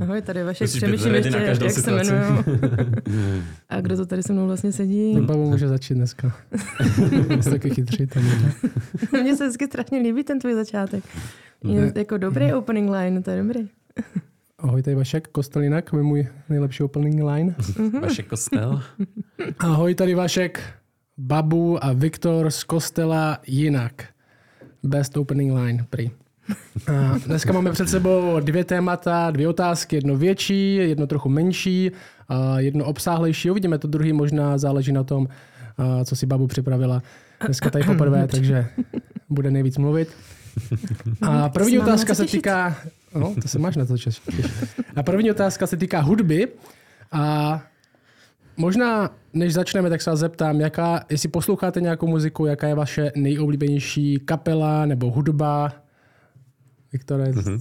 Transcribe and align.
Ahoj, 0.00 0.22
tady 0.22 0.42
Vašek, 0.42 0.68
být 0.68 0.76
přemýšlím 0.76 1.14
ještě, 1.14 1.36
jak 1.36 1.56
se 1.56 1.70
situaci. 1.70 2.12
jmenuju. 2.12 2.44
A 3.68 3.80
kdo 3.80 3.96
to 3.96 4.06
tady 4.06 4.22
se 4.22 4.32
mnou 4.32 4.46
vlastně 4.46 4.72
sedí? 4.72 5.14
Pavel 5.26 5.46
může 5.46 5.68
začít 5.68 5.94
dneska. 5.94 6.36
Jsi 7.40 7.50
taky 7.50 7.70
chytří. 7.70 8.06
Tam 8.06 8.22
Mně 9.12 9.36
se 9.36 9.44
vždycky 9.44 9.66
strašně 9.66 9.98
líbí 9.98 10.24
ten 10.24 10.38
tvůj 10.38 10.54
začátek. 10.54 11.04
Je 11.64 11.92
jako 11.96 12.18
dobrý 12.18 12.52
opening 12.52 12.90
line, 12.90 13.22
to 13.22 13.30
je 13.30 13.42
dobrý. 13.42 13.68
Ahoj, 14.58 14.82
tady 14.82 14.96
Vašek 14.96 15.28
Kostelinak, 15.28 15.90
je 15.96 16.02
můj 16.02 16.26
nejlepší 16.48 16.82
opening 16.82 17.22
line. 17.24 17.54
Vaše 18.00 18.22
kostel. 18.22 18.82
Ahoj, 19.58 19.94
tady 19.94 20.14
Vašek, 20.14 20.60
Babu 21.18 21.84
a 21.84 21.92
Viktor 21.92 22.50
z 22.50 22.64
kostela 22.64 23.38
Jinak. 23.46 24.04
Best 24.82 25.16
opening 25.16 25.52
line, 25.52 25.86
prý. 25.90 26.10
A 26.86 27.18
dneska 27.26 27.52
máme 27.52 27.72
před 27.72 27.88
sebou 27.88 28.40
dvě 28.40 28.64
témata, 28.64 29.30
dvě 29.30 29.48
otázky, 29.48 29.96
jedno 29.96 30.16
větší, 30.16 30.74
jedno 30.74 31.06
trochu 31.06 31.28
menší, 31.28 31.90
a 32.28 32.60
jedno 32.60 32.84
obsáhlejší. 32.84 33.50
Uvidíme 33.50 33.78
to 33.78 33.88
druhý, 33.88 34.12
možná 34.12 34.58
záleží 34.58 34.92
na 34.92 35.04
tom, 35.04 35.28
co 36.04 36.16
si 36.16 36.26
Babu 36.26 36.46
připravila 36.46 37.02
dneska 37.46 37.70
tady 37.70 37.84
poprvé, 37.84 38.26
takže 38.30 38.66
bude 39.28 39.50
nejvíc 39.50 39.78
mluvit. 39.78 40.08
A 41.22 41.48
první 41.54 41.78
otázka 41.78 42.14
se 42.14 42.24
týká... 42.24 42.76
No, 43.14 43.34
to 43.42 43.48
se 43.48 43.58
máš 43.58 43.76
na 43.76 43.84
to 43.84 43.98
těšit. 43.98 44.22
A 44.96 45.02
první 45.02 45.30
otázka 45.30 45.66
se 45.66 45.76
týká 45.76 46.00
hudby. 46.00 46.48
A 47.12 47.62
možná, 48.56 49.10
než 49.32 49.54
začneme, 49.54 49.90
tak 49.90 50.02
se 50.02 50.10
vás 50.10 50.18
zeptám, 50.18 50.60
jaká, 50.60 51.04
jestli 51.10 51.28
posloucháte 51.28 51.80
nějakou 51.80 52.06
muziku, 52.06 52.46
jaká 52.46 52.68
je 52.68 52.74
vaše 52.74 53.12
nejoblíbenější 53.16 54.18
kapela 54.24 54.86
nebo 54.86 55.10
hudba? 55.10 55.72
Viktore, 56.94 57.24
mm-hmm. 57.24 57.60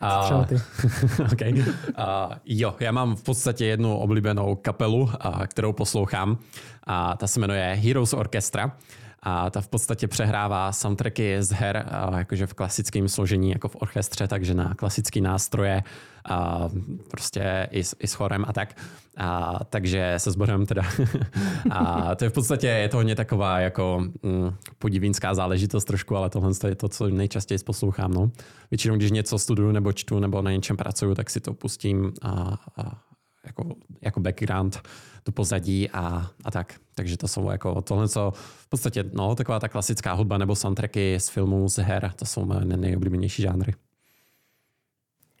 A, 0.00 0.28
okay. 1.32 1.64
a, 1.96 2.30
jo, 2.46 2.74
já 2.80 2.92
mám 2.92 3.16
v 3.16 3.22
podstatě 3.22 3.64
jednu 3.64 3.96
oblíbenou 3.96 4.54
kapelu, 4.54 5.10
a, 5.20 5.46
kterou 5.46 5.72
poslouchám. 5.72 6.38
A 6.84 7.16
ta 7.16 7.26
se 7.26 7.40
jmenuje 7.40 7.78
Heroes 7.82 8.12
Orchestra. 8.12 8.76
A 9.22 9.50
ta 9.50 9.60
v 9.60 9.68
podstatě 9.68 10.08
přehrává 10.08 10.72
soundtracky 10.72 11.42
z 11.42 11.52
her, 11.52 11.86
jakože 12.16 12.46
v 12.46 12.54
klasickém 12.54 13.08
složení, 13.08 13.50
jako 13.50 13.68
v 13.68 13.76
orchestře, 13.80 14.28
takže 14.28 14.54
na 14.54 14.74
klasický 14.74 15.20
nástroje, 15.20 15.82
a 16.28 16.68
prostě 17.10 17.68
i 17.70 17.84
s, 17.84 17.96
i 18.00 18.06
s 18.06 18.14
chorem 18.14 18.44
a 18.48 18.52
tak. 18.52 18.74
A, 19.16 19.58
takže 19.70 20.14
se 20.16 20.30
sborem 20.30 20.66
teda. 20.66 20.82
a 21.70 22.14
to 22.14 22.24
je 22.24 22.30
v 22.30 22.32
podstatě, 22.32 22.66
je 22.66 22.88
to 22.88 22.96
hodně 22.96 23.14
taková 23.14 23.60
jako 23.60 24.04
mm, 24.22 24.54
podivínská 24.78 25.34
záležitost 25.34 25.84
trošku, 25.84 26.16
ale 26.16 26.30
tohle 26.30 26.52
je 26.68 26.74
to, 26.74 26.88
co 26.88 27.08
nejčastěji 27.08 27.58
poslouchám. 27.58 28.12
No. 28.12 28.30
Většinou, 28.70 28.96
když 28.96 29.10
něco 29.10 29.38
studuju 29.38 29.72
nebo 29.72 29.92
čtu 29.92 30.18
nebo 30.18 30.42
na 30.42 30.50
něčem 30.50 30.76
pracuju, 30.76 31.14
tak 31.14 31.30
si 31.30 31.40
to 31.40 31.54
pustím 31.54 32.12
a, 32.22 32.58
a 32.76 33.02
jako, 33.46 33.74
jako 34.02 34.20
background 34.20 34.80
do 35.24 35.32
pozadí 35.32 35.90
a, 35.90 36.30
a 36.44 36.50
tak. 36.50 36.80
Takže 36.94 37.16
to 37.16 37.28
jsou 37.28 37.50
jako 37.50 37.82
tohle, 37.82 38.08
co 38.08 38.32
v 38.36 38.68
podstatě 38.68 39.04
no, 39.12 39.34
taková 39.34 39.60
ta 39.60 39.68
klasická 39.68 40.12
hudba 40.12 40.38
nebo 40.38 40.56
soundtracky 40.56 41.20
z 41.20 41.28
filmů, 41.28 41.68
z 41.68 41.76
her, 41.78 42.12
to 42.16 42.24
jsou 42.24 42.44
moje 42.44 42.64
nejoblíbenější 42.64 43.42
žánry. 43.42 43.74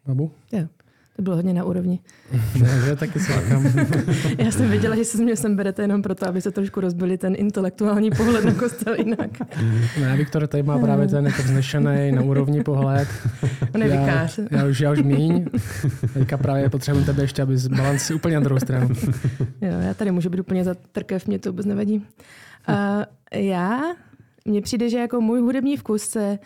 Babu? 0.06 0.32
Jo, 0.52 0.66
to 1.18 1.22
bylo 1.22 1.36
hodně 1.36 1.54
na 1.54 1.64
úrovni. 1.64 1.98
Ne, 2.60 2.96
taky 2.96 3.20
se 3.20 3.32
říkám. 3.32 3.64
Já 4.38 4.50
jsem 4.50 4.68
věděla, 4.70 4.96
že 4.96 5.04
se 5.04 5.22
mě 5.22 5.36
sem 5.36 5.56
berete 5.56 5.82
jenom 5.82 6.02
proto, 6.02 6.28
aby 6.28 6.40
se 6.40 6.50
trošku 6.50 6.80
rozbili 6.80 7.18
ten 7.18 7.34
intelektuální 7.38 8.10
pohled 8.10 8.44
na 8.44 8.54
kostel 8.54 8.94
jinak. 8.94 9.30
Ne, 10.00 10.16
Viktor 10.16 10.46
tady 10.46 10.62
má 10.62 10.78
právě 10.78 11.08
ten 11.08 11.26
jako 11.26 11.42
vznešený 11.42 12.12
na 12.12 12.22
úrovni 12.22 12.62
pohled. 12.64 13.08
On 13.74 13.82
je 13.82 13.88
já, 13.88 14.28
já, 14.50 14.64
už, 14.66 14.80
já 14.80 14.92
už 14.92 15.02
míň. 15.02 15.46
Teďka 16.14 16.36
právě 16.36 16.70
potřebuji 16.70 17.04
tebe 17.04 17.22
ještě, 17.22 17.42
aby 17.42 17.56
balans 17.76 18.10
úplně 18.10 18.34
na 18.34 18.40
druhou 18.40 18.60
stranu. 18.60 18.88
Jo, 19.60 19.80
já 19.80 19.94
tady 19.94 20.10
můžu 20.10 20.30
být 20.30 20.40
úplně 20.40 20.64
za 20.64 20.74
trkev, 20.92 21.26
mě 21.26 21.38
to 21.38 21.50
vůbec 21.50 21.66
nevadí. 21.66 22.06
A 22.66 23.06
já, 23.34 23.80
mně 24.44 24.62
přijde, 24.62 24.90
že 24.90 24.98
jako 24.98 25.20
můj 25.20 25.40
hudební 25.40 25.76
vkus 25.76 26.02
se 26.02 26.38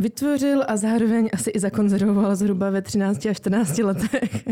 vytvořil 0.00 0.64
a 0.68 0.76
zároveň 0.76 1.30
asi 1.32 1.50
i 1.50 1.58
zakonzervoval 1.58 2.36
zhruba 2.36 2.70
ve 2.70 2.82
13 2.82 3.26
až 3.26 3.36
14 3.36 3.78
letech. 3.78 4.44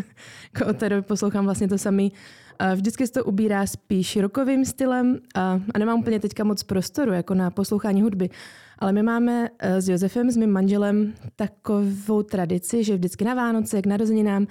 Od 0.71 0.77
té 0.77 0.89
doby 0.89 1.03
poslouchám 1.03 1.45
vlastně 1.45 1.69
to 1.69 1.79
samý. 1.79 2.13
A 2.59 2.75
vždycky 2.75 3.07
se 3.07 3.13
to 3.13 3.25
ubírá 3.25 3.67
spíš 3.67 4.17
rokovým 4.17 4.65
stylem 4.65 5.19
a, 5.35 5.61
a 5.75 5.79
nemám 5.79 6.01
úplně 6.01 6.21
teďka 6.21 6.45
moc 6.45 6.63
prostoru 6.63 7.13
jako 7.13 7.35
na 7.35 7.51
poslouchání 7.51 8.03
hudby. 8.03 8.31
Ale 8.79 8.93
my 8.93 9.03
máme 9.03 9.49
eh, 9.59 9.81
s 9.83 9.89
Josefem, 9.89 10.31
s 10.31 10.37
mým 10.37 10.51
manželem, 10.51 11.13
takovou 11.37 12.23
tradici, 12.23 12.85
že 12.85 12.95
vždycky 12.95 13.25
na 13.25 13.35
Vánoce, 13.35 13.83
k 13.83 13.87
narozeninám, 13.87 14.47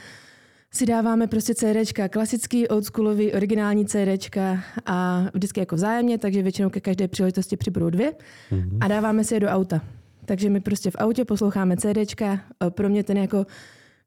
si 0.71 0.85
dáváme 0.85 1.27
prostě 1.27 1.55
CDčka, 1.55 2.09
klasický, 2.09 2.67
oldschoolový, 2.67 3.33
originální 3.33 3.85
CDčka 3.85 4.63
a 4.85 5.25
vždycky 5.33 5.59
jako 5.59 5.75
vzájemně, 5.75 6.17
takže 6.17 6.41
většinou 6.43 6.69
ke 6.69 6.79
každé 6.79 7.07
příležitosti 7.07 7.57
přibudou 7.57 7.89
dvě 7.89 8.13
Mhm. 8.51 8.77
a 8.81 8.87
dáváme 8.87 9.23
si 9.23 9.33
je 9.33 9.39
do 9.39 9.47
auta. 9.47 9.81
Takže 10.27 10.49
my 10.49 10.59
prostě 10.59 10.91
v 10.91 10.95
autě 10.99 11.25
posloucháme 11.25 11.77
CDčka. 11.77 12.39
E, 12.67 12.69
Pro 12.69 12.89
mě 12.89 13.03
ten 13.03 13.17
jako 13.17 13.45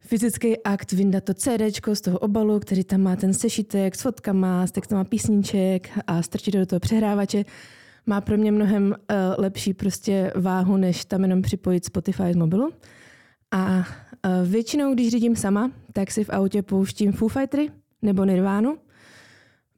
fyzický 0.00 0.62
akt 0.62 0.92
vyndat 0.92 1.24
to 1.24 1.34
CDčko 1.34 1.94
z 1.94 2.00
toho 2.00 2.18
obalu, 2.18 2.60
který 2.60 2.84
tam 2.84 3.00
má 3.00 3.16
ten 3.16 3.34
sešitek 3.34 3.94
s 3.94 4.02
fotkama, 4.02 4.66
s 4.66 4.72
textama 4.72 5.04
písniček 5.04 5.90
a 6.06 6.22
strčit 6.22 6.54
do 6.54 6.66
toho 6.66 6.80
přehrávače, 6.80 7.44
má 8.06 8.20
pro 8.20 8.36
mě 8.36 8.52
mnohem 8.52 8.84
uh, 8.86 9.16
lepší 9.38 9.74
prostě 9.74 10.32
váhu, 10.34 10.76
než 10.76 11.04
tam 11.04 11.22
jenom 11.22 11.42
připojit 11.42 11.84
Spotify 11.84 12.32
z 12.32 12.36
mobilu. 12.36 12.70
A 13.50 13.76
uh, 13.76 13.84
většinou, 14.48 14.94
když 14.94 15.08
řídím 15.08 15.36
sama, 15.36 15.70
tak 15.92 16.10
si 16.10 16.24
v 16.24 16.30
autě 16.30 16.62
pouštím 16.62 17.12
Foo 17.12 17.28
Fightery 17.28 17.70
nebo 18.02 18.24
Nirvánu. 18.24 18.78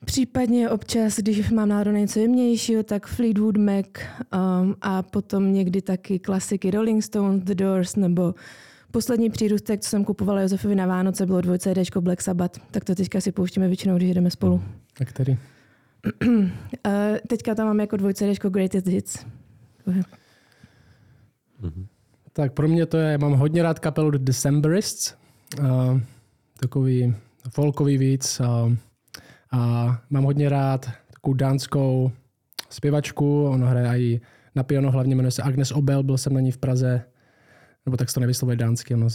Případně 0.05 0.71
občas, 0.71 1.17
když 1.17 1.51
mám 1.51 1.69
náladu 1.69 1.93
na 1.93 1.99
něco 1.99 2.19
jemnějšího, 2.19 2.83
tak 2.83 3.07
Fleetwood 3.07 3.57
Mac 3.57 3.87
um, 3.87 4.75
a 4.81 5.03
potom 5.03 5.53
někdy 5.53 5.83
taky 5.83 6.19
klasiky 6.19 6.71
Rolling 6.71 7.05
Stones, 7.05 7.43
The 7.43 7.55
Doors 7.55 7.97
nebo 7.97 8.35
poslední 8.91 9.31
přírůstek, 9.31 9.81
co 9.81 9.89
jsem 9.89 10.05
kupovala 10.05 10.41
Josefovi 10.41 10.75
na 10.75 10.87
Vánoce, 10.87 11.27
bylo 11.27 11.41
dvoj 11.41 11.59
CDčko 11.59 12.01
Black 12.01 12.21
Sabbath, 12.21 12.61
tak 12.71 12.85
to 12.85 12.95
teďka 12.95 13.21
si 13.21 13.33
pouštíme 13.33 13.69
většinou, 13.69 13.97
když 13.97 14.15
jdeme 14.15 14.31
spolu. 14.31 14.63
A 15.01 15.05
který? 15.05 15.39
Uh, 16.27 16.41
teďka 17.29 17.55
tam 17.55 17.67
mám 17.67 17.81
jako 17.81 17.97
dvoj 17.97 18.15
CDčko 18.15 18.51
Greatest 18.51 18.87
Hits. 18.87 19.27
Tak 22.33 22.53
pro 22.53 22.69
mě 22.69 22.87
to 22.87 22.97
je, 22.97 23.19
mám 23.19 23.33
hodně 23.33 23.63
rád 23.63 23.79
kapelu 23.79 24.11
The 24.11 24.19
Decemberists, 24.19 25.15
uh, 25.61 26.01
takový 26.61 27.15
folkový 27.51 27.99
víc 27.99 28.41
uh, 28.41 28.73
a 29.53 29.99
mám 30.11 30.25
hodně 30.25 30.49
rád 30.49 30.91
takovou 31.15 31.35
dánskou 31.35 32.13
zpěvačku, 32.71 33.45
ona 33.45 33.69
hraje 33.69 34.03
i 34.03 34.21
na 34.55 34.63
piano, 34.63 34.91
hlavně 34.91 35.15
jmenuje 35.15 35.31
se 35.31 35.43
Agnes 35.43 35.73
Obel, 35.73 36.03
byl 36.03 36.19
jsem 36.19 36.35
na 36.35 36.41
ní 36.41 36.53
v 36.53 36.59
Praze, 36.59 37.03
nebo 37.87 37.97
tak 37.97 38.09
se 38.09 38.15
to 38.15 38.21
nevyslovuje 38.21 38.57
dánsky, 38.57 38.95
ono, 38.95 39.09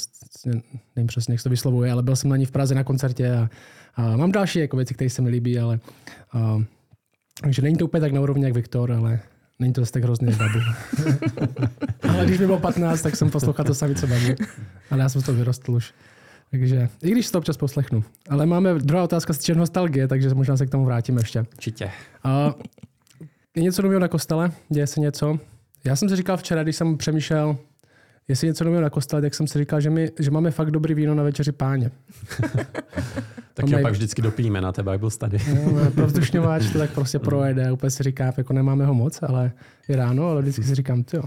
nevím 0.96 1.08
přesně, 1.08 1.34
jak 1.34 1.40
se 1.40 1.44
to 1.44 1.50
vyslovuje, 1.50 1.92
ale 1.92 2.04
byl 2.04 2.16
jsem 2.16 2.30
na 2.30 2.38
ní 2.38 2.46
v 2.46 2.52
Praze 2.52 2.76
na 2.76 2.84
koncertě 2.84 3.32
a, 3.32 3.50
a 3.96 4.18
mám 4.18 4.32
další 4.32 4.60
jako 4.60 4.78
věci, 4.78 4.94
které 4.94 5.10
se 5.10 5.22
mi 5.22 5.30
líbí, 5.30 5.60
ale 5.60 5.80
uh, 6.36 6.64
takže 7.42 7.62
není 7.62 7.78
to 7.78 7.86
úplně 7.86 8.02
tak 8.02 8.12
na 8.12 8.22
úrovni 8.22 8.44
jak 8.44 8.54
Viktor, 8.54 8.92
ale 8.92 9.20
není 9.60 9.74
to 9.74 9.82
zase 9.82 9.92
tak 9.92 10.04
hrozný 10.04 10.34
babu. 10.34 10.60
Ale 12.10 12.26
když 12.26 12.40
mi 12.40 12.46
bylo 12.46 12.60
15, 12.60 13.02
tak 13.02 13.16
jsem 13.16 13.30
poslouchal 13.30 13.66
to 13.66 13.74
samé, 13.74 13.96
co 13.96 14.08
babu. 14.08 14.36
Ale 14.92 15.02
já 15.02 15.10
jsem 15.10 15.22
z 15.22 15.26
toho 15.26 15.38
vyrostl 15.38 15.72
už. 15.72 15.94
Takže, 16.52 16.90
i 17.04 17.12
když 17.12 17.26
si 17.26 17.32
to 17.32 17.38
občas 17.38 17.58
poslechnu. 17.58 18.04
Ale 18.30 18.46
máme 18.46 18.74
druhá 18.74 19.04
otázka 19.04 19.34
z 19.34 19.48
nostalgie, 19.48 20.08
takže 20.08 20.34
možná 20.34 20.58
se 20.58 20.66
k 20.66 20.70
tomu 20.70 20.86
vrátíme 20.86 21.22
ještě. 21.22 21.40
Určitě. 21.40 21.92
A 22.24 22.54
je 23.56 23.64
něco 23.64 23.82
nového 23.82 24.00
na 24.00 24.08
kostele? 24.08 24.52
Děje 24.70 24.88
se 24.88 25.00
něco? 25.00 25.40
Já 25.84 25.96
jsem 25.96 26.10
si 26.10 26.16
říkal 26.16 26.38
včera, 26.38 26.64
když 26.64 26.76
jsem 26.76 26.98
přemýšlel, 26.98 27.58
jestli 28.28 28.48
je 28.48 28.50
něco 28.50 28.64
nového 28.64 28.82
na 28.82 28.90
kostele, 28.90 29.22
tak 29.22 29.36
jsem 29.36 29.48
si 29.48 29.60
říkal, 29.60 29.82
že, 29.82 29.90
my, 29.90 30.12
že 30.20 30.32
máme 30.32 30.52
fakt 30.52 30.72
dobrý 30.72 30.94
víno 30.94 31.16
na 31.16 31.24
večeři 31.24 31.52
páně. 31.52 31.92
Tak 33.58 33.70
jo, 33.70 33.80
pak 33.82 33.94
vždycky 33.94 34.22
dopíme 34.22 34.62
na 34.62 34.72
té 34.72 34.84
Bible 34.84 35.12
study. 35.12 35.38
No, 35.56 35.92
pro 35.96 36.08
vzdušňováč 36.08 36.72
to 36.72 36.80
tak 36.80 36.92
prostě 36.92 37.20
projede. 37.20 37.72
Úplně 37.72 37.90
si 37.90 38.04
říká, 38.04 38.34
jako 38.38 38.54
nemáme 38.54 38.86
ho 38.86 38.94
moc, 38.94 39.20
ale 39.24 39.52
je 39.88 39.96
ráno, 39.96 40.30
ale 40.30 40.42
vždycky 40.42 40.64
si 40.64 40.76
říkám, 40.76 41.04
jo, 41.14 41.24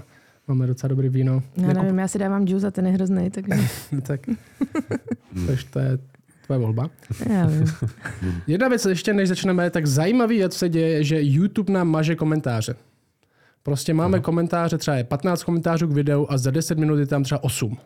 máme 0.49 0.67
docela 0.67 0.89
dobrý 0.89 1.09
víno. 1.09 1.43
Já 1.57 1.67
Jako- 1.69 1.83
nevím, 1.83 1.99
já 1.99 2.09
si 2.09 2.19
dávám 2.19 2.43
juice 2.47 2.67
a 2.67 2.71
ten 2.71 2.87
je 2.87 2.93
hrozný, 2.93 3.31
takže 3.31 3.53
tak 4.03 4.21
tož 5.47 5.65
to 5.65 5.79
je 5.79 5.99
tvoje 6.47 6.59
volba. 6.61 6.91
já 7.31 7.47
vím. 7.47 7.65
Jedna 8.47 8.69
věc 8.69 8.85
ještě, 8.85 9.13
než 9.13 9.29
začneme, 9.29 9.71
tak 9.71 9.87
zajímavý 9.87 10.37
je, 10.37 10.49
co 10.49 10.59
se 10.59 10.69
děje, 10.69 10.89
je, 10.89 11.05
že 11.05 11.17
YouTube 11.23 11.73
nám 11.73 11.89
maže 11.89 12.17
komentáře. 12.17 12.75
Prostě 13.63 13.95
máme 13.95 14.21
komentáře, 14.21 14.79
třeba 14.79 14.97
je 14.97 15.05
15 15.05 15.45
komentářů 15.45 15.89
k 15.89 15.93
videu 15.93 16.27
a 16.31 16.39
za 16.39 16.51
10 16.51 16.79
minut 16.79 16.97
je 16.97 17.07
tam 17.07 17.23
třeba 17.25 17.45
8. 17.45 17.77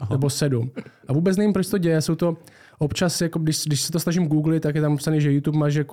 Aha. 0.00 0.08
nebo 0.14 0.30
sedm. 0.30 0.70
A 1.08 1.12
vůbec 1.12 1.36
nevím, 1.36 1.52
proč 1.52 1.68
to 1.68 1.78
děje. 1.78 2.02
Jsou 2.02 2.14
to 2.14 2.36
občas, 2.78 3.20
jako 3.20 3.38
když, 3.38 3.64
když 3.66 3.80
se 3.80 3.92
to 3.92 4.00
snažím 4.00 4.26
googlit, 4.26 4.62
tak 4.62 4.74
je 4.74 4.80
tam 4.80 4.96
psané, 4.96 5.20
že 5.20 5.32
YouTube 5.32 5.58
má, 5.58 5.68
že 5.68 5.84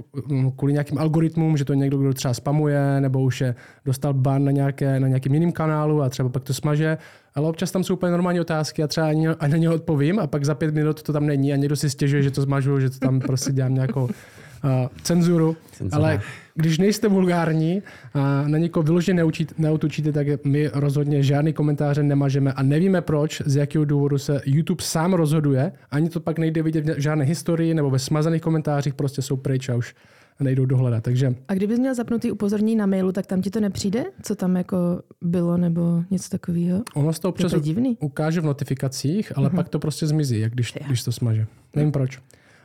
kvůli 0.58 0.74
nějakým 0.74 0.98
algoritmům, 0.98 1.58
že 1.58 1.66
to 1.66 1.74
někdo, 1.74 1.98
kdo 1.98 2.14
třeba 2.14 2.34
spamuje, 2.34 3.02
nebo 3.02 3.22
už 3.22 3.42
je 3.42 3.56
dostal 3.86 4.14
ban 4.14 4.44
na, 4.46 4.52
nějaké, 4.52 5.00
na 5.00 5.08
nějakým 5.08 5.34
jiným 5.34 5.52
kanálu 5.52 6.02
a 6.02 6.10
třeba 6.10 6.30
pak 6.30 6.44
to 6.44 6.54
smaže. 6.54 6.98
Ale 7.36 7.50
občas 7.50 7.72
tam 7.72 7.84
jsou 7.84 7.94
úplně 7.94 8.12
normální 8.12 8.40
otázky 8.40 8.84
a 8.84 8.88
třeba 8.88 9.08
ani, 9.08 9.28
ani 9.28 9.52
na 9.52 9.58
ně 9.58 9.70
odpovím 9.70 10.20
a 10.20 10.28
pak 10.28 10.46
za 10.46 10.56
pět 10.56 10.76
minut 10.76 11.04
to 11.04 11.14
tam 11.14 11.26
není 11.26 11.54
a 11.54 11.56
někdo 11.56 11.76
si 11.76 11.90
stěžuje, 11.90 12.24
že 12.24 12.32
to 12.32 12.42
zmažu, 12.42 12.80
že 12.80 12.90
to 12.90 13.00
tam 13.00 13.20
prostě 13.20 13.52
dělám 13.52 13.74
nějakou 13.74 14.10
cenzuru. 15.04 15.58
Cenzura. 15.72 16.04
Ale 16.04 16.22
když 16.56 16.78
nejste 16.78 17.08
vulgární 17.08 17.82
a 18.14 18.48
na 18.48 18.58
někoho 18.58 18.84
vyloženě 18.84 19.16
neučit, 19.16 19.60
neutučíte, 19.60 20.12
tak 20.12 20.28
my 20.46 20.70
rozhodně 20.74 21.24
žádný 21.24 21.54
komentáře 21.54 22.04
nemažeme 22.04 22.54
a 22.54 22.64
nevíme 22.64 23.02
proč, 23.02 23.42
z 23.46 23.56
jakého 23.56 23.86
důvodu 23.86 24.18
se 24.18 24.42
YouTube 24.46 24.84
sám 24.84 25.14
rozhoduje. 25.14 25.72
Ani 25.92 26.10
to 26.10 26.20
pak 26.20 26.40
nejde 26.40 26.64
vidět 26.64 26.90
v 26.90 27.00
žádné 27.00 27.26
historii 27.26 27.74
nebo 27.74 27.90
ve 27.90 28.00
smazaných 28.00 28.42
komentářích, 28.42 28.94
prostě 28.94 29.22
jsou 29.22 29.38
pryč 29.38 29.70
a 29.70 29.76
už 29.76 29.96
nejdou 30.40 30.66
dohledat. 30.66 31.04
Takže... 31.04 31.36
A 31.48 31.54
kdybys 31.54 31.80
měl 31.80 31.96
zapnutý 31.96 32.32
upozornění 32.32 32.76
na 32.76 32.86
mailu, 32.86 33.12
tak 33.12 33.26
tam 33.26 33.42
ti 33.42 33.50
to 33.50 33.60
nepřijde? 33.60 34.06
Co 34.22 34.36
tam 34.36 34.56
jako 34.56 34.78
bylo 35.22 35.58
nebo 35.58 36.04
něco 36.12 36.30
takového? 36.30 36.84
Ono 36.94 37.14
se 37.14 37.22
to 37.22 37.30
občas 37.30 37.52
to 37.52 37.60
divný. 37.60 37.98
ukáže 38.02 38.42
v 38.42 38.46
notifikacích, 38.46 39.38
ale 39.38 39.50
uh-huh. 39.50 39.56
pak 39.56 39.70
to 39.70 39.80
prostě 39.80 40.08
zmizí, 40.08 40.40
jak 40.40 40.54
když, 40.54 40.74
když 40.88 41.04
to 41.04 41.12
smaže. 41.12 41.46
Nevím 41.76 41.92
proč. 41.92 42.20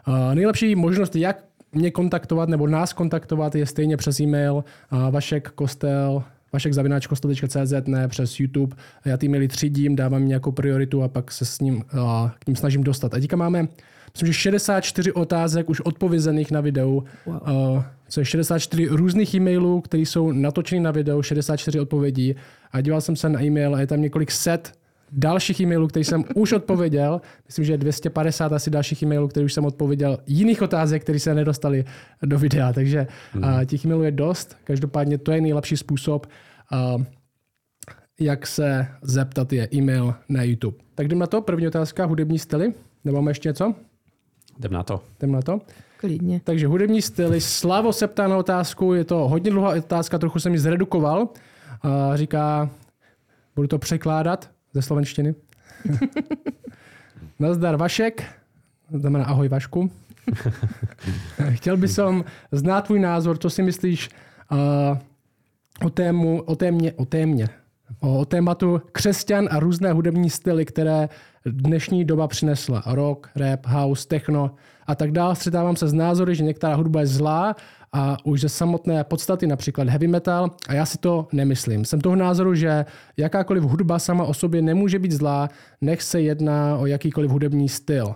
Uh, 0.09 0.35
nejlepší 0.35 0.75
možnost, 0.75 1.17
jak 1.17 1.45
mě 1.79 1.91
kontaktovat 1.91 2.49
nebo 2.49 2.67
nás 2.67 2.93
kontaktovat 2.93 3.55
je 3.55 3.67
stejně 3.67 3.97
přes 3.97 4.21
e-mail 4.21 4.65
Vašek 5.11 5.51
Kostel 5.51 6.25
Vašek 6.53 6.75
zavináčkostel.cz, 6.75 7.73
ne 7.87 8.09
přes 8.09 8.41
YouTube. 8.41 8.77
Já 9.05 9.17
ty 9.17 9.29
maily 9.29 9.49
třídím, 9.49 9.97
dávám 9.97 10.29
nějakou 10.29 10.53
prioritu 10.53 11.03
a 11.03 11.09
pak 11.09 11.33
se 11.33 11.45
s 11.45 11.61
ním, 11.61 11.77
uh, 11.77 12.31
k 12.39 12.47
ním 12.47 12.57
snažím 12.57 12.85
dostat. 12.85 13.15
A 13.15 13.21
teďka 13.21 13.37
máme, 13.37 13.69
myslím, 14.13 14.27
že 14.27 14.33
64 14.33 15.13
otázek 15.13 15.71
už 15.71 15.81
odpovězených 15.81 16.51
na 16.51 16.61
videu, 16.61 17.05
wow. 17.27 17.37
uh, 17.77 17.83
co 18.09 18.21
je 18.21 18.25
64 18.25 18.87
různých 18.87 19.35
e-mailů, 19.35 19.81
které 19.81 20.01
jsou 20.01 20.33
natočeny 20.33 20.81
na 20.81 20.91
videu, 20.91 21.23
64 21.23 21.81
odpovědí. 21.81 22.35
A 22.73 22.81
díval 22.81 23.01
jsem 23.01 23.17
se 23.17 23.29
na 23.29 23.43
e-mail 23.43 23.75
a 23.75 23.81
je 23.81 23.87
tam 23.87 24.01
několik 24.01 24.31
set 24.31 24.73
dalších 25.13 25.61
e-mailů, 25.61 25.89
který 25.89 26.05
jsem 26.05 26.25
už 26.35 26.53
odpověděl. 26.53 27.21
Myslím, 27.47 27.65
že 27.65 27.73
je 27.73 27.79
250 27.79 28.53
asi 28.53 28.71
dalších 28.71 29.03
e-mailů, 29.03 29.29
který 29.29 29.47
už 29.47 29.53
jsem 29.53 29.65
odpověděl. 29.65 30.19
Jiných 30.27 30.63
otázek, 30.63 31.03
které 31.03 31.19
se 31.19 31.35
nedostali 31.35 31.85
do 32.23 32.39
videa. 32.39 32.73
Takže 32.73 33.07
hmm. 33.33 33.45
uh, 33.45 33.65
těch 33.65 33.85
e-mailů 33.85 34.03
je 34.03 34.11
dost. 34.11 34.57
Každopádně 34.65 35.19
to 35.19 35.33
je 35.33 35.41
nejlepší 35.41 35.77
způsob, 35.77 36.27
uh, 36.73 37.03
jak 38.21 38.47
se 38.47 38.87
zeptat 39.03 39.53
je 39.53 39.69
e-mail 39.75 40.15
na 40.29 40.43
YouTube. 40.43 40.77
Tak 40.95 41.07
jdem 41.07 41.19
na 41.19 41.27
to. 41.27 41.43
První 41.43 41.69
otázka, 41.69 42.05
hudební 42.05 42.39
styly. 42.39 42.75
Nebo 43.05 43.17
máme 43.17 43.31
ještě 43.31 43.49
něco? 43.49 43.75
Jdem 44.59 44.73
na 44.73 44.83
to. 44.83 45.01
Jdem 45.19 45.33
na 45.33 45.43
to. 45.43 45.61
Klidně. 45.97 46.41
Takže 46.45 46.67
hudební 46.67 47.03
styly. 47.03 47.41
Slavo 47.41 47.93
se 47.93 48.07
ptá 48.07 48.29
na 48.29 48.37
otázku, 48.37 48.95
je 48.95 49.05
to 49.05 49.29
hodně 49.29 49.51
dlouhá 49.51 49.75
otázka, 49.75 50.19
trochu 50.19 50.39
jsem 50.39 50.53
ji 50.53 50.59
zredukoval. 50.59 51.21
Uh, 51.23 52.15
říká, 52.15 52.71
budu 53.57 53.69
to 53.69 53.79
překládat 53.79 54.51
ze 54.75 54.83
slovenštiny. 54.83 55.35
Nazdar 57.39 57.77
Vašek, 57.77 58.25
znamená 58.93 59.25
ahoj 59.25 59.49
Vašku. 59.49 59.91
Chtěl 61.51 61.77
by 61.77 61.89
som 61.89 62.25
znát 62.53 62.87
tvůj 62.87 63.01
názor, 63.01 63.39
co 63.39 63.51
si 63.51 63.63
myslíš 63.63 64.09
uh, 64.53 64.99
o, 65.87 65.91
tému, 65.91 66.43
o, 66.43 66.57
témě, 66.57 66.93
o 66.93 67.05
témě, 67.05 67.49
o, 68.01 68.25
tématu 68.25 68.83
křesťan 68.93 69.49
a 69.51 69.61
různé 69.61 69.93
hudební 69.93 70.31
styly, 70.31 70.65
které 70.65 71.09
dnešní 71.47 72.05
doba 72.05 72.29
přinesla. 72.29 72.83
Rock, 72.87 73.29
rap, 73.37 73.67
house, 73.67 74.09
techno 74.09 74.51
a 74.87 74.95
tak 74.95 75.13
dále. 75.13 75.37
Střetávám 75.37 75.77
se 75.77 75.89
s 75.89 75.93
názory, 75.93 76.35
že 76.35 76.45
některá 76.45 76.75
hudba 76.75 77.01
je 77.01 77.07
zlá 77.07 77.57
a 77.93 78.17
už 78.25 78.41
ze 78.41 78.49
samotné 78.49 79.05
podstaty, 79.05 79.47
například 79.47 79.89
heavy 79.89 80.07
metal, 80.07 80.51
a 80.69 80.75
já 80.75 80.87
si 80.87 80.99
to 80.99 81.29
nemyslím. 81.33 81.85
Jsem 81.85 82.01
toho 82.01 82.17
názoru, 82.17 82.55
že 82.55 82.85
jakákoliv 83.17 83.63
hudba 83.63 83.99
sama 83.99 84.25
o 84.25 84.35
sobě 84.35 84.63
nemůže 84.63 84.99
být 84.99 85.13
zlá, 85.13 85.49
nech 85.81 86.03
se 86.03 86.21
jedná 86.21 86.77
o 86.77 86.87
jakýkoliv 86.87 87.31
hudební 87.31 87.69
styl. 87.69 88.15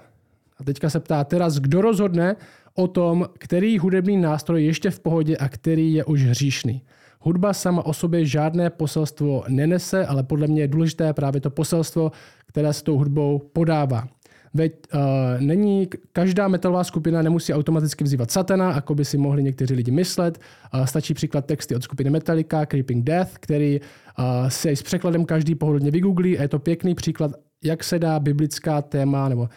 A 0.61 0.65
teďka 0.65 0.91
se 0.91 1.01
ptá 1.01 1.25
teraz, 1.25 1.59
kdo 1.59 1.81
rozhodne 1.81 2.37
o 2.75 2.89
tom, 2.89 3.27
který 3.39 3.79
hudební 3.79 4.17
nástroj 4.17 4.63
je 4.63 4.67
ještě 4.67 4.91
v 4.91 5.01
pohodě 5.01 5.37
a 5.37 5.49
který 5.49 5.95
je 5.95 6.05
už 6.05 6.23
hříšný. 6.23 6.83
Hudba 7.25 7.53
sama 7.53 7.87
o 7.87 7.93
sobě 7.93 8.27
žádné 8.27 8.71
poselstvo 8.71 9.45
nenese, 9.49 10.07
ale 10.07 10.23
podle 10.23 10.47
mě 10.47 10.63
je 10.63 10.69
důležité 10.69 11.13
právě 11.13 11.41
to 11.41 11.51
poselstvo, 11.51 12.13
které 12.47 12.73
s 12.73 12.83
tou 12.83 12.99
hudbou 12.99 13.39
podává. 13.53 14.09
Veď 14.55 14.73
uh, 14.95 15.01
není, 15.41 15.89
každá 16.13 16.49
metalová 16.49 16.85
skupina 16.85 17.23
nemusí 17.23 17.55
automaticky 17.55 18.05
vzývat 18.05 18.31
satana, 18.31 18.75
jako 18.75 18.95
by 18.95 19.05
si 19.05 19.19
mohli 19.19 19.43
někteří 19.43 19.75
lidi 19.75 19.91
myslet. 19.91 20.39
Uh, 20.75 20.85
stačí 20.85 21.15
příklad 21.15 21.47
texty 21.47 21.77
od 21.77 21.83
skupiny 21.83 22.11
Metallica, 22.11 22.67
Creeping 22.67 23.05
Death, 23.05 23.31
který 23.35 23.81
uh, 23.81 24.49
si 24.49 24.71
s 24.71 24.83
překladem 24.83 25.25
každý 25.25 25.55
pohodlně 25.55 25.91
vygooglí 25.91 26.39
a 26.39 26.43
je 26.43 26.49
to 26.49 26.59
pěkný 26.59 26.95
příklad, 26.95 27.31
jak 27.65 27.85
se 27.85 27.99
dá 27.99 28.21
biblická 28.21 28.83
téma 28.83 29.29
nebo 29.29 29.43
uh, 29.43 29.49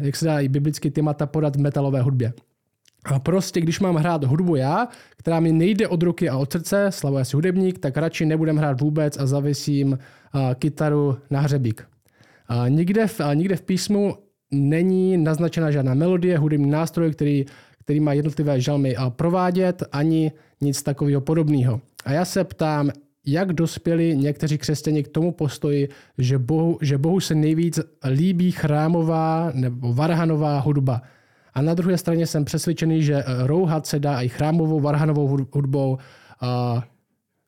jak 0.00 0.16
se 0.16 0.24
dá 0.24 0.40
i 0.40 0.48
biblické 0.48 0.90
témata 0.90 1.26
podat 1.26 1.56
v 1.56 1.60
metalové 1.60 2.02
hudbě. 2.02 2.32
A 3.04 3.18
prostě, 3.18 3.60
když 3.60 3.80
mám 3.80 3.96
hrát 3.96 4.24
hudbu 4.24 4.56
já, 4.56 4.88
která 5.16 5.40
mi 5.40 5.52
nejde 5.52 5.88
od 5.88 6.02
ruky 6.02 6.28
a 6.28 6.36
od 6.36 6.52
srdce, 6.52 6.86
Slavo 6.90 7.18
je 7.18 7.24
hudebník, 7.34 7.78
tak 7.78 7.96
radši 7.96 8.26
nebudem 8.26 8.56
hrát 8.56 8.80
vůbec 8.80 9.18
a 9.18 9.26
zavisím 9.26 9.98
kytaru 10.54 11.18
na 11.30 11.40
hřebík. 11.40 11.86
A 12.48 12.68
nikde, 12.68 13.06
v, 13.06 13.20
a 13.20 13.34
nikde 13.34 13.56
v 13.56 13.62
písmu 13.62 14.16
není 14.50 15.16
naznačena 15.16 15.70
žádná 15.70 15.94
melodie, 15.94 16.38
hudební 16.38 16.70
nástroj, 16.70 17.12
který, 17.12 17.44
který 17.84 18.00
má 18.00 18.12
jednotlivé 18.12 18.60
žalmy 18.60 18.96
a 18.96 19.10
provádět, 19.10 19.82
ani 19.92 20.32
nic 20.60 20.82
takového 20.82 21.20
podobného. 21.20 21.80
A 22.04 22.12
já 22.12 22.24
se 22.24 22.44
ptám, 22.44 22.90
jak 23.26 23.52
dospěli 23.52 24.16
někteří 24.16 24.58
křesťané 24.58 25.02
k 25.02 25.08
tomu 25.08 25.32
postoji, 25.32 25.88
že 26.18 26.38
Bohu, 26.38 26.78
že 26.82 26.98
Bohu 26.98 27.20
se 27.20 27.34
nejvíc 27.34 27.80
líbí 28.10 28.52
chrámová 28.52 29.52
nebo 29.54 29.92
varhanová 29.94 30.60
hudba. 30.60 31.02
A 31.54 31.62
na 31.62 31.74
druhé 31.74 31.98
straně 31.98 32.26
jsem 32.26 32.44
přesvědčený, 32.44 33.02
že 33.02 33.24
rouhat 33.46 33.86
se 33.86 33.98
dá 33.98 34.20
i 34.20 34.28
chrámovou 34.28 34.80
varhanovou 34.80 35.28
hudbou, 35.52 35.98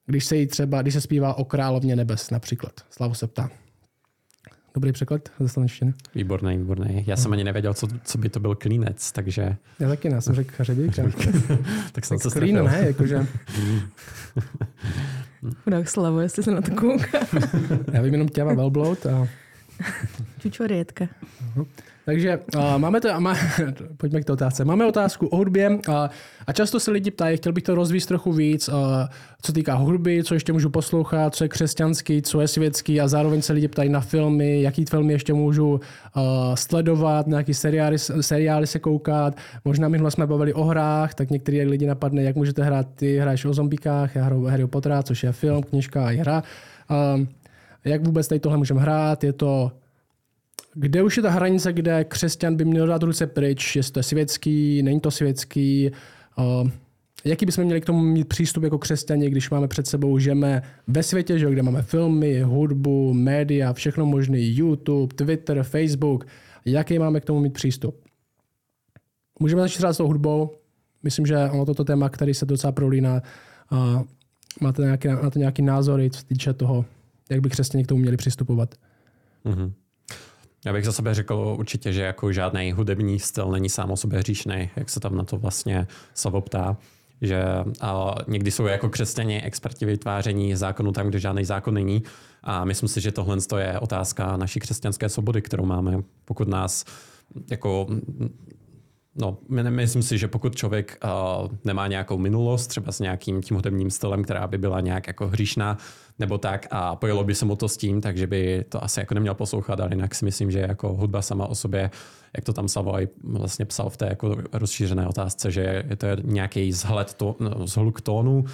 když 0.07 0.25
se 0.25 0.37
jí 0.37 0.47
třeba, 0.47 0.83
když 0.83 0.95
se 0.95 1.01
zpívá 1.01 1.35
o 1.35 1.45
královně 1.45 1.97
nebes 1.97 2.31
například. 2.31 2.73
Slavu 2.91 3.15
se 3.15 3.27
ptá. 3.27 3.51
Dobrý 4.75 4.93
překlad 4.93 5.29
ze 5.41 5.49
slovenštiny. 5.49 5.95
Výborný, 6.15 6.59
výborný. 6.59 7.05
Já 7.07 7.17
jsem 7.17 7.33
ani 7.33 7.45
nevěděl, 7.45 7.75
co, 7.75 7.89
co 8.05 8.19
by 8.19 8.29
to 8.29 8.41
byl 8.41 8.55
klínec, 8.55 9.13
takže... 9.13 9.57
Já 9.81 9.89
taky 9.89 10.09
ne, 10.09 10.21
jsem 10.21 10.35
řekl 10.35 10.55
hřebík. 10.59 10.97
tak 11.93 12.05
jsem 12.05 12.19
tak 12.19 12.33
se 12.33 12.41
klín, 12.41 12.65
ne, 12.65 12.83
jakože... 12.87 13.27
Chudák 15.65 15.89
Slavo, 15.89 16.21
jestli 16.21 16.43
se 16.43 16.51
na 16.51 16.61
to 16.61 16.71
kouká. 16.71 17.19
Já 17.93 18.03
vím 18.03 18.13
jenom 18.13 18.29
těva 18.29 18.55
velbloud 18.55 19.07
a... 19.07 19.29
Čučorětka. 20.39 21.05
Uh-huh. 21.05 21.67
Takže 22.05 22.39
uh, 22.57 22.79
máme 22.79 23.01
to, 23.01 23.21
má, 23.21 23.37
pojďme 23.97 24.21
k 24.21 24.25
té 24.25 24.33
otázce. 24.33 24.65
Máme 24.65 24.87
otázku 24.87 25.27
o 25.27 25.37
hudbě 25.37 25.71
uh, 25.71 25.95
a 26.47 26.53
často 26.53 26.81
se 26.81 26.91
lidi 26.91 27.11
ptají, 27.11 27.37
chtěl 27.37 27.53
bych 27.53 27.65
to 27.65 27.75
rozvíjet 27.75 28.07
trochu 28.07 28.33
víc, 28.33 28.69
uh, 28.69 28.75
co 29.43 29.53
týká 29.53 29.75
hudby, 29.75 30.25
co 30.25 30.35
ještě 30.35 30.53
můžu 30.53 30.71
poslouchat, 30.71 31.35
co 31.35 31.45
je 31.45 31.49
křesťanský, 31.49 32.23
co 32.23 32.41
je 32.41 32.49
světský 32.49 33.01
a 33.01 33.09
zároveň 33.09 33.43
se 33.43 33.53
lidi 33.53 33.69
ptají 33.69 33.89
na 33.89 34.01
filmy, 34.01 34.63
jaký 34.63 34.85
filmy 34.85 35.13
ještě 35.13 35.35
můžu 35.35 35.71
uh, 35.71 35.81
sledovat, 36.55 37.27
nějaký 37.27 37.55
seriály, 37.55 37.99
seriály 37.99 38.67
se 38.67 38.79
koukat. 38.79 39.37
Možná 39.65 39.89
minule 39.89 40.11
jsme 40.11 40.27
bavili 40.27 40.55
o 40.55 40.65
hrách, 40.65 41.15
tak 41.15 41.31
některý 41.31 41.63
lidi 41.65 41.87
napadne, 41.87 42.23
jak 42.23 42.37
můžete 42.37 42.65
hrát, 42.65 42.87
ty 42.95 43.19
hraješ 43.19 43.45
o 43.45 43.55
zombikách, 43.55 44.17
já 44.17 44.25
hraju 44.25 44.45
Harry 44.45 44.67
Pottera, 44.67 45.03
což 45.03 45.23
je 45.23 45.33
film, 45.33 45.63
knižka 45.63 46.07
a 46.07 46.11
hra. 46.11 46.43
Uh, 46.91 47.27
jak 47.85 48.07
vůbec 48.07 48.29
tady 48.29 48.41
tohle 48.41 48.59
můžeme 48.59 48.81
hrát, 48.81 49.25
je 49.25 49.33
to 49.33 49.73
kde 50.75 51.03
už 51.03 51.17
je 51.17 51.23
ta 51.23 51.31
hranice, 51.31 51.73
kde 51.73 52.05
křesťan 52.05 52.57
by 52.57 52.65
měl 52.65 52.87
dát 52.87 53.03
ruce 53.03 53.27
pryč, 53.27 53.77
jestli 53.77 53.93
to 53.93 53.99
je 53.99 54.03
světský, 54.03 54.83
není 54.83 55.01
to 55.01 55.11
světský, 55.11 55.91
uh, 56.39 56.71
jaký 57.25 57.47
bychom 57.47 57.65
měli 57.65 57.81
k 57.81 57.85
tomu 57.85 58.03
mít 58.03 58.29
přístup 58.29 58.65
jako 58.65 58.79
křesťani, 58.79 59.31
když 59.31 59.51
máme 59.51 59.69
před 59.69 59.87
sebou, 59.87 60.19
žijeme 60.19 60.63
ve 60.87 61.03
světě, 61.03 61.39
že, 61.39 61.51
kde 61.51 61.63
máme 61.63 61.83
filmy, 61.83 62.41
hudbu, 62.41 63.15
média, 63.15 63.73
všechno 63.73 64.07
možné, 64.07 64.39
YouTube, 64.41 65.15
Twitter, 65.15 65.63
Facebook, 65.63 66.27
jaký 66.65 66.99
máme 66.99 67.21
k 67.21 67.25
tomu 67.25 67.41
mít 67.41 67.53
přístup. 67.53 68.05
Můžeme 69.41 69.63
začít 69.63 69.83
s 69.83 69.97
tou 69.97 70.07
hudbou. 70.07 70.51
Myslím, 71.03 71.27
že 71.27 71.37
ono 71.37 71.65
toto 71.65 71.85
téma, 71.85 72.09
který 72.09 72.35
se 72.35 72.47
docela 72.47 72.73
prolíná, 72.73 73.23
uh, 73.73 74.03
máte 74.61 74.83
nějaký, 74.83 75.09
na 75.09 75.31
to 75.31 75.39
nějaký 75.39 75.63
názory, 75.63 76.11
co 76.11 76.23
týče 76.23 76.53
toho, 76.53 76.85
jak 77.31 77.41
by 77.41 77.49
křesťani 77.49 77.85
k 77.85 77.87
tomu 77.87 78.01
měli 78.01 78.17
přistupovat. 78.17 78.75
Mm-hmm. 79.45 79.73
Já 80.65 80.73
bych 80.73 80.85
za 80.85 80.93
sebe 80.93 81.15
řekl 81.15 81.55
určitě, 81.59 81.93
že 81.93 82.03
jako 82.03 82.33
žádný 82.33 82.73
hudební 82.73 83.19
styl 83.19 83.51
není 83.51 83.69
sám 83.69 83.91
o 83.91 83.97
sobě 83.97 84.19
hříšný, 84.19 84.71
jak 84.77 84.91
se 84.91 85.01
tam 85.01 85.17
na 85.17 85.25
to 85.25 85.37
vlastně 85.39 85.87
Savo 86.15 86.41
ptá, 86.41 86.77
že 87.21 87.45
a 87.81 88.15
někdy 88.29 88.51
jsou 88.51 88.67
jako 88.67 88.89
křesťané 88.89 89.43
experti 89.43 89.87
vytváření 89.87 90.57
zákonu 90.57 90.93
tam, 90.93 91.09
kde 91.09 91.19
žádný 91.19 91.45
zákon 91.45 91.75
není. 91.75 92.03
A 92.43 92.65
myslím 92.65 92.89
si, 92.89 93.01
že 93.01 93.13
tohle 93.13 93.37
je 93.59 93.79
otázka 93.79 94.37
naší 94.37 94.61
křesťanské 94.61 95.09
svobody, 95.09 95.43
kterou 95.43 95.65
máme. 95.65 96.03
Pokud 96.25 96.49
nás 96.49 96.85
jako 97.51 97.87
No, 99.17 99.39
myslím 99.49 100.03
si, 100.03 100.19
že 100.19 100.29
pokud 100.29 100.57
člověk 100.57 100.99
uh, 101.05 101.51
nemá 101.65 101.87
nějakou 101.87 102.19
minulost, 102.19 102.67
třeba 102.67 102.93
s 102.93 103.01
nějakým 103.01 103.43
tím 103.43 103.57
hudebním 103.57 103.91
stylem, 103.91 104.23
která 104.23 104.47
by 104.47 104.59
byla 104.59 104.81
nějak 104.81 105.07
jako 105.07 105.29
hříšná, 105.29 105.79
nebo 106.19 106.39
tak 106.39 106.67
a 106.71 106.97
pojelo 106.97 107.25
by 107.25 107.35
se 107.35 107.45
mu 107.45 107.57
to 107.57 107.69
s 107.69 107.77
tím, 107.77 108.01
takže 108.01 108.27
by 108.27 108.65
to 108.69 108.85
asi 108.85 109.01
jako 109.01 109.15
neměl 109.15 109.35
poslouchat, 109.35 109.81
ale 109.81 109.91
jinak 109.93 110.15
si 110.15 110.25
myslím, 110.25 110.51
že 110.51 110.59
jako 110.59 110.95
hudba 110.95 111.23
sama 111.23 111.47
o 111.47 111.55
sobě, 111.55 111.91
jak 112.37 112.45
to 112.45 112.53
tam 112.53 112.69
Savoy 112.69 113.09
vlastně 113.25 113.65
psal 113.65 113.91
v 113.91 113.97
té 113.97 114.07
jako 114.07 114.37
rozšířené 114.53 115.09
otázce, 115.09 115.51
že 115.51 115.85
je 115.91 115.97
to 115.97 116.07
nějaký 116.23 116.73
zhled 116.73 117.15
to, 117.15 117.37
no, 117.41 117.67
zhluk 117.67 118.01
tónu, 118.01 118.39
uh, 118.39 118.47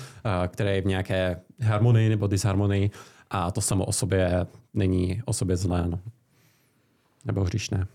který 0.47 0.71
je 0.71 0.83
v 0.83 0.87
nějaké 0.87 1.41
harmonii 1.61 2.09
nebo 2.09 2.27
disharmonii 2.27 2.91
a 3.31 3.51
to 3.51 3.61
samo 3.61 3.85
o 3.85 3.93
sobě 3.93 4.47
není 4.75 5.23
o 5.25 5.33
sobě 5.33 5.57
zlé 5.57 5.89
no. 5.89 6.01
nebo 7.25 7.45
hříšné. 7.45 7.87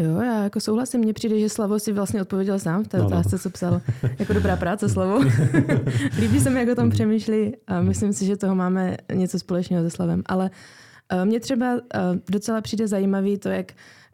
Jo, 0.00 0.20
já 0.20 0.42
jako 0.42 0.60
souhlasím. 0.60 1.00
Mně 1.00 1.12
přijde, 1.12 1.40
že 1.40 1.48
Slavo 1.48 1.78
si 1.78 1.92
vlastně 1.92 2.22
odpověděl 2.22 2.58
sám 2.58 2.84
v 2.84 2.88
té 2.88 2.96
no, 2.96 3.02
no. 3.02 3.08
otázce, 3.08 3.38
co 3.38 3.50
psal. 3.50 3.80
Jako 4.18 4.32
dobrá 4.32 4.56
práce, 4.56 4.88
Slavo. 4.88 5.20
Líbí 6.20 6.40
se 6.40 6.50
mi, 6.50 6.60
jak 6.60 6.68
o 6.68 6.74
tom 6.74 6.84
mm. 6.84 6.90
přemýšlí 6.90 7.52
a 7.66 7.80
myslím 7.80 8.12
si, 8.12 8.26
že 8.26 8.36
toho 8.36 8.54
máme 8.54 8.96
něco 9.14 9.38
společného 9.38 9.84
se 9.84 9.90
Slavem. 9.90 10.22
Ale 10.26 10.50
uh, 11.12 11.24
mně 11.24 11.40
třeba 11.40 11.74
uh, 11.74 11.80
docela 12.30 12.60
přijde 12.60 12.88
zajímavý 12.88 13.38
to, 13.38 13.48
jak 13.48 13.72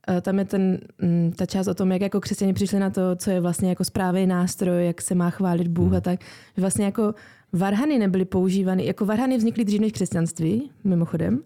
uh, 0.09 0.21
tam 0.21 0.39
je 0.39 0.45
ten, 0.45 0.79
um, 1.03 1.33
ta 1.33 1.47
část 1.47 1.67
o 1.67 1.75
tom, 1.75 1.93
jak 1.93 2.03
jako 2.03 2.21
křesťani 2.21 2.53
přišli 2.53 2.79
na 2.79 2.91
to, 2.91 3.17
co 3.17 3.31
je 3.31 3.41
vlastně 3.41 3.69
jako 3.69 3.85
správný 3.85 4.27
nástroj, 4.27 4.87
jak 4.87 5.03
se 5.03 5.15
má 5.15 5.31
chválit 5.31 5.69
Bůh 5.69 5.89
mm. 5.89 5.97
a 5.97 6.01
tak. 6.01 6.21
Že 6.57 6.61
vlastně 6.61 6.85
jako 6.85 7.15
varhany 7.53 7.99
nebyly 7.99 8.25
používány, 8.25 8.87
jako 8.87 9.05
varhany 9.05 9.37
vznikly 9.37 9.65
dřív 9.65 9.81
než 9.81 9.93
křesťanství, 9.93 10.71
mimochodem, 10.85 11.43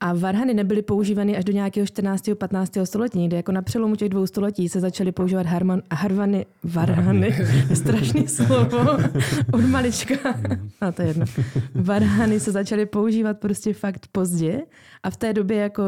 a 0.00 0.12
varhany 0.12 0.54
nebyly 0.54 0.82
používány 0.82 1.36
až 1.36 1.44
do 1.44 1.52
nějakého 1.52 1.86
14. 1.86 2.30
15. 2.38 2.72
století, 2.84 3.26
kde 3.26 3.36
jako 3.36 3.52
na 3.52 3.62
přelomu 3.62 3.96
těch 3.96 4.08
dvou 4.08 4.26
století 4.26 4.68
se 4.68 4.80
začaly 4.80 5.12
používat 5.12 5.46
harman, 5.46 5.82
harvany, 5.92 6.46
varhany, 6.64 7.36
strašný 7.74 8.28
slovo, 8.28 8.98
od 9.52 9.60
malička. 9.60 10.14
A 10.80 10.92
to 10.92 11.02
je 11.02 11.08
jedno. 11.08 11.26
Varhany 11.74 12.40
se 12.40 12.52
začaly 12.52 12.86
používat 12.86 13.38
prostě 13.38 13.74
fakt 13.74 14.06
pozdě 14.12 14.60
a 15.02 15.10
v 15.10 15.16
té 15.16 15.32
době, 15.32 15.56
jako, 15.56 15.82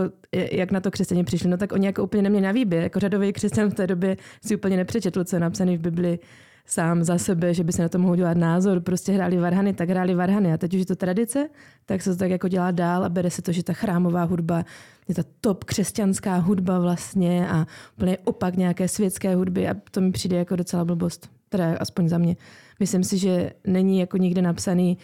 jak 0.52 0.70
na 0.70 0.80
to 0.80 0.90
křesťané 0.90 1.24
přišli, 1.24 1.50
no 1.50 1.56
tak 1.56 1.72
oni 1.72 1.86
jako 1.86 2.04
úplně 2.04 2.22
neměli 2.22 2.46
na 2.46 2.52
výběr. 2.52 2.82
Jako 2.82 3.00
řadový 3.00 3.32
křesťan 3.32 3.70
v 3.70 3.74
té 3.74 3.86
době 3.86 4.16
si 4.46 4.56
úplně 4.56 4.76
nepřečetl, 4.76 5.24
co 5.24 5.36
je 5.36 5.40
napsané 5.40 5.76
v 5.76 5.80
Bibli 5.80 6.18
sám 6.72 7.04
za 7.04 7.18
sebe, 7.18 7.54
že 7.54 7.64
by 7.64 7.72
se 7.72 7.82
na 7.82 7.88
to 7.88 7.98
mohl 7.98 8.16
dělat 8.16 8.36
názor. 8.36 8.80
Prostě 8.80 9.12
hráli 9.12 9.36
varhany, 9.36 9.72
tak 9.72 9.90
hráli 9.90 10.14
varhany. 10.14 10.52
A 10.52 10.56
teď 10.56 10.74
už 10.74 10.80
je 10.80 10.86
to 10.86 10.96
tradice, 10.96 11.48
tak 11.86 12.02
se 12.02 12.10
to 12.10 12.16
tak 12.16 12.30
jako 12.30 12.48
dělá 12.48 12.70
dál 12.70 13.04
a 13.04 13.08
bere 13.08 13.30
se 13.30 13.42
to, 13.42 13.52
že 13.52 13.62
ta 13.62 13.72
chrámová 13.72 14.24
hudba 14.24 14.64
je 15.08 15.14
ta 15.14 15.22
top 15.40 15.64
křesťanská 15.64 16.36
hudba 16.36 16.78
vlastně 16.78 17.48
a 17.48 17.66
úplně 17.96 18.18
opak 18.24 18.56
nějaké 18.56 18.88
světské 18.88 19.34
hudby 19.34 19.68
a 19.68 19.74
to 19.90 20.00
mi 20.00 20.12
přijde 20.12 20.36
jako 20.36 20.56
docela 20.56 20.84
blbost. 20.84 21.30
Teda 21.48 21.76
aspoň 21.80 22.08
za 22.08 22.18
mě. 22.18 22.36
Myslím 22.80 23.04
si, 23.04 23.18
že 23.18 23.52
není 23.66 23.98
jako 23.98 24.16
nikde 24.16 24.42
napsaný, 24.42 24.98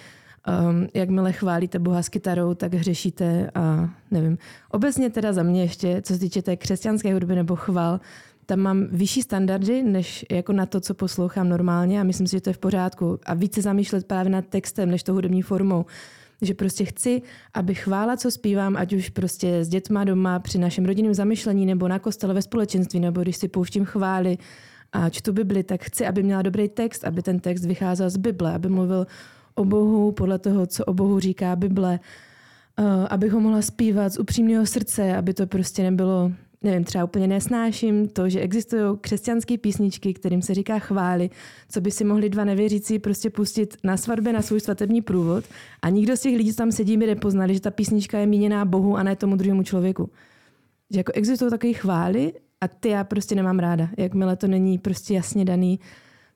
um, 0.49 0.89
jakmile 0.95 1.33
chválíte 1.33 1.79
Boha 1.79 2.03
s 2.03 2.09
kytarou, 2.09 2.55
tak 2.55 2.75
hřešíte 2.75 3.51
a 3.55 3.89
nevím. 4.11 4.39
Obecně 4.71 5.11
teda 5.11 5.33
za 5.33 5.43
mě 5.43 5.63
ještě, 5.63 6.03
co 6.03 6.13
se 6.13 6.21
týče 6.21 6.43
té 6.43 6.57
křesťanské 6.57 7.15
hudby 7.15 7.35
nebo 7.35 7.57
chval, 7.57 8.01
tam 8.49 8.61
mám 8.61 8.87
vyšší 8.93 9.23
standardy, 9.23 9.83
než 9.83 10.27
jako 10.31 10.53
na 10.53 10.67
to, 10.67 10.81
co 10.81 10.95
poslouchám 10.95 11.49
normálně 11.49 12.01
a 12.01 12.05
myslím 12.05 12.27
si, 12.27 12.37
že 12.37 12.41
to 12.41 12.51
je 12.51 12.55
v 12.55 12.59
pořádku. 12.59 13.19
A 13.27 13.35
více 13.35 13.63
zamýšlet 13.63 14.07
právě 14.07 14.33
nad 14.33 14.47
textem, 14.47 14.91
než 14.91 15.03
to 15.03 15.13
hudební 15.13 15.43
formou. 15.43 15.87
Že 16.43 16.55
prostě 16.55 16.85
chci, 16.85 17.23
aby 17.55 17.75
chvála, 17.75 18.17
co 18.17 18.31
zpívám, 18.31 18.77
ať 18.77 18.93
už 18.93 19.09
prostě 19.09 19.65
s 19.65 19.69
dětma 19.69 20.05
doma 20.05 20.39
při 20.39 20.59
našem 20.59 20.85
rodinném 20.85 21.15
zamyšlení 21.15 21.67
nebo 21.67 21.89
na 21.89 21.99
kostele 21.99 22.35
ve 22.35 22.43
společenství, 22.43 23.01
nebo 23.01 23.23
když 23.23 23.37
si 23.37 23.49
pouštím 23.49 23.85
chvály 23.85 24.39
a 24.93 25.11
čtu 25.11 25.33
Bibli, 25.33 25.63
tak 25.63 25.85
chci, 25.85 26.07
aby 26.07 26.23
měla 26.23 26.43
dobrý 26.43 26.69
text, 26.69 27.05
aby 27.05 27.23
ten 27.23 27.41
text 27.41 27.65
vycházel 27.65 28.11
z 28.11 28.17
Bible, 28.17 28.55
aby 28.55 28.69
mluvil 28.69 29.07
o 29.55 29.65
Bohu 29.65 30.13
podle 30.13 30.39
toho, 30.39 30.67
co 30.67 30.85
o 30.85 30.95
Bohu 30.95 31.21
říká 31.21 31.57
Bible, 31.57 32.01
uh, 32.79 33.07
abych 33.11 33.33
ho 33.33 33.41
mohla 33.41 33.63
zpívat 33.63 34.13
z 34.13 34.19
upřímného 34.19 34.67
srdce, 34.67 35.17
aby 35.17 35.35
to 35.35 35.47
prostě 35.47 35.83
nebylo 35.83 36.33
nevím, 36.63 36.85
třeba 36.85 37.05
úplně 37.05 37.27
nesnáším 37.27 38.09
to, 38.09 38.29
že 38.29 38.41
existují 38.41 38.99
křesťanské 39.01 39.59
písničky, 39.59 40.15
kterým 40.15 40.43
se 40.43 40.55
říká 40.55 40.79
chvály, 40.79 41.31
co 41.69 41.81
by 41.81 41.91
si 41.91 42.05
mohli 42.05 42.29
dva 42.29 42.45
nevěřící 42.45 42.99
prostě 42.99 43.31
pustit 43.31 43.77
na 43.85 43.97
svatbě 43.97 44.33
na 44.33 44.43
svůj 44.43 44.61
svatební 44.61 45.03
průvod 45.03 45.45
a 45.83 45.89
nikdo 45.89 46.17
z 46.17 46.21
těch 46.21 46.37
lidí, 46.37 46.51
co 46.51 46.57
tam 46.57 46.73
sedí, 46.73 46.97
by 46.97 47.07
nepoznali, 47.07 47.55
že 47.55 47.61
ta 47.61 47.71
písnička 47.71 48.19
je 48.19 48.27
míněná 48.27 48.65
Bohu 48.65 48.97
a 48.97 49.03
ne 49.03 49.17
tomu 49.17 49.37
druhému 49.37 49.63
člověku. 49.63 50.11
Že 50.91 51.01
jako 51.01 51.13
existují 51.15 51.51
takové 51.51 51.73
chvály 51.73 52.33
a 52.61 52.69
ty 52.69 52.89
já 52.89 53.05
prostě 53.05 53.35
nemám 53.35 53.59
ráda. 53.59 53.89
Jakmile 53.97 54.37
to 54.37 54.47
není 54.47 54.79
prostě 54.79 55.15
jasně 55.15 55.45
daný, 55.45 55.81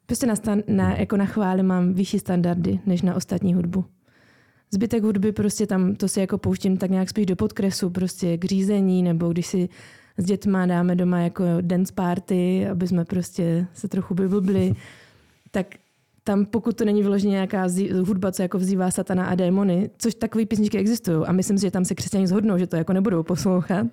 prostě 0.07 0.27
na, 0.27 0.35
stan- 0.35 0.63
na, 0.69 0.97
jako 0.97 1.17
na 1.17 1.27
chvály 1.27 1.63
mám 1.63 1.95
vyšší 1.95 2.19
standardy 2.19 2.81
než 2.87 3.03
na 3.03 3.15
ostatní 3.15 3.55
hudbu. 3.55 3.85
Zbytek 4.71 5.03
hudby 5.03 5.33
prostě 5.33 5.67
tam, 5.67 5.95
to 5.95 6.09
si 6.09 6.21
jako 6.21 6.39
pouštím 6.39 6.77
tak 6.77 6.91
nějak 6.91 7.09
spíš 7.09 7.27
do 7.27 7.37
podkresu, 7.37 7.91
prostě 7.91 8.39
k 8.39 8.45
řízení, 8.45 9.03
nebo 9.03 9.29
když 9.29 9.47
si 9.47 9.69
s 10.19 10.25
dětma 10.25 10.67
dáme 10.67 10.95
doma 10.95 11.21
jako 11.21 11.45
dance 11.61 11.93
party, 11.93 12.69
aby 12.69 12.89
jsme 12.89 13.05
prostě 13.05 13.67
se 13.75 13.89
trochu 13.89 14.15
vyblbli, 14.15 14.75
tak 15.51 15.67
tam 16.25 16.45
pokud 16.45 16.77
to 16.77 16.85
není 16.85 17.03
vyloženě 17.03 17.33
nějaká 17.33 17.67
hudba, 18.07 18.33
co 18.33 18.43
jako 18.43 18.59
vzývá 18.59 18.91
satana 18.91 19.27
a 19.27 19.35
démony, 19.35 19.91
což 19.99 20.15
takové 20.15 20.47
písničky 20.47 20.79
existují. 20.79 21.27
A 21.27 21.33
myslím 21.33 21.59
si, 21.59 21.67
že 21.67 21.71
tam 21.71 21.85
se 21.85 21.95
křesťané 21.95 22.27
zhodnou, 22.27 22.59
že 22.59 22.67
to 22.67 22.77
jako 22.77 22.93
nebudou 22.93 23.23
poslouchat, 23.23 23.87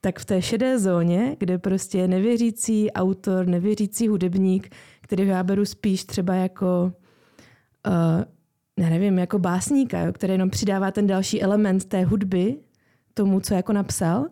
tak 0.00 0.18
v 0.18 0.24
té 0.24 0.42
šedé 0.42 0.78
zóně, 0.78 1.36
kde 1.38 1.58
prostě 1.58 2.08
nevěřící 2.08 2.92
autor, 2.92 3.46
nevěřící 3.46 4.08
hudebník, 4.08 4.74
který 5.00 5.26
já 5.26 5.42
beru 5.42 5.64
spíš 5.64 6.04
třeba 6.04 6.34
jako 6.34 6.92
uh, 7.86 8.24
já 8.78 8.88
nevím, 8.88 9.18
jako 9.18 9.38
básníka, 9.38 10.00
jo, 10.00 10.12
který 10.12 10.32
jenom 10.32 10.50
přidává 10.50 10.90
ten 10.90 11.06
další 11.06 11.42
element 11.42 11.84
té 11.84 12.04
hudby 12.04 12.56
tomu, 13.14 13.40
co 13.40 13.54
jako 13.54 13.72
napsal, 13.72 14.26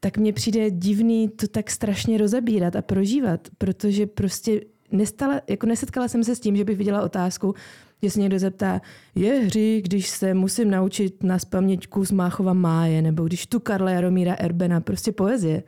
tak 0.00 0.18
mně 0.18 0.32
přijde 0.32 0.70
divný 0.70 1.28
to 1.28 1.48
tak 1.48 1.70
strašně 1.70 2.18
rozebírat 2.18 2.76
a 2.76 2.82
prožívat, 2.82 3.48
protože 3.58 4.06
prostě 4.06 4.60
nestala, 4.92 5.40
jako 5.48 5.66
nesetkala 5.66 6.08
jsem 6.08 6.24
se 6.24 6.34
s 6.36 6.40
tím, 6.40 6.56
že 6.56 6.64
bych 6.64 6.78
viděla 6.78 7.02
otázku, 7.02 7.54
že 8.02 8.10
se 8.10 8.20
někdo 8.20 8.38
zeptá, 8.38 8.80
je 9.14 9.32
hří, 9.32 9.82
když 9.82 10.08
se 10.08 10.34
musím 10.34 10.70
naučit 10.70 11.22
na 11.22 11.38
spaměť 11.38 11.86
kus 11.86 12.12
Máchova 12.12 12.52
máje, 12.52 13.02
nebo 13.02 13.24
když 13.24 13.46
tu 13.46 13.60
Karla 13.60 13.90
Jaromíra 13.90 14.34
Erbena, 14.34 14.80
prostě 14.80 15.12
poezie. 15.12 15.62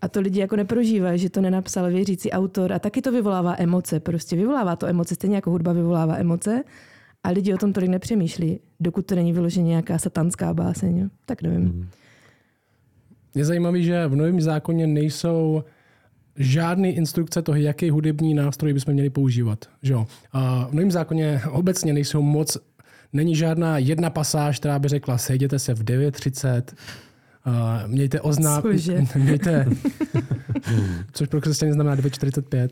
A 0.00 0.08
to 0.08 0.20
lidi 0.20 0.40
jako 0.40 0.56
neprožívají, 0.56 1.18
že 1.18 1.30
to 1.30 1.40
nenapsal 1.40 1.90
věřící 1.90 2.30
autor 2.30 2.72
a 2.72 2.78
taky 2.78 3.02
to 3.02 3.12
vyvolává 3.12 3.54
emoce. 3.58 4.00
Prostě 4.00 4.36
vyvolává 4.36 4.76
to 4.76 4.86
emoce, 4.86 5.14
stejně 5.14 5.36
jako 5.36 5.50
hudba 5.50 5.72
vyvolává 5.72 6.16
emoce 6.16 6.64
a 7.24 7.28
lidi 7.28 7.54
o 7.54 7.58
tom 7.58 7.72
tolik 7.72 7.90
nepřemýšlí, 7.90 8.60
dokud 8.80 9.06
to 9.06 9.14
není 9.14 9.32
vyloženě 9.32 9.68
nějaká 9.68 9.98
satanská 9.98 10.54
báseň. 10.54 11.08
Tak 11.26 11.42
nevím. 11.42 11.60
Mm. 11.60 11.88
Je 13.36 13.44
zajímavé, 13.44 13.82
že 13.82 14.06
v 14.06 14.16
Novém 14.16 14.40
zákoně 14.40 14.86
nejsou 14.86 15.64
žádné 16.36 16.90
instrukce 16.90 17.42
toho, 17.42 17.56
jaký 17.56 17.90
hudební 17.90 18.34
nástroj 18.34 18.72
bychom 18.72 18.94
měli 18.94 19.10
používat. 19.10 19.64
Že 19.82 19.94
A 20.32 20.66
v 20.70 20.72
Novém 20.72 20.90
zákoně 20.90 21.40
obecně 21.50 21.92
nejsou 21.92 22.22
moc, 22.22 22.58
není 23.12 23.36
žádná 23.36 23.78
jedna 23.78 24.10
pasáž, 24.10 24.58
která 24.58 24.78
by 24.78 24.88
řekla, 24.88 25.18
sejděte 25.18 25.58
se 25.58 25.74
v 25.74 25.84
9.30, 25.84 26.62
Uh, 27.46 27.90
mějte 27.90 28.20
oznám... 28.20 28.62
Mějte... 29.16 29.66
což 31.12 31.28
pro 31.28 31.40
křesťany 31.40 31.72
znamená 31.72 31.96
2.45. 31.96 32.68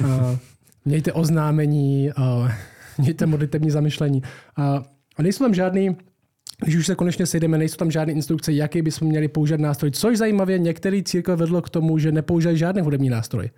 Uh, 0.00 0.36
mějte 0.84 1.12
oznámení, 1.12 2.10
uh, 2.18 2.50
mějte 2.98 3.26
modlitební 3.26 3.70
zamyšlení. 3.70 4.22
Uh, 4.58 4.64
a 5.16 5.22
nejsou 5.22 5.44
tam 5.44 5.54
žádný 5.54 5.96
když 6.64 6.76
už 6.76 6.86
se 6.86 6.94
konečně 6.94 7.26
sejdeme, 7.26 7.58
nejsou 7.58 7.76
tam 7.76 7.90
žádné 7.90 8.12
instrukce, 8.12 8.52
jaký 8.52 8.82
bychom 8.82 9.08
měli 9.08 9.28
použít 9.28 9.60
nástroj. 9.60 9.90
Což 9.90 10.18
zajímavě 10.18 10.58
některý 10.58 11.02
církve 11.02 11.36
vedlo 11.36 11.62
k 11.62 11.70
tomu, 11.70 11.98
že 11.98 12.12
nepoužívají 12.12 12.58
žádný 12.58 12.82
hudební 12.82 13.10
nástroj. 13.10 13.50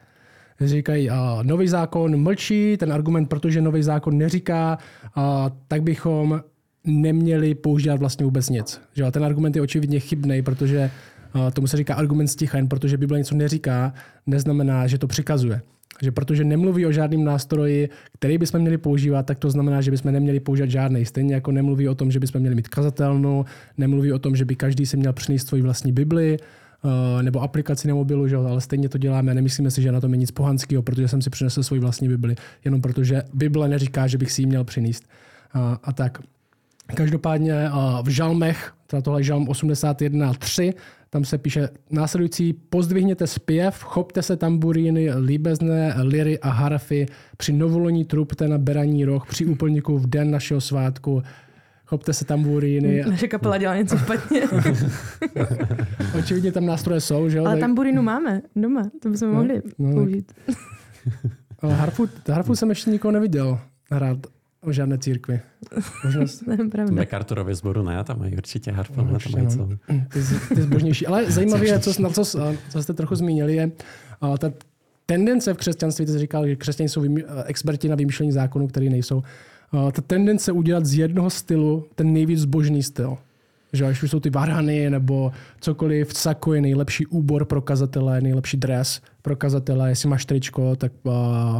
Říkají, 0.61 1.11
a 1.11 1.38
nový 1.43 1.69
zákon 1.69 2.23
mlčí, 2.23 2.76
ten 2.76 2.93
argument, 2.93 3.26
protože 3.26 3.61
nový 3.61 3.83
zákon 3.83 4.19
neříká, 4.19 4.78
a 5.14 5.50
tak 5.69 5.83
bychom 5.83 6.40
neměli 6.85 7.55
používat 7.55 8.00
vlastně 8.00 8.25
vůbec 8.25 8.49
nic. 8.49 8.81
Že? 8.95 9.11
Ten 9.11 9.25
argument 9.25 9.57
je 9.57 9.62
očividně 9.62 10.00
chybný, 10.00 10.43
protože 10.43 10.90
a 11.33 11.50
tomu 11.50 11.67
se 11.67 11.76
říká 11.76 11.95
argument 11.95 12.28
sticha, 12.28 12.57
jen 12.57 12.69
protože 12.69 12.97
Bible 12.97 13.19
něco 13.19 13.35
neříká, 13.35 13.95
neznamená, 14.26 14.87
že 14.87 14.99
to 14.99 15.07
přikazuje. 15.07 15.61
Že 16.02 16.12
protože 16.12 16.45
nemluví 16.45 16.87
o 16.87 16.93
žádném 16.93 17.25
nástroji, 17.25 17.88
který 18.14 18.38
bychom 18.38 18.61
měli 18.61 18.78
používat, 18.78 19.26
tak 19.26 19.38
to 19.38 19.50
znamená, 19.50 19.81
že 19.81 19.90
bychom 19.90 20.12
neměli 20.12 20.40
používat 20.40 20.71
žádný. 20.71 21.05
Stejně 21.05 21.35
jako 21.35 21.52
nemluví 21.52 21.88
o 21.88 21.95
tom, 21.95 22.11
že 22.11 22.21
bychom 22.21 22.40
měli 22.40 22.55
mít 22.55 22.69
kazatelnu, 22.69 23.45
nemluví 23.78 24.12
o 24.12 24.19
tom, 24.19 24.37
že 24.37 24.45
by 24.45 24.57
každý 24.57 24.87
si 24.87 24.97
měl 24.97 25.12
přinést 25.12 25.49
svoji 25.49 25.62
vlastní 25.62 25.93
Bibli, 25.93 26.37
uh, 26.83 27.23
nebo 27.23 27.40
aplikaci 27.40 27.88
na 27.88 27.95
mobilu, 27.95 28.28
že 28.28 28.37
ale 28.37 28.61
stejně 28.61 28.88
to 28.88 28.99
děláme. 28.99 29.35
Nemyslíme 29.35 29.71
si, 29.71 29.83
že 29.83 29.93
na 29.93 30.00
tom 30.00 30.12
je 30.12 30.17
nic 30.17 30.31
pohanského, 30.31 30.83
protože 30.83 31.09
jsem 31.09 31.23
si 31.23 31.31
přinesl 31.31 31.62
svoji 31.62 31.81
vlastní 31.81 32.09
Bibli, 32.09 32.37
jenom 32.64 32.83
protože 32.83 33.23
Bible 33.35 33.69
neříká, 33.69 34.07
že 34.07 34.19
bych 34.19 34.33
si 34.33 34.43
ji 34.43 34.47
měl 34.47 34.64
přinést. 34.64 35.05
Uh, 35.55 35.61
a 35.83 35.93
tak. 35.93 36.19
Každopádně 36.95 37.71
uh, 37.71 38.02
v 38.02 38.09
žalmech, 38.09 38.73
teda 38.87 39.02
tohle 39.02 39.21
je 39.21 39.25
žalm 39.25 39.47
81.3, 39.47 40.75
tam 41.11 41.25
se 41.25 41.38
píše 41.38 41.69
následující, 41.91 42.53
pozdvihněte 42.53 43.27
zpěv, 43.27 43.83
chopte 43.83 44.23
se 44.23 44.37
tamburíny, 44.37 45.15
líbezné 45.15 45.95
liry 46.03 46.38
a 46.38 46.50
harfy, 46.50 47.07
při 47.37 47.53
novoloní 47.53 48.05
trubte 48.05 48.49
na 48.49 48.59
beraní 48.59 49.05
roh, 49.05 49.27
při 49.29 49.47
úplníku 49.47 49.99
v 49.99 50.07
den 50.07 50.31
našeho 50.31 50.61
svátku, 50.61 51.23
chopte 51.87 52.12
se 52.12 52.25
tamburíny. 52.25 53.05
Naše 53.09 53.29
kapela 53.29 53.59
dělá 53.59 53.77
něco 53.77 53.99
špatně. 53.99 54.43
Očividně 56.19 56.53
tam 56.53 56.67
nástroje 56.67 57.00
jsou, 57.00 57.29
že 57.29 57.38
jo? 57.38 57.45
Ale 57.45 57.55
tak- 57.55 57.61
tamburinu 57.61 58.03
máme 58.03 58.43
doma, 58.57 58.91
to 59.03 59.09
bychom 59.09 59.31
mohli 59.31 59.62
no, 59.79 59.93
použít. 59.93 60.33
Harfu, 61.62 62.09
harfu 62.31 62.57
jsem 62.57 62.69
ještě 62.69 62.91
nikoho 62.91 63.12
neviděl 63.12 63.61
hrát 63.91 64.19
o 64.69 64.73
žádné 64.73 64.99
církvi. 64.99 65.41
Je 66.51 66.57
V 66.57 66.69
pravda. 66.71 66.95
MacArthurově 66.95 67.55
sboru 67.55 67.83
ne, 67.83 68.05
tam 68.05 68.19
mají 68.19 68.37
určitě 68.37 68.71
harfu, 68.71 69.01
ne, 69.01 69.07
tam 69.07 69.15
určitě, 69.15 69.37
mají 69.37 69.45
no. 69.45 69.51
co. 69.51 69.69
ty, 70.13 70.55
ty 70.55 70.63
zbožnější. 70.63 71.07
Ale 71.07 71.25
zajímavé 71.31 71.67
je, 71.67 71.79
co, 71.79 72.03
na 72.03 72.11
co, 72.11 72.25
co 72.69 72.83
jste 72.83 72.95
trochu 72.95 73.15
zmínili, 73.15 73.57
je 73.57 73.71
a, 74.21 74.39
ta 74.39 74.53
tendence 75.07 75.55
v 75.55 75.57
křesťanství, 75.57 76.07
ty 76.07 76.13
jsi 76.13 76.19
říkal, 76.19 76.49
že 76.49 76.57
křesťané 76.57 76.89
jsou 76.89 77.01
vymý, 77.01 77.23
experti 77.47 77.89
na 77.89 77.97
vymýšlení 77.97 78.33
zákonů, 78.33 78.67
které 78.67 78.91
nejsou. 78.91 79.23
A, 79.73 79.91
ta 79.93 80.03
tendence 80.03 80.53
udělat 80.53 80.87
z 80.87 80.95
jednoho 80.95 81.31
stylu 81.31 81.87
ten 81.95 82.13
nejvíc 82.13 82.41
zbožný 82.41 82.83
styl. 82.83 83.19
Že 83.73 83.85
až 83.85 84.03
už 84.03 84.11
jsou 84.11 84.21
ty 84.21 84.31
varhany 84.31 84.91
nebo 84.91 85.33
cokoliv, 85.61 86.13
sako 86.15 86.55
je 86.55 86.61
nejlepší 86.61 87.07
úbor 87.07 87.45
pro 87.45 87.61
kazatele, 87.61 88.21
nejlepší 88.21 88.57
dres 88.57 89.01
pro 89.23 89.37
kazatele. 89.37 89.89
Jestli 89.89 90.09
máš 90.09 90.25
tričko, 90.25 90.77
tak 90.77 90.93
uh, 91.03 91.13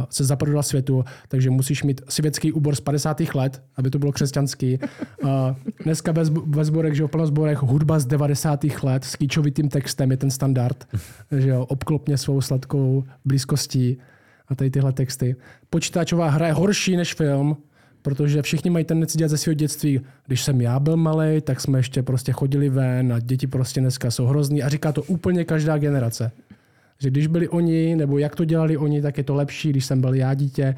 se 0.09 0.23
zaprodala 0.23 0.63
světu, 0.63 1.05
takže 1.27 1.49
musíš 1.49 1.83
mít 1.83 2.01
světský 2.09 2.51
úbor 2.51 2.75
z 2.75 2.79
50. 2.79 3.21
let, 3.35 3.63
aby 3.75 3.89
to 3.89 3.99
bylo 3.99 4.11
křesťanský. 4.11 4.79
Uh, 5.23 5.29
dneska 5.83 6.11
ve, 6.11 6.23
zb- 6.23 6.43
ve 6.45 6.65
sborech, 6.65 6.95
že 6.95 7.03
jo, 7.03 7.07
v 7.07 7.11
plnozborech, 7.11 7.57
hudba 7.57 7.99
z 7.99 8.05
90. 8.05 8.65
let 8.83 9.03
s 9.03 9.15
kýčovitým 9.15 9.69
textem 9.69 10.11
je 10.11 10.17
ten 10.17 10.31
standard. 10.31 10.87
Že 11.37 11.49
jo, 11.49 11.65
obklopně 11.65 12.17
svou 12.17 12.41
sladkou 12.41 13.03
blízkostí 13.25 13.97
a 14.47 14.55
tady 14.55 14.69
tyhle 14.69 14.93
texty. 14.93 15.35
Počítačová 15.69 16.29
hra 16.29 16.47
je 16.47 16.53
horší 16.53 16.97
než 16.97 17.13
film, 17.13 17.57
protože 18.01 18.41
všichni 18.41 18.69
mají 18.69 18.85
tendenci 18.85 19.17
dělat 19.17 19.29
ze 19.29 19.37
svého 19.37 19.53
dětství. 19.53 20.01
Když 20.27 20.43
jsem 20.43 20.61
já 20.61 20.79
byl 20.79 20.97
malý, 20.97 21.41
tak 21.41 21.61
jsme 21.61 21.79
ještě 21.79 22.03
prostě 22.03 22.31
chodili 22.31 22.69
ven 22.69 23.13
a 23.13 23.19
děti 23.19 23.47
prostě 23.47 23.79
dneska 23.79 24.11
jsou 24.11 24.25
hrozný 24.25 24.63
a 24.63 24.69
říká 24.69 24.91
to 24.91 25.03
úplně 25.03 25.45
každá 25.45 25.77
generace. 25.77 26.31
Že 26.99 27.09
když 27.09 27.27
byli 27.27 27.49
oni, 27.49 27.95
nebo 27.95 28.17
jak 28.17 28.35
to 28.35 28.45
dělali 28.45 28.77
oni, 28.77 29.01
tak 29.01 29.17
je 29.17 29.23
to 29.23 29.35
lepší, 29.35 29.69
když 29.69 29.85
jsem 29.85 30.01
byl 30.01 30.13
já 30.13 30.33
dítě. 30.33 30.75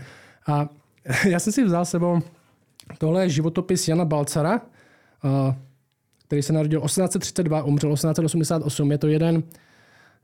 A 0.48 0.70
já 1.30 1.40
jsem 1.40 1.54
si 1.54 1.64
vzal 1.64 1.86
sebou, 1.86 2.22
tohle 2.98 3.24
je 3.24 3.30
životopis 3.30 3.88
Jana 3.88 4.06
Balcara, 4.06 4.62
který 6.26 6.42
se 6.42 6.54
narodil 6.54 6.82
1832, 6.82 7.64
umřel 7.64 7.94
1888. 7.94 8.92
Je 8.92 8.98
to 8.98 9.08
jeden 9.08 9.44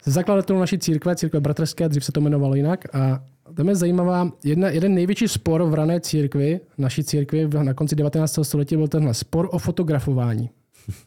ze 0.04 0.12
zakladatelů 0.12 0.60
naší 0.60 0.80
církve, 0.80 1.16
církve 1.16 1.40
bratrské, 1.40 1.90
dřív 1.90 2.06
se 2.06 2.12
to 2.12 2.20
jmenovalo 2.20 2.56
jinak. 2.56 2.96
A 2.96 3.24
tam 3.54 3.70
je 3.70 3.76
zajímavá, 3.76 4.32
jedna, 4.44 4.70
jeden 4.70 4.94
největší 4.94 5.28
spor 5.28 5.64
v 5.64 5.74
rané 5.74 6.00
církvi, 6.00 6.60
naší 6.78 7.04
církvi 7.04 7.50
na 7.64 7.74
konci 7.74 7.96
19. 7.96 8.40
století 8.42 8.76
byl 8.76 8.88
tenhle 8.88 9.14
spor 9.14 9.50
o 9.52 9.60
fotografování. 9.60 10.50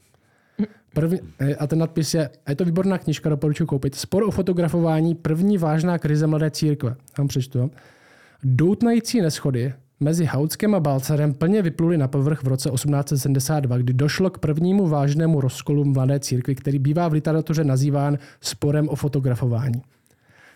První, 0.95 1.19
a 1.59 1.67
ten 1.67 1.79
nadpis 1.79 2.15
je, 2.15 2.31
a 2.47 2.51
je 2.51 2.57
to 2.57 2.65
výborná 2.65 2.99
knižka, 2.99 3.29
doporučuji 3.29 3.67
koupit. 3.67 3.95
Spor 3.95 4.23
o 4.23 4.31
fotografování, 4.31 5.15
první 5.15 5.59
vážná 5.59 5.99
krize 5.99 6.27
mladé 6.27 6.51
církve. 6.51 6.97
Tam 7.17 7.29
přečtu. 7.29 7.71
Doutnající 8.45 9.21
neschody 9.21 9.73
mezi 10.01 10.25
Hautskem 10.25 10.75
a 10.75 10.81
Balcarem 10.81 11.35
plně 11.35 11.63
vypluly 11.63 11.99
na 11.99 12.09
povrch 12.09 12.43
v 12.43 12.49
roce 12.49 12.71
1872, 12.71 13.79
kdy 13.79 13.93
došlo 13.93 14.31
k 14.31 14.39
prvnímu 14.39 14.89
vážnému 14.89 15.41
rozkolu 15.41 15.85
mladé 15.85 16.21
církvy, 16.21 16.55
který 16.55 16.79
bývá 16.79 17.09
v 17.09 17.13
literatuře 17.13 17.65
nazýván 17.65 18.19
sporem 18.41 18.89
o 18.89 18.97
fotografování. 18.97 19.83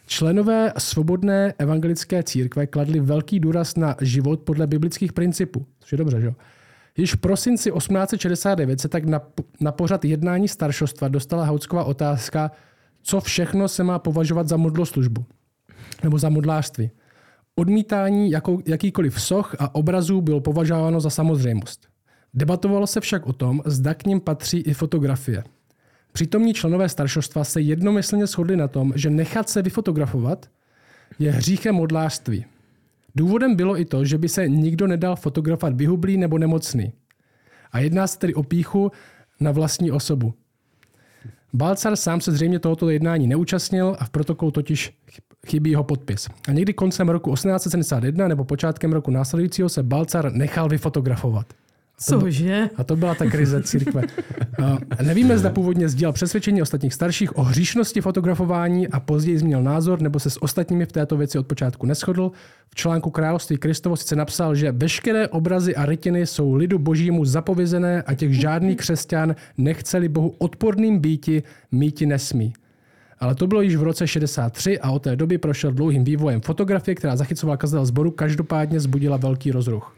Členové 0.06 0.72
svobodné 0.78 1.54
evangelické 1.58 2.22
církve 2.22 2.66
kladli 2.66 3.00
velký 3.00 3.40
důraz 3.40 3.76
na 3.76 3.96
život 4.00 4.40
podle 4.40 4.66
biblických 4.66 5.12
principů. 5.12 5.66
Což 5.80 5.92
je 5.92 5.98
dobře, 5.98 6.20
že 6.20 6.26
jo? 6.26 6.34
Již 6.96 7.14
v 7.14 7.16
prosinci 7.16 7.70
1869 7.70 8.80
se 8.80 8.88
tak 8.88 9.04
na, 9.04 9.20
na 9.60 9.72
pořad 9.72 10.04
jednání 10.04 10.48
staršostva 10.48 11.08
dostala 11.08 11.44
Hautsková 11.44 11.84
otázka, 11.84 12.50
co 13.02 13.20
všechno 13.20 13.68
se 13.68 13.84
má 13.84 13.98
považovat 13.98 14.48
za 14.48 14.56
modloslužbu 14.56 15.24
nebo 16.02 16.18
za 16.18 16.28
modlářství. 16.28 16.90
Odmítání 17.56 18.30
jakou, 18.30 18.62
jakýkoliv 18.66 19.22
soch 19.22 19.54
a 19.58 19.74
obrazů 19.74 20.20
bylo 20.20 20.40
považováno 20.40 21.00
za 21.00 21.10
samozřejmost. 21.10 21.86
Debatovalo 22.34 22.86
se 22.86 23.00
však 23.00 23.26
o 23.26 23.32
tom, 23.32 23.62
zda 23.66 23.94
k 23.94 24.06
ním 24.06 24.20
patří 24.20 24.58
i 24.58 24.74
fotografie. 24.74 25.44
Přítomní 26.16 26.54
členové 26.54 26.88
staršostva 26.88 27.44
se 27.44 27.60
jednomyslně 27.60 28.26
shodli 28.26 28.56
na 28.56 28.68
tom, 28.68 28.92
že 28.96 29.10
nechat 29.10 29.48
se 29.48 29.62
vyfotografovat 29.62 30.46
je 31.18 31.32
hříchem 31.32 31.74
modlářství. 31.74 32.44
Důvodem 33.14 33.56
bylo 33.56 33.80
i 33.80 33.84
to, 33.84 34.04
že 34.04 34.18
by 34.18 34.28
se 34.28 34.48
nikdo 34.48 34.86
nedal 34.86 35.16
fotografovat 35.16 35.76
vyhublý 35.76 36.16
nebo 36.16 36.38
nemocný. 36.38 36.92
A 37.72 37.78
jedná 37.78 38.06
se 38.06 38.18
tedy 38.18 38.34
o 38.34 38.42
píchu 38.42 38.92
na 39.40 39.50
vlastní 39.50 39.90
osobu. 39.90 40.34
Balcar 41.52 41.96
sám 41.96 42.20
se 42.20 42.32
zřejmě 42.32 42.58
tohoto 42.58 42.90
jednání 42.90 43.26
neúčastnil 43.26 43.96
a 43.98 44.04
v 44.04 44.10
protokolu 44.10 44.50
totiž 44.50 44.98
chybí 45.46 45.70
jeho 45.70 45.84
podpis. 45.84 46.28
A 46.48 46.52
někdy 46.52 46.72
koncem 46.74 47.08
roku 47.08 47.34
1871 47.34 48.28
nebo 48.28 48.44
počátkem 48.44 48.92
roku 48.92 49.10
následujícího 49.10 49.68
se 49.68 49.82
Balcar 49.82 50.32
nechal 50.32 50.68
vyfotografovat. 50.68 51.46
Cože? 52.00 52.70
A 52.76 52.84
to 52.84 52.96
byla 52.96 53.14
ta 53.14 53.30
krize 53.30 53.62
církve. 53.62 54.02
A 54.62 55.02
nevíme, 55.02 55.38
zda 55.38 55.50
původně 55.50 55.88
sdílel 55.88 56.12
přesvědčení 56.12 56.62
ostatních 56.62 56.94
starších 56.94 57.38
o 57.38 57.42
hříšnosti 57.42 58.00
fotografování 58.00 58.88
a 58.88 59.00
později 59.00 59.38
změnil 59.38 59.62
názor, 59.62 60.02
nebo 60.02 60.20
se 60.20 60.30
s 60.30 60.42
ostatními 60.42 60.86
v 60.86 60.92
této 60.92 61.16
věci 61.16 61.38
od 61.38 61.46
počátku 61.46 61.86
neschodl. 61.86 62.32
V 62.68 62.74
článku 62.74 63.10
Království 63.10 63.56
Kristovo 63.56 63.96
sice 63.96 64.16
napsal, 64.16 64.54
že 64.54 64.72
veškeré 64.72 65.28
obrazy 65.28 65.76
a 65.76 65.86
rytiny 65.86 66.26
jsou 66.26 66.54
lidu 66.54 66.78
božímu 66.78 67.24
zapovězené 67.24 68.02
a 68.02 68.14
těch 68.14 68.40
žádný 68.40 68.76
křesťan 68.76 69.34
nechceli 69.58 70.08
Bohu 70.08 70.34
odporným 70.38 70.98
býti, 70.98 71.42
míti 71.72 72.06
nesmí. 72.06 72.52
Ale 73.18 73.34
to 73.34 73.46
bylo 73.46 73.62
již 73.62 73.76
v 73.76 73.82
roce 73.82 74.06
63 74.06 74.80
a 74.80 74.90
od 74.90 75.02
té 75.02 75.16
doby 75.16 75.38
prošel 75.38 75.72
dlouhým 75.72 76.04
vývojem 76.04 76.40
fotografie, 76.40 76.94
která 76.94 77.16
zachycovala 77.16 77.56
kazatel 77.56 77.86
sboru, 77.86 78.10
každopádně 78.10 78.80
zbudila 78.80 79.16
velký 79.16 79.50
rozruch. 79.50 79.96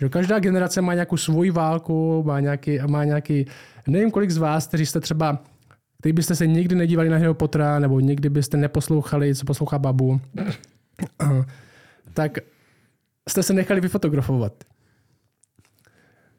Že 0.00 0.08
každá 0.08 0.38
generace 0.38 0.82
má 0.82 0.94
nějakou 0.94 1.16
svoji 1.16 1.50
válku, 1.50 2.22
má 2.26 2.40
nějaký, 2.40 2.78
má 2.88 3.04
nějaký, 3.04 3.46
nevím 3.86 4.10
kolik 4.10 4.30
z 4.30 4.36
vás, 4.36 4.66
kteří 4.66 4.86
jste 4.86 5.00
třeba, 5.00 5.38
kteří 6.00 6.12
byste 6.12 6.34
se 6.34 6.46
nikdy 6.46 6.74
nedívali 6.74 7.08
na 7.08 7.16
Harryho 7.16 7.34
Pottera, 7.34 7.78
nebo 7.78 8.00
nikdy 8.00 8.30
byste 8.30 8.56
neposlouchali, 8.56 9.34
co 9.34 9.44
poslouchá 9.44 9.78
babu, 9.78 10.20
tak 12.14 12.38
jste 13.28 13.42
se 13.42 13.52
nechali 13.52 13.80
vyfotografovat. 13.80 14.52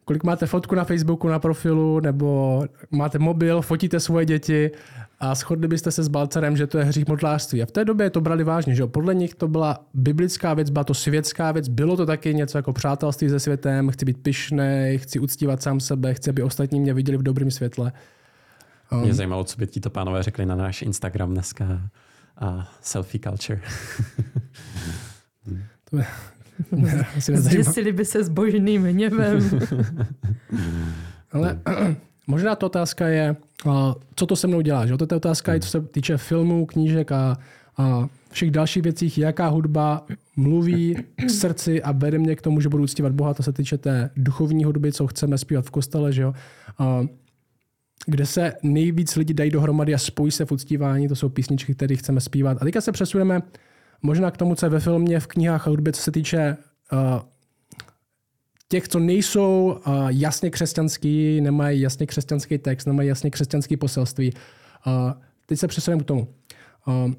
Kolik 0.06 0.24
máte 0.24 0.46
fotku 0.46 0.76
na 0.76 0.84
Facebooku, 0.84 1.28
na 1.28 1.40
profilu, 1.40 2.00
nebo 2.00 2.62
máte 2.92 3.20
mobil, 3.20 3.62
fotíte 3.62 4.00
svoje 4.00 4.26
děti 4.26 4.72
a 5.20 5.36
shodli 5.36 5.68
byste 5.68 5.92
se 5.92 6.04
s 6.04 6.08
Balcarem, 6.08 6.58
že 6.58 6.68
to 6.68 6.78
je 6.78 6.84
hřích 6.84 7.08
modlářství. 7.08 7.64
A 7.64 7.66
v 7.66 7.72
té 7.72 7.86
době 7.86 8.10
to 8.10 8.22
brali 8.22 8.44
vážně, 8.44 8.76
že 8.76 8.82
jo? 8.82 8.88
Podle 8.88 9.16
nich 9.16 9.36
to 9.36 9.48
byla 9.48 9.86
biblická 9.94 10.54
věc, 10.54 10.70
byla 10.70 10.84
to 10.84 10.94
světská 10.94 11.52
věc, 11.52 11.68
bylo 11.68 11.98
to 11.98 12.06
taky 12.06 12.34
něco 12.34 12.58
jako 12.58 12.74
přátelství 12.74 13.30
se 13.30 13.40
světem, 13.40 13.90
chci 13.90 14.06
být 14.06 14.18
pyšný, 14.18 14.98
chci 14.98 15.20
uctívat 15.20 15.62
sám 15.62 15.80
sebe, 15.80 16.14
chci, 16.14 16.30
aby 16.30 16.44
ostatní 16.44 16.80
mě 16.80 16.94
viděli 16.94 17.18
v 17.18 17.24
dobrém 17.24 17.52
světle. 17.52 17.92
Mě 19.02 19.14
zajímalo, 19.14 19.44
co 19.44 19.58
by 19.58 19.68
ti 19.68 19.80
to 19.80 19.90
pánové 19.90 20.24
řekli 20.24 20.46
na 20.46 20.56
náš 20.56 20.82
Instagram 20.82 21.32
dneska. 21.32 21.90
A 22.38 22.72
selfie 22.82 23.22
culture. 23.22 23.62
To 25.90 25.98
je. 25.98 26.06
Zděsili 27.18 27.94
by 27.94 28.06
se 28.06 28.24
s 28.24 28.30
božným 28.30 28.84
hněvem. 28.84 29.40
Ale 31.32 31.60
možná 32.28 32.56
ta 32.56 32.66
otázka 32.66 33.08
je, 33.08 33.36
co 34.16 34.26
to 34.26 34.36
se 34.36 34.48
mnou 34.48 34.62
dělá. 34.62 34.86
Že? 34.86 34.98
To 34.98 35.08
je 35.12 35.18
otázka, 35.18 35.60
co 35.60 35.70
se 35.70 35.82
týče 35.82 36.18
filmů, 36.18 36.66
knížek 36.66 37.12
a, 37.12 37.38
a 37.78 38.08
všech 38.32 38.52
dalších 38.52 38.84
věcích, 38.84 39.18
jaká 39.18 39.48
hudba 39.48 40.06
mluví 40.36 40.96
k 41.16 41.30
srdci 41.30 41.84
a 41.84 41.92
vede 41.92 42.18
mě 42.18 42.36
k 42.36 42.42
tomu, 42.42 42.62
že 42.62 42.70
budu 42.70 42.84
uctívat 42.84 43.12
Boha. 43.12 43.34
To 43.34 43.44
se 43.44 43.54
týče 43.54 43.78
té 43.78 44.10
duchovní 44.18 44.64
hudby, 44.64 44.92
co 44.92 45.08
chceme 45.08 45.38
zpívat 45.38 45.66
v 45.66 45.72
kostele. 45.72 46.14
Že 46.14 46.22
jo? 46.22 46.34
A 46.78 47.02
kde 48.06 48.26
se 48.26 48.54
nejvíc 48.64 49.16
lidi 49.16 49.34
dají 49.34 49.52
dohromady 49.52 49.94
a 49.94 49.98
spojí 49.98 50.32
se 50.32 50.46
v 50.46 50.52
uctívání, 50.52 51.08
to 51.08 51.16
jsou 51.16 51.30
písničky, 51.30 51.76
které 51.76 51.96
chceme 51.96 52.22
zpívat. 52.22 52.58
A 52.62 52.66
teďka 52.66 52.82
se 52.82 52.92
přesuneme 52.92 53.42
možná 54.02 54.32
k 54.32 54.38
tomu, 54.38 54.56
co 54.56 54.66
je 54.66 54.70
ve 54.70 54.80
filmě, 54.80 55.20
v 55.20 55.28
knihách 55.28 55.68
a 55.68 55.70
hudbě, 55.70 55.94
co 55.94 56.02
se 56.02 56.12
týče 56.12 56.58
uh, 56.92 57.00
těch, 58.68 58.88
co 58.88 59.00
nejsou 59.00 59.82
uh, 59.88 60.08
jasně 60.08 60.50
křesťanský, 60.50 61.42
nemají 61.42 61.82
jasně 61.82 62.06
křesťanský 62.06 62.58
text, 62.58 62.86
nemají 62.86 63.10
jasně 63.10 63.32
křesťanský 63.32 63.78
poselství. 63.78 64.34
Uh, 64.88 65.12
teď 65.46 65.60
se 65.60 65.68
přesuneme 65.68 66.04
k 66.04 66.06
tomu. 66.06 66.28
Uh, 66.88 67.12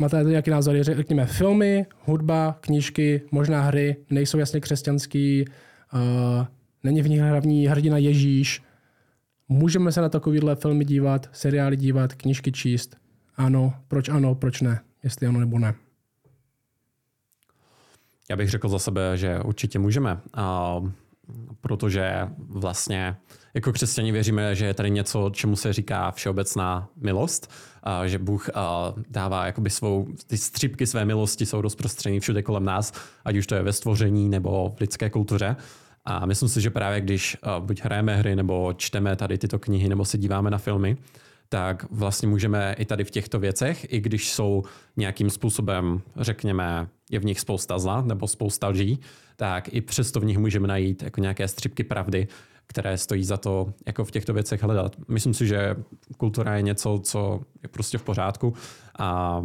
máte 0.00 0.24
nějaký 0.24 0.50
názory? 0.50 0.82
Řekněme, 0.82 1.26
filmy, 1.26 1.86
hudba, 2.04 2.58
knížky, 2.60 3.22
možná 3.30 3.62
hry 3.62 3.96
nejsou 4.10 4.38
jasně 4.38 4.60
křesťanský, 4.60 5.44
uh, 5.94 6.46
není 6.84 7.02
v 7.02 7.08
nich 7.08 7.20
hlavní 7.20 7.66
hrdina 7.66 7.98
Ježíš. 7.98 8.62
Můžeme 9.48 9.92
se 9.92 10.00
na 10.00 10.08
takovýhle 10.08 10.56
filmy 10.56 10.84
dívat, 10.84 11.28
seriály 11.32 11.76
dívat, 11.76 12.14
knížky 12.14 12.52
číst. 12.52 12.96
Ano, 13.36 13.74
proč 13.88 14.08
ano, 14.08 14.34
proč 14.34 14.60
ne? 14.60 14.80
Jestli 15.04 15.26
ano 15.26 15.40
nebo 15.40 15.58
ne. 15.58 15.74
Já 18.30 18.36
bych 18.36 18.50
řekl 18.50 18.68
za 18.68 18.78
sebe, 18.78 19.16
že 19.16 19.40
určitě 19.40 19.78
můžeme, 19.78 20.20
a, 20.34 20.76
protože 21.60 22.28
vlastně 22.38 23.16
jako 23.54 23.72
křesťani 23.72 24.12
věříme, 24.12 24.54
že 24.54 24.66
je 24.66 24.74
tady 24.74 24.90
něco, 24.90 25.30
čemu 25.30 25.56
se 25.56 25.72
říká 25.72 26.10
všeobecná 26.10 26.88
milost, 26.96 27.50
a, 27.82 28.06
že 28.06 28.18
Bůh 28.18 28.50
a, 28.54 28.94
dává 29.08 29.46
jakoby 29.46 29.70
svou, 29.70 30.08
ty 30.26 30.38
střípky 30.38 30.86
své 30.86 31.04
milosti 31.04 31.46
jsou 31.46 31.60
rozprostřený 31.60 32.20
všude 32.20 32.42
kolem 32.42 32.64
nás, 32.64 32.92
ať 33.24 33.36
už 33.36 33.46
to 33.46 33.54
je 33.54 33.62
ve 33.62 33.72
stvoření 33.72 34.28
nebo 34.28 34.74
v 34.76 34.80
lidské 34.80 35.10
kultuře. 35.10 35.56
A 36.04 36.26
myslím 36.26 36.48
si, 36.48 36.60
že 36.60 36.70
právě 36.70 37.00
když 37.00 37.36
buď 37.60 37.80
hrajeme 37.82 38.16
hry, 38.16 38.36
nebo 38.36 38.72
čteme 38.76 39.16
tady 39.16 39.38
tyto 39.38 39.58
knihy, 39.58 39.88
nebo 39.88 40.04
se 40.04 40.18
díváme 40.18 40.50
na 40.50 40.58
filmy, 40.58 40.96
tak 41.52 41.86
vlastně 41.90 42.28
můžeme 42.28 42.74
i 42.78 42.84
tady 42.84 43.04
v 43.04 43.10
těchto 43.10 43.38
věcech, 43.38 43.92
i 43.92 44.00
když 44.00 44.32
jsou 44.32 44.62
nějakým 44.96 45.30
způsobem, 45.30 46.00
řekněme, 46.16 46.88
je 47.10 47.18
v 47.18 47.24
nich 47.24 47.40
spousta 47.40 47.78
zla 47.78 48.00
nebo 48.00 48.28
spousta 48.28 48.68
lží, 48.68 49.00
tak 49.36 49.74
i 49.74 49.80
přesto 49.80 50.20
v 50.20 50.24
nich 50.24 50.38
můžeme 50.38 50.68
najít 50.68 51.02
jako 51.02 51.20
nějaké 51.20 51.48
střipky 51.48 51.84
pravdy, 51.84 52.28
které 52.66 52.98
stojí 52.98 53.24
za 53.24 53.36
to 53.36 53.72
jako 53.86 54.04
v 54.04 54.10
těchto 54.10 54.34
věcech 54.34 54.62
hledat. 54.62 54.96
Myslím 55.08 55.34
si, 55.34 55.46
že 55.46 55.76
kultura 56.16 56.56
je 56.56 56.62
něco, 56.62 57.00
co 57.04 57.40
je 57.62 57.68
prostě 57.68 57.98
v 57.98 58.02
pořádku 58.02 58.54
a 58.98 59.42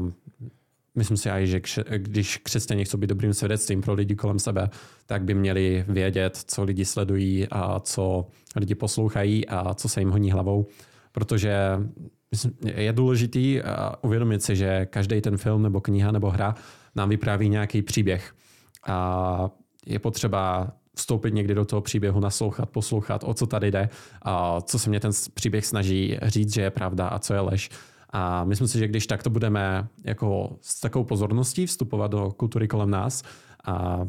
myslím 0.96 1.18
si 1.18 1.30
aj, 1.30 1.48
že 1.48 1.62
když 1.98 2.38
křesťané 2.38 2.84
chcou 2.84 2.98
být 2.98 3.08
dobrým 3.08 3.34
svědectvím 3.34 3.82
pro 3.82 3.94
lidi 3.94 4.16
kolem 4.16 4.40
sebe, 4.40 4.70
tak 5.06 5.24
by 5.24 5.34
měli 5.34 5.86
vědět, 5.88 6.38
co 6.48 6.64
lidi 6.64 6.86
sledují 6.86 7.48
a 7.52 7.80
co 7.80 8.28
lidi 8.56 8.76
poslouchají 8.76 9.48
a 9.48 9.74
co 9.74 9.90
se 9.90 10.02
jim 10.02 10.10
honí 10.12 10.32
hlavou 10.32 10.68
protože 11.18 11.80
je 12.64 12.94
důležitý 12.94 13.62
uvědomit 14.02 14.44
si, 14.44 14.56
že 14.56 14.86
každý 14.86 15.22
ten 15.22 15.38
film 15.38 15.64
nebo 15.64 15.82
kniha 15.82 16.12
nebo 16.12 16.30
hra 16.30 16.56
nám 16.96 17.10
vypráví 17.10 17.50
nějaký 17.50 17.82
příběh. 17.82 18.34
A 18.88 19.50
je 19.86 20.00
potřeba 20.00 20.72
vstoupit 20.96 21.34
někdy 21.34 21.56
do 21.56 21.66
toho 21.66 21.82
příběhu, 21.82 22.20
naslouchat, 22.20 22.70
poslouchat, 22.70 23.24
o 23.24 23.34
co 23.34 23.48
tady 23.48 23.72
jde, 23.72 23.90
a 24.22 24.62
co 24.62 24.80
se 24.80 24.90
mě 24.90 25.00
ten 25.00 25.12
příběh 25.34 25.66
snaží 25.66 26.18
říct, 26.22 26.54
že 26.54 26.62
je 26.62 26.72
pravda 26.72 27.08
a 27.08 27.20
co 27.20 27.34
je 27.34 27.40
lež. 27.40 27.70
A 28.10 28.44
myslím 28.44 28.68
si, 28.68 28.80
že 28.80 28.88
když 28.88 29.08
takto 29.08 29.30
budeme 29.30 29.88
jako 30.04 30.58
s 30.62 30.80
takovou 30.80 31.06
pozorností 31.06 31.66
vstupovat 31.66 32.12
do 32.12 32.32
kultury 32.32 32.68
kolem 32.68 32.90
nás 32.90 33.24
a 33.66 34.08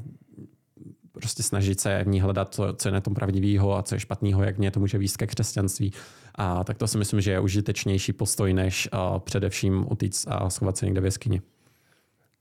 prostě 1.18 1.42
snažit 1.42 1.81
se 1.81 2.04
v 2.04 2.09
ní 2.09 2.20
hledat, 2.20 2.54
co, 2.54 2.74
co 2.76 2.88
je 2.88 2.92
na 2.92 3.00
tom 3.00 3.14
pravdivého 3.14 3.78
a 3.78 3.83
co 3.83 3.94
je 3.94 4.00
špatného, 4.00 4.42
jak 4.42 4.59
mě 4.59 4.70
to 4.70 4.81
může 4.81 4.98
výst 4.98 5.16
ke 5.16 5.26
křesťanství. 5.26 5.92
A 6.35 6.64
tak 6.64 6.78
to 6.78 6.88
si 6.88 6.98
myslím, 6.98 7.20
že 7.20 7.31
je 7.31 7.40
užitečnější 7.40 8.12
postoj, 8.12 8.52
než 8.52 8.88
uh, 8.92 9.18
především 9.18 9.87
utíct 9.90 10.28
a 10.28 10.50
schovat 10.50 10.76
se 10.76 10.87
někde 10.87 11.00
v 11.00 11.04
jeskyni. 11.04 11.42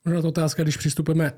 Možná 0.05 0.21
to 0.21 0.27
otázka, 0.27 0.63
když 0.63 0.77
přistupujeme 0.77 1.31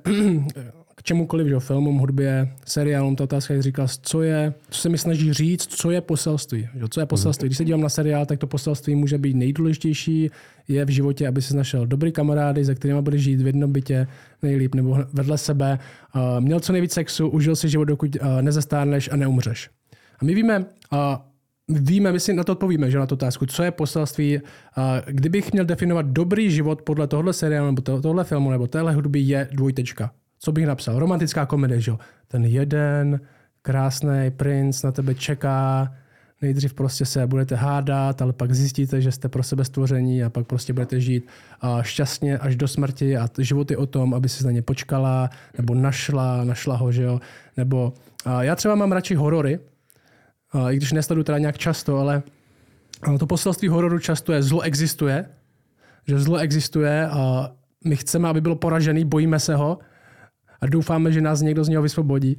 k 0.99 1.03
čemukoliv, 1.03 1.47
že 1.47 1.59
filmům, 1.59 1.97
hudbě, 1.97 2.49
seriálům, 2.65 3.15
ta 3.15 3.23
otázka 3.23 3.53
je 3.53 3.61
říkal, 3.61 3.87
co 4.01 4.21
je, 4.21 4.53
co 4.69 4.81
se 4.81 4.89
mi 4.89 4.97
snaží 4.97 5.33
říct, 5.33 5.67
co 5.67 5.91
je 5.91 6.01
poselství. 6.01 6.67
Že? 6.75 6.87
Co 6.89 6.99
je 6.99 7.05
poselství? 7.05 7.47
Když 7.47 7.57
se 7.57 7.65
dívám 7.65 7.81
na 7.81 7.89
seriál, 7.89 8.25
tak 8.25 8.39
to 8.39 8.47
poselství 8.47 8.95
může 8.95 9.17
být 9.17 9.35
nejdůležitější, 9.35 10.29
je 10.67 10.85
v 10.85 10.89
životě, 10.89 11.27
aby 11.27 11.41
si 11.41 11.55
našel 11.55 11.87
dobrý 11.87 12.11
kamarády, 12.11 12.65
se 12.65 12.75
kterými 12.75 13.01
bude 13.01 13.17
žít 13.17 13.41
v 13.41 13.45
jednom 13.47 13.71
bytě 13.71 14.07
nejlíp 14.41 14.75
nebo 14.75 14.97
vedle 15.13 15.37
sebe, 15.37 15.79
uh, 16.15 16.21
měl 16.39 16.59
co 16.59 16.73
nejvíc 16.73 16.93
sexu, 16.93 17.27
užil 17.27 17.55
si 17.55 17.69
život, 17.69 17.85
dokud 17.85 18.15
uh, 18.15 18.41
nezastárneš 18.41 19.09
a 19.11 19.15
neumřeš. 19.15 19.69
A 20.21 20.25
my 20.25 20.35
víme, 20.35 20.65
víme, 21.67 22.11
my 22.11 22.19
si 22.19 22.33
na 22.33 22.43
to 22.43 22.51
odpovíme, 22.51 22.91
že 22.91 22.99
na 22.99 23.05
to 23.05 23.15
otázku, 23.15 23.45
co 23.45 23.63
je 23.63 23.71
poselství. 23.71 24.39
Kdybych 25.07 25.53
měl 25.53 25.65
definovat 25.65 26.05
dobrý 26.05 26.51
život 26.51 26.81
podle 26.81 27.07
tohle 27.07 27.33
seriálu 27.33 27.71
nebo 27.71 27.81
tohle 27.81 28.23
filmu 28.23 28.51
nebo 28.51 28.67
téhle 28.67 28.93
hudby 28.93 29.19
je 29.19 29.47
dvojtečka. 29.51 30.11
Co 30.39 30.51
bych 30.51 30.65
napsal? 30.65 30.99
Romantická 30.99 31.45
komedie, 31.45 31.81
že 31.81 31.91
jo? 31.91 31.99
Ten 32.27 32.45
jeden 32.45 33.19
krásný 33.61 34.31
princ 34.31 34.83
na 34.83 34.91
tebe 34.91 35.15
čeká, 35.15 35.93
nejdřív 36.41 36.73
prostě 36.73 37.05
se 37.05 37.27
budete 37.27 37.55
hádat, 37.55 38.21
ale 38.21 38.33
pak 38.33 38.53
zjistíte, 38.53 39.01
že 39.01 39.11
jste 39.11 39.29
pro 39.29 39.43
sebe 39.43 39.65
stvoření 39.65 40.23
a 40.23 40.29
pak 40.29 40.47
prostě 40.47 40.73
budete 40.73 40.99
žít 40.99 41.27
šťastně 41.81 42.37
až 42.37 42.55
do 42.55 42.67
smrti 42.67 43.17
a 43.17 43.29
život 43.37 43.71
je 43.71 43.77
o 43.77 43.85
tom, 43.85 44.13
aby 44.13 44.29
si 44.29 44.45
na 44.45 44.51
ně 44.51 44.61
počkala 44.61 45.29
nebo 45.57 45.75
našla, 45.75 46.43
našla 46.43 46.75
ho, 46.75 46.91
že 46.91 47.03
jo? 47.03 47.19
Nebo 47.57 47.93
já 48.39 48.55
třeba 48.55 48.75
mám 48.75 48.91
radši 48.91 49.15
horory, 49.15 49.59
i 50.69 50.77
když 50.77 50.91
nesleduju 50.91 51.23
teda 51.23 51.37
nějak 51.37 51.57
často, 51.57 51.97
ale 51.97 52.23
to 53.19 53.27
poselství 53.27 53.67
hororu 53.67 53.99
často 53.99 54.33
je 54.33 54.43
zlo 54.43 54.61
existuje, 54.61 55.25
že 56.07 56.19
zlo 56.19 56.37
existuje 56.37 57.07
a 57.07 57.51
my 57.85 57.95
chceme, 57.95 58.29
aby 58.29 58.41
bylo 58.41 58.55
poražený, 58.55 59.05
bojíme 59.05 59.39
se 59.39 59.55
ho 59.55 59.79
a 60.61 60.67
doufáme, 60.67 61.11
že 61.11 61.21
nás 61.21 61.41
někdo 61.41 61.63
z 61.63 61.69
něho 61.69 61.83
vysvobodí. 61.83 62.37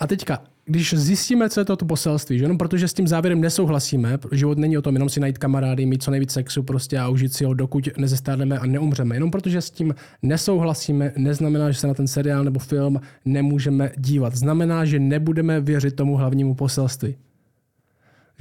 A 0.00 0.06
teďka, 0.06 0.42
když 0.64 0.94
zjistíme, 0.94 1.50
co 1.50 1.60
je 1.60 1.64
to, 1.64 1.76
to 1.76 1.84
poselství, 1.84 2.38
že 2.38 2.44
jenom 2.44 2.58
protože 2.58 2.88
s 2.88 2.94
tím 2.94 3.08
závěrem 3.08 3.40
nesouhlasíme, 3.40 4.18
život 4.32 4.58
není 4.58 4.78
o 4.78 4.82
tom 4.82 4.94
jenom 4.94 5.08
si 5.08 5.20
najít 5.20 5.38
kamarády, 5.38 5.86
mít 5.86 6.02
co 6.02 6.10
nejvíc 6.10 6.32
sexu 6.32 6.62
prostě 6.62 6.98
a 6.98 7.08
užít 7.08 7.32
si 7.32 7.44
ho, 7.44 7.54
dokud 7.54 7.88
nezestárneme 7.96 8.58
a 8.58 8.66
neumřeme. 8.66 9.16
Jenom 9.16 9.30
protože 9.30 9.60
s 9.60 9.70
tím 9.70 9.94
nesouhlasíme, 10.22 11.12
neznamená, 11.16 11.70
že 11.70 11.78
se 11.78 11.86
na 11.86 11.94
ten 11.94 12.08
seriál 12.08 12.44
nebo 12.44 12.58
film 12.58 13.00
nemůžeme 13.24 13.90
dívat. 13.96 14.34
Znamená, 14.34 14.84
že 14.84 14.98
nebudeme 14.98 15.60
věřit 15.60 15.96
tomu 15.96 16.16
hlavnímu 16.16 16.54
poselství. 16.54 17.16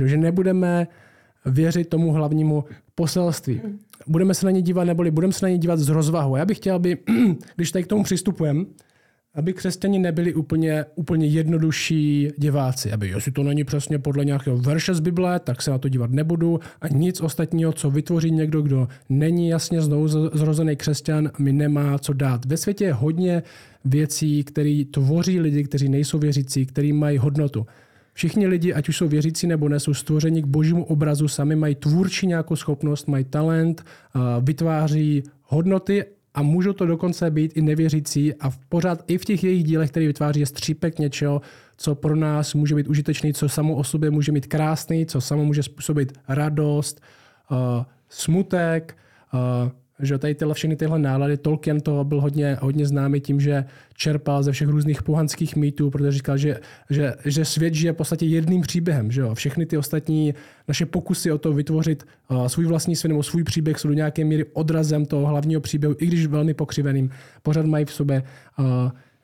Že 0.06 0.18
nebudeme 0.18 0.88
věřit 1.46 1.90
tomu 1.90 2.12
hlavnímu 2.12 2.64
poselství. 2.96 3.62
Budeme 4.08 4.34
se 4.34 4.46
na 4.46 4.52
ně 4.52 4.62
dívat, 4.62 4.84
neboli 4.84 5.12
budeme 5.12 5.34
se 5.34 5.46
na 5.46 5.50
ně 5.50 5.58
dívat 5.58 5.80
z 5.80 5.90
rozvahu. 5.90 6.36
Já 6.36 6.46
bych 6.46 6.58
chtěl, 6.58 6.76
aby, 6.76 6.98
když 7.56 7.72
tady 7.72 7.84
k 7.84 7.88
tomu 7.88 8.04
přistupujeme, 8.04 8.66
aby 9.38 9.54
křesťani 9.54 10.00
nebyli 10.00 10.34
úplně, 10.34 10.86
úplně 10.96 11.28
jednodušší 11.28 12.30
diváci. 12.38 12.92
Aby 12.92 13.08
jestli 13.08 13.32
to 13.32 13.44
není 13.44 13.64
přesně 13.64 14.00
podle 14.00 14.26
nějakého 14.26 14.58
verše 14.58 14.94
z 14.94 15.00
Bible, 15.00 15.40
tak 15.40 15.62
se 15.62 15.72
na 15.72 15.78
to 15.78 15.90
dívat 15.90 16.12
nebudu 16.12 16.60
a 16.82 16.88
nic 16.88 17.22
ostatního, 17.22 17.74
co 17.74 17.92
vytvoří 17.92 18.32
někdo, 18.32 18.62
kdo 18.62 18.88
není 19.10 19.50
jasně 19.50 19.82
znovu 19.82 20.08
zrozený 20.08 20.76
křesťan, 20.76 21.32
mi 21.40 21.54
nemá 21.54 22.00
co 22.00 22.14
dát. 22.14 22.46
Ve 22.46 22.58
světě 22.58 22.86
je 22.86 22.94
hodně 22.94 23.44
věcí, 23.86 24.44
které 24.44 24.84
tvoří 24.92 25.40
lidi, 25.40 25.64
kteří 25.64 25.90
nejsou 25.90 26.20
věřící, 26.20 26.66
kteří 26.66 26.94
mají 26.94 27.18
hodnotu. 27.18 27.66
Všichni 28.18 28.48
lidi, 28.48 28.74
ať 28.74 28.90
už 28.90 28.98
jsou 28.98 29.08
věřící 29.08 29.48
nebo 29.48 29.70
ne, 29.70 29.80
jsou 29.80 29.94
stvořeni 29.94 30.42
k 30.42 30.46
božímu 30.46 30.86
obrazu, 30.86 31.28
sami 31.28 31.56
mají 31.56 31.76
tvůrčí 31.76 32.28
nějakou 32.28 32.56
schopnost, 32.56 33.08
mají 33.08 33.24
talent, 33.24 33.86
vytváří 34.42 35.24
hodnoty 35.44 36.06
a 36.34 36.42
můžou 36.42 36.74
to 36.74 36.86
dokonce 36.86 37.32
být 37.32 37.58
i 37.58 37.62
nevěřící 37.62 38.34
a 38.34 38.50
v 38.50 38.58
pořád 38.58 39.04
i 39.08 39.18
v 39.18 39.26
těch 39.26 39.44
jejich 39.44 39.64
dílech, 39.64 39.90
které 39.90 40.08
vytváří, 40.08 40.40
je 40.40 40.46
střípek 40.46 41.00
něčeho, 41.00 41.42
co 41.78 41.96
pro 41.96 42.16
nás 42.16 42.54
může 42.54 42.76
být 42.76 42.88
užitečný, 42.88 43.34
co 43.34 43.50
samo 43.50 43.76
o 43.76 43.84
sobě 43.84 44.10
může 44.10 44.32
mít 44.32 44.48
krásný, 44.48 45.06
co 45.06 45.22
samo 45.22 45.46
může 45.46 45.64
způsobit 45.64 46.14
radost, 46.28 47.02
uh, 47.52 47.58
smutek, 48.10 48.98
uh, 49.34 49.72
že 50.02 50.18
tady 50.18 50.36
tyhle 50.36 50.54
všechny 50.54 50.76
tyhle 50.76 51.00
nálady, 51.00 51.38
Tolkien 51.38 51.82
to 51.82 52.04
byl 52.04 52.22
hodně, 52.22 52.58
hodně 52.62 52.86
známý 52.86 53.22
tím, 53.22 53.40
že 53.40 53.66
čerpal 53.94 54.44
ze 54.44 54.52
všech 54.52 54.68
různých 54.68 55.04
pohanských 55.04 55.56
mýtů, 55.56 55.90
protože 55.90 56.12
říkal, 56.12 56.38
že, 56.38 56.60
že, 56.90 57.14
že 57.26 57.46
svět 57.46 57.74
žije 57.74 57.94
v 57.94 57.96
podstatě 57.96 58.26
jedným 58.26 58.62
příběhem. 58.62 59.12
Že 59.12 59.22
jo? 59.22 59.36
Všechny 59.36 59.66
ty 59.66 59.78
ostatní 59.78 60.34
naše 60.68 60.86
pokusy 60.86 61.32
o 61.32 61.38
to 61.38 61.54
vytvořit 61.54 62.04
uh, 62.30 62.48
svůj 62.48 62.66
vlastní 62.66 62.96
svět 62.96 63.10
nebo 63.10 63.24
svůj 63.24 63.44
příběh 63.44 63.80
jsou 63.80 63.88
do 63.88 63.94
nějaké 63.94 64.26
míry 64.26 64.46
odrazem 64.54 65.06
toho 65.06 65.26
hlavního 65.26 65.62
příběhu, 65.62 65.96
i 66.00 66.06
když 66.06 66.28
velmi 66.28 66.54
pokřiveným, 66.54 67.10
pořád 67.44 67.66
mají 67.66 67.86
v 67.86 67.94
sobě 67.94 68.24
uh, 68.60 68.66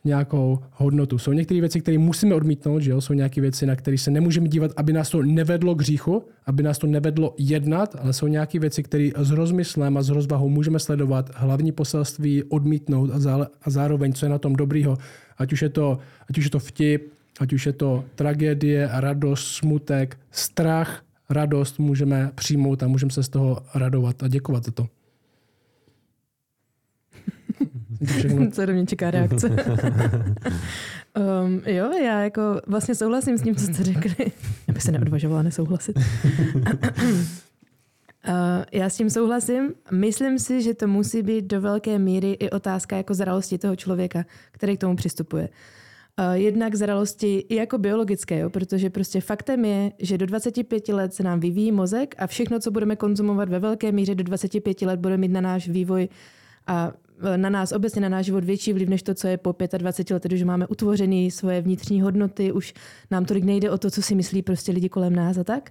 nějakou 0.05 0.59
hodnotu. 0.71 1.17
Jsou 1.17 1.33
některé 1.33 1.59
věci, 1.59 1.81
které 1.81 1.97
musíme 1.97 2.35
odmítnout, 2.35 2.79
že 2.79 2.91
jo? 2.91 3.01
jsou 3.01 3.13
nějaké 3.13 3.41
věci, 3.41 3.65
na 3.65 3.75
které 3.75 3.97
se 3.97 4.11
nemůžeme 4.11 4.47
dívat, 4.47 4.71
aby 4.77 4.93
nás 4.93 5.09
to 5.09 5.23
nevedlo 5.23 5.75
k 5.75 5.81
říchu, 5.81 6.23
aby 6.45 6.63
nás 6.63 6.77
to 6.77 6.87
nevedlo 6.87 7.35
jednat, 7.37 7.95
ale 7.99 8.13
jsou 8.13 8.27
nějaké 8.27 8.59
věci, 8.59 8.83
které 8.83 9.09
s 9.17 9.31
rozmyslem 9.31 9.97
a 9.97 10.01
s 10.01 10.09
rozvahou 10.09 10.49
můžeme 10.49 10.79
sledovat, 10.79 11.31
hlavní 11.35 11.71
poselství 11.71 12.43
odmítnout 12.43 13.09
a, 13.13 13.19
zá, 13.19 13.47
a 13.61 13.69
zároveň, 13.69 14.13
co 14.13 14.25
je 14.25 14.29
na 14.29 14.37
tom 14.37 14.55
dobrýho, 14.55 14.97
ať 15.37 15.53
už 15.53 15.61
je 15.61 15.69
to, 15.69 15.97
ať 16.29 16.37
už 16.37 16.43
je 16.43 16.49
to 16.49 16.59
vtip, 16.59 17.13
ať 17.39 17.53
už 17.53 17.65
je 17.65 17.73
to 17.73 18.03
tragédie, 18.15 18.89
radost, 18.91 19.47
smutek, 19.47 20.17
strach, 20.31 21.03
radost 21.29 21.79
můžeme 21.79 22.31
přijmout 22.35 22.83
a 22.83 22.87
můžeme 22.87 23.11
se 23.11 23.23
z 23.23 23.29
toho 23.29 23.61
radovat 23.75 24.23
a 24.23 24.27
děkovat 24.27 24.65
za 24.65 24.71
to. 24.71 24.87
Co 28.51 28.65
do 28.65 28.73
mě 28.73 28.85
čeká 28.85 29.11
reakce. 29.11 29.49
Um, 31.45 31.61
jo, 31.65 31.91
já 31.91 32.21
jako 32.21 32.41
vlastně 32.67 32.95
souhlasím 32.95 33.37
s 33.37 33.41
tím, 33.41 33.55
co 33.55 33.65
jste 33.65 33.83
řekli. 33.83 34.15
Já 34.67 34.73
bych 34.73 34.83
se 34.83 34.91
neodvažovala 34.91 35.41
nesouhlasit. 35.43 35.97
uh, 35.97 36.03
já 38.71 38.89
s 38.89 38.97
tím 38.97 39.09
souhlasím. 39.09 39.73
Myslím 39.91 40.39
si, 40.39 40.61
že 40.61 40.73
to 40.73 40.87
musí 40.87 41.21
být 41.21 41.45
do 41.45 41.61
velké 41.61 41.99
míry 41.99 42.31
i 42.31 42.49
otázka 42.49 42.97
jako 42.97 43.13
zralosti 43.13 43.57
toho 43.57 43.75
člověka, 43.75 44.25
který 44.51 44.77
k 44.77 44.79
tomu 44.79 44.95
přistupuje. 44.95 45.49
Uh, 46.19 46.33
jednak 46.33 46.75
zralosti 46.75 47.45
i 47.49 47.55
jako 47.55 47.77
biologické, 47.77 48.39
jo, 48.39 48.49
protože 48.49 48.89
prostě 48.89 49.21
faktem 49.21 49.65
je, 49.65 49.91
že 49.99 50.17
do 50.17 50.25
25 50.25 50.87
let 50.87 51.13
se 51.13 51.23
nám 51.23 51.39
vyvíjí 51.39 51.71
mozek 51.71 52.15
a 52.17 52.27
všechno, 52.27 52.59
co 52.59 52.71
budeme 52.71 52.95
konzumovat 52.95 53.49
ve 53.49 53.59
velké 53.59 53.91
míře 53.91 54.15
do 54.15 54.23
25 54.23 54.81
let, 54.81 54.99
bude 54.99 55.17
mít 55.17 55.31
na 55.31 55.41
náš 55.41 55.69
vývoj 55.69 56.09
a 56.67 56.91
na 57.35 57.49
nás 57.49 57.71
obecně, 57.71 58.01
na 58.01 58.09
náš 58.09 58.25
život 58.25 58.43
větší 58.43 58.73
vliv, 58.73 58.89
než 58.89 59.03
to, 59.03 59.13
co 59.13 59.27
je 59.27 59.37
po 59.37 59.55
25 59.77 60.13
letech, 60.13 60.37
že 60.39 60.45
máme 60.45 60.67
utvořený 60.67 61.31
svoje 61.31 61.61
vnitřní 61.61 62.01
hodnoty, 62.01 62.51
už 62.51 62.73
nám 63.11 63.25
tolik 63.25 63.43
nejde 63.43 63.71
o 63.71 63.77
to, 63.77 63.91
co 63.91 64.01
si 64.01 64.15
myslí 64.15 64.41
prostě 64.41 64.71
lidi 64.71 64.89
kolem 64.89 65.15
nás 65.15 65.37
a 65.37 65.43
tak. 65.43 65.69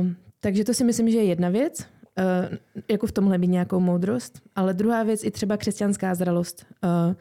Um, 0.00 0.16
takže 0.40 0.64
to 0.64 0.74
si 0.74 0.84
myslím, 0.84 1.10
že 1.10 1.18
je 1.18 1.24
jedna 1.24 1.48
věc, 1.48 1.80
uh, 1.80 2.56
jako 2.90 3.06
v 3.06 3.12
tomhle 3.12 3.38
mít 3.38 3.48
nějakou 3.48 3.80
moudrost, 3.80 4.40
ale 4.56 4.74
druhá 4.74 5.02
věc 5.02 5.24
i 5.24 5.30
třeba 5.30 5.56
křesťanská 5.56 6.14
zralost. 6.14 6.66
Uh, 6.84 7.14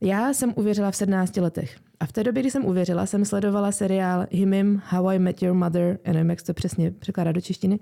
já 0.00 0.32
jsem 0.32 0.52
uvěřila 0.56 0.90
v 0.90 0.96
17 0.96 1.36
letech. 1.36 1.76
A 2.00 2.06
v 2.06 2.12
té 2.12 2.24
době, 2.24 2.42
kdy 2.42 2.50
jsem 2.50 2.64
uvěřila, 2.64 3.06
jsem 3.06 3.24
sledovala 3.24 3.72
seriál 3.72 4.26
Himim, 4.30 4.82
How 4.88 5.08
I 5.08 5.18
Met 5.18 5.42
Your 5.42 5.54
Mother, 5.54 5.98
já 6.04 6.12
nevím, 6.12 6.30
jak 6.30 6.42
to 6.42 6.54
přesně 6.54 6.90
překládá 6.90 7.32
do 7.32 7.40
češtiny. 7.40 7.78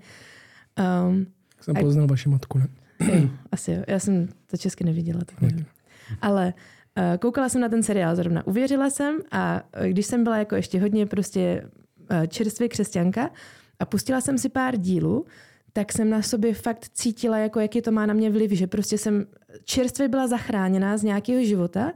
Um, 1.09 1.27
jsem 1.61 1.75
poznal 1.75 2.05
a... 2.05 2.07
vaši 2.07 2.29
matku, 2.29 2.59
ne? 2.59 2.69
Asi 3.53 3.73
jo. 3.73 3.83
Já 3.89 3.99
jsem 3.99 4.29
to 4.47 4.57
česky 4.57 4.85
neviděla, 4.85 5.21
tak 5.27 5.41
nevím. 5.41 5.67
Ale 6.21 6.55
uh, 6.99 7.17
koukala 7.17 7.49
jsem 7.49 7.61
na 7.61 7.69
ten 7.69 7.83
seriál 7.83 8.17
zrovna. 8.17 8.47
Uvěřila 8.47 8.91
jsem 8.91 9.19
a 9.31 9.63
když 9.89 10.07
jsem 10.07 10.25
byla 10.25 10.39
jako 10.39 10.55
ještě 10.55 10.81
hodně 10.81 11.07
prostě 11.07 11.69
uh, 12.11 12.27
čerstvě 12.27 12.69
křesťanka 12.69 13.31
a 13.79 13.85
pustila 13.85 14.21
jsem 14.21 14.39
si 14.39 14.49
pár 14.49 14.77
dílů, 14.77 15.27
tak 15.73 15.93
jsem 15.93 16.11
na 16.11 16.23
sobě 16.23 16.55
fakt 16.55 16.89
cítila, 16.93 17.39
jako 17.39 17.61
jaký 17.61 17.83
to 17.83 17.93
má 17.93 18.07
na 18.07 18.15
mě 18.15 18.31
vliv, 18.31 18.51
že 18.51 18.67
prostě 18.67 18.99
jsem 18.99 19.27
čerstvě 19.65 20.09
byla 20.09 20.27
zachráněná 20.27 20.97
z 20.97 21.03
nějakého 21.03 21.45
života 21.45 21.93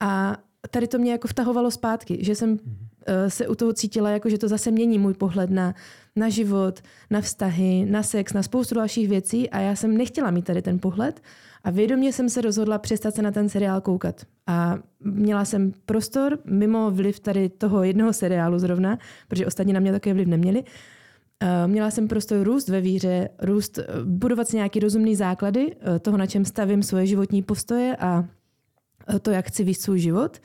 a 0.00 0.36
tady 0.70 0.88
to 0.88 0.98
mě 0.98 1.12
jako 1.12 1.28
vtahovalo 1.28 1.70
zpátky, 1.70 2.18
že 2.24 2.34
jsem 2.34 2.58
Eh, 3.06 3.30
se 3.30 3.48
u 3.48 3.54
toho 3.54 3.72
cítila, 3.72 4.10
jako 4.10 4.28
že 4.28 4.38
to 4.38 4.48
zase 4.48 4.70
mění 4.70 4.98
můj 4.98 5.14
pohled 5.14 5.50
na, 5.50 5.74
na 6.16 6.28
život, 6.28 6.80
na 7.10 7.20
vztahy, 7.20 7.86
na 7.90 8.02
sex, 8.02 8.32
na 8.32 8.42
spoustu 8.42 8.74
dalších 8.74 9.08
věcí 9.08 9.50
a 9.50 9.58
já 9.58 9.76
jsem 9.76 9.96
nechtěla 9.96 10.30
mít 10.30 10.44
tady 10.44 10.62
ten 10.62 10.78
pohled 10.78 11.20
a 11.64 11.70
vědomě 11.70 12.12
jsem 12.12 12.28
se 12.28 12.40
rozhodla 12.40 12.78
přestat 12.78 13.14
se 13.14 13.22
na 13.22 13.30
ten 13.30 13.48
seriál 13.48 13.80
koukat. 13.80 14.26
A 14.46 14.78
měla 15.00 15.44
jsem 15.44 15.72
prostor 15.86 16.38
mimo 16.44 16.90
vliv 16.90 17.20
tady 17.20 17.48
toho 17.48 17.82
jednoho 17.82 18.12
seriálu 18.12 18.58
zrovna, 18.58 18.98
protože 19.28 19.46
ostatní 19.46 19.72
na 19.72 19.80
mě 19.80 19.92
takový 19.92 20.12
vliv 20.12 20.28
neměli, 20.28 20.64
eh, 21.40 21.66
Měla 21.66 21.90
jsem 21.90 22.08
prostor 22.08 22.42
růst 22.42 22.68
ve 22.68 22.80
víře, 22.80 23.28
růst, 23.42 23.78
eh, 23.78 23.84
budovat 24.04 24.48
si 24.48 24.56
nějaký 24.56 24.80
rozumný 24.80 25.16
základy 25.16 25.76
toho, 26.02 26.16
na 26.16 26.26
čem 26.26 26.44
stavím 26.44 26.82
svoje 26.82 27.06
životní 27.06 27.42
postoje 27.42 27.96
a 27.96 28.24
to, 29.22 29.30
jak 29.30 29.46
chci 29.46 29.64
víc 29.64 29.82
svůj 29.82 29.98
život. 29.98 30.38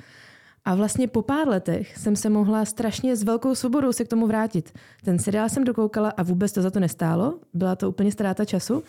A 0.66 0.76
vlastně 0.76 1.08
po 1.08 1.22
pár 1.22 1.48
letech 1.48 1.98
jsem 1.98 2.16
se 2.16 2.30
mohla 2.30 2.66
strašně 2.66 3.16
s 3.16 3.24
velkou 3.24 3.56
svobodou 3.56 3.94
se 3.94 4.06
k 4.06 4.08
tomu 4.08 4.28
vrátit. 4.28 4.74
Ten 5.04 5.20
seriál 5.20 5.50
jsem 5.50 5.64
dokoukala 5.64 6.10
a 6.10 6.24
vůbec 6.24 6.52
to 6.52 6.62
za 6.62 6.72
to 6.72 6.80
nestálo. 6.80 7.34
Byla 7.54 7.76
to 7.76 7.90
úplně 7.90 8.12
ztráta 8.12 8.46
času. 8.46 8.84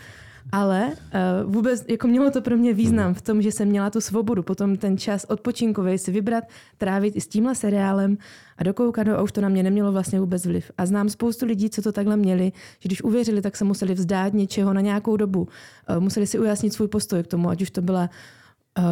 Ale 0.52 0.86
uh, 0.86 1.52
vůbec 1.52 1.84
jako 1.88 2.08
mělo 2.08 2.30
to 2.30 2.40
pro 2.40 2.56
mě 2.56 2.72
význam 2.72 3.14
v 3.14 3.22
tom, 3.22 3.42
že 3.42 3.52
jsem 3.52 3.68
měla 3.68 3.90
tu 3.90 4.00
svobodu, 4.00 4.42
potom 4.42 4.76
ten 4.76 4.98
čas 4.98 5.24
odpočinkový 5.28 5.98
si 5.98 6.10
vybrat, 6.10 6.44
trávit 6.78 7.16
i 7.16 7.20
s 7.20 7.28
tímhle 7.28 7.54
seriálem 7.54 8.18
a 8.58 8.64
dokoukat 8.64 9.08
a 9.08 9.22
už 9.22 9.32
to 9.32 9.40
na 9.40 9.48
mě 9.48 9.62
nemělo 9.62 9.92
vlastně 9.92 10.20
vůbec 10.20 10.46
vliv. 10.46 10.70
A 10.78 10.86
znám 10.86 11.08
spoustu 11.08 11.46
lidí, 11.46 11.70
co 11.70 11.82
to 11.82 11.92
takhle 11.92 12.16
měli, 12.16 12.52
že 12.80 12.88
když 12.88 13.02
uvěřili, 13.02 13.42
tak 13.42 13.56
se 13.56 13.64
museli 13.64 13.94
vzdát 13.94 14.34
něčeho 14.34 14.72
na 14.72 14.80
nějakou 14.80 15.16
dobu. 15.16 15.40
Uh, 15.40 16.00
museli 16.00 16.26
si 16.26 16.38
ujasnit 16.38 16.72
svůj 16.72 16.88
postoj 16.88 17.22
k 17.22 17.26
tomu, 17.26 17.48
ať 17.48 17.62
už 17.62 17.70
to 17.70 17.82
byla 17.82 18.10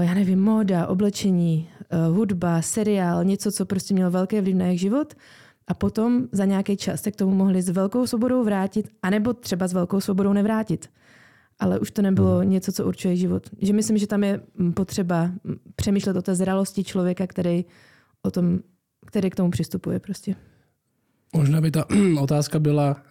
já 0.01 0.14
nevím, 0.14 0.42
móda, 0.42 0.87
oblečení, 0.87 1.68
uh, 2.09 2.16
hudba, 2.16 2.62
seriál, 2.62 3.25
něco, 3.25 3.53
co 3.53 3.66
prostě 3.66 3.94
mělo 3.94 4.11
velký 4.11 4.40
vliv 4.40 4.57
na 4.57 4.64
jejich 4.64 4.81
život 4.81 5.14
a 5.66 5.75
potom 5.75 6.29
za 6.33 6.44
nějaký 6.44 6.77
čas 6.77 7.03
se 7.03 7.11
k 7.11 7.16
tomu 7.16 7.35
mohli 7.35 7.62
s 7.62 7.68
velkou 7.68 8.07
svobodou 8.07 8.44
vrátit, 8.44 8.88
anebo 9.03 9.33
třeba 9.33 9.68
s 9.68 9.73
velkou 9.73 10.01
svobodou 10.01 10.33
nevrátit. 10.33 10.90
Ale 11.59 11.79
už 11.79 11.90
to 11.90 12.03
nebylo 12.03 12.38
hmm. 12.38 12.51
něco, 12.51 12.73
co 12.73 12.87
určuje 12.87 13.16
život. 13.16 13.51
Že 13.62 13.73
myslím, 13.73 13.99
že 13.99 14.07
tam 14.07 14.25
je 14.25 14.40
mm, 14.59 14.73
potřeba 14.73 15.25
mm, 15.25 15.55
přemýšlet 15.77 16.16
o 16.16 16.23
té 16.23 16.35
zralosti 16.35 16.85
člověka, 16.85 17.27
který, 17.27 17.64
o 18.23 18.31
tom, 18.31 18.59
který 19.07 19.31
k 19.31 19.37
tomu 19.37 19.51
přistupuje 19.51 20.01
prostě. 20.01 20.35
Možná 21.37 21.61
by 21.61 21.70
ta 21.70 21.87
otázka 22.20 22.59
byla, 22.59 23.03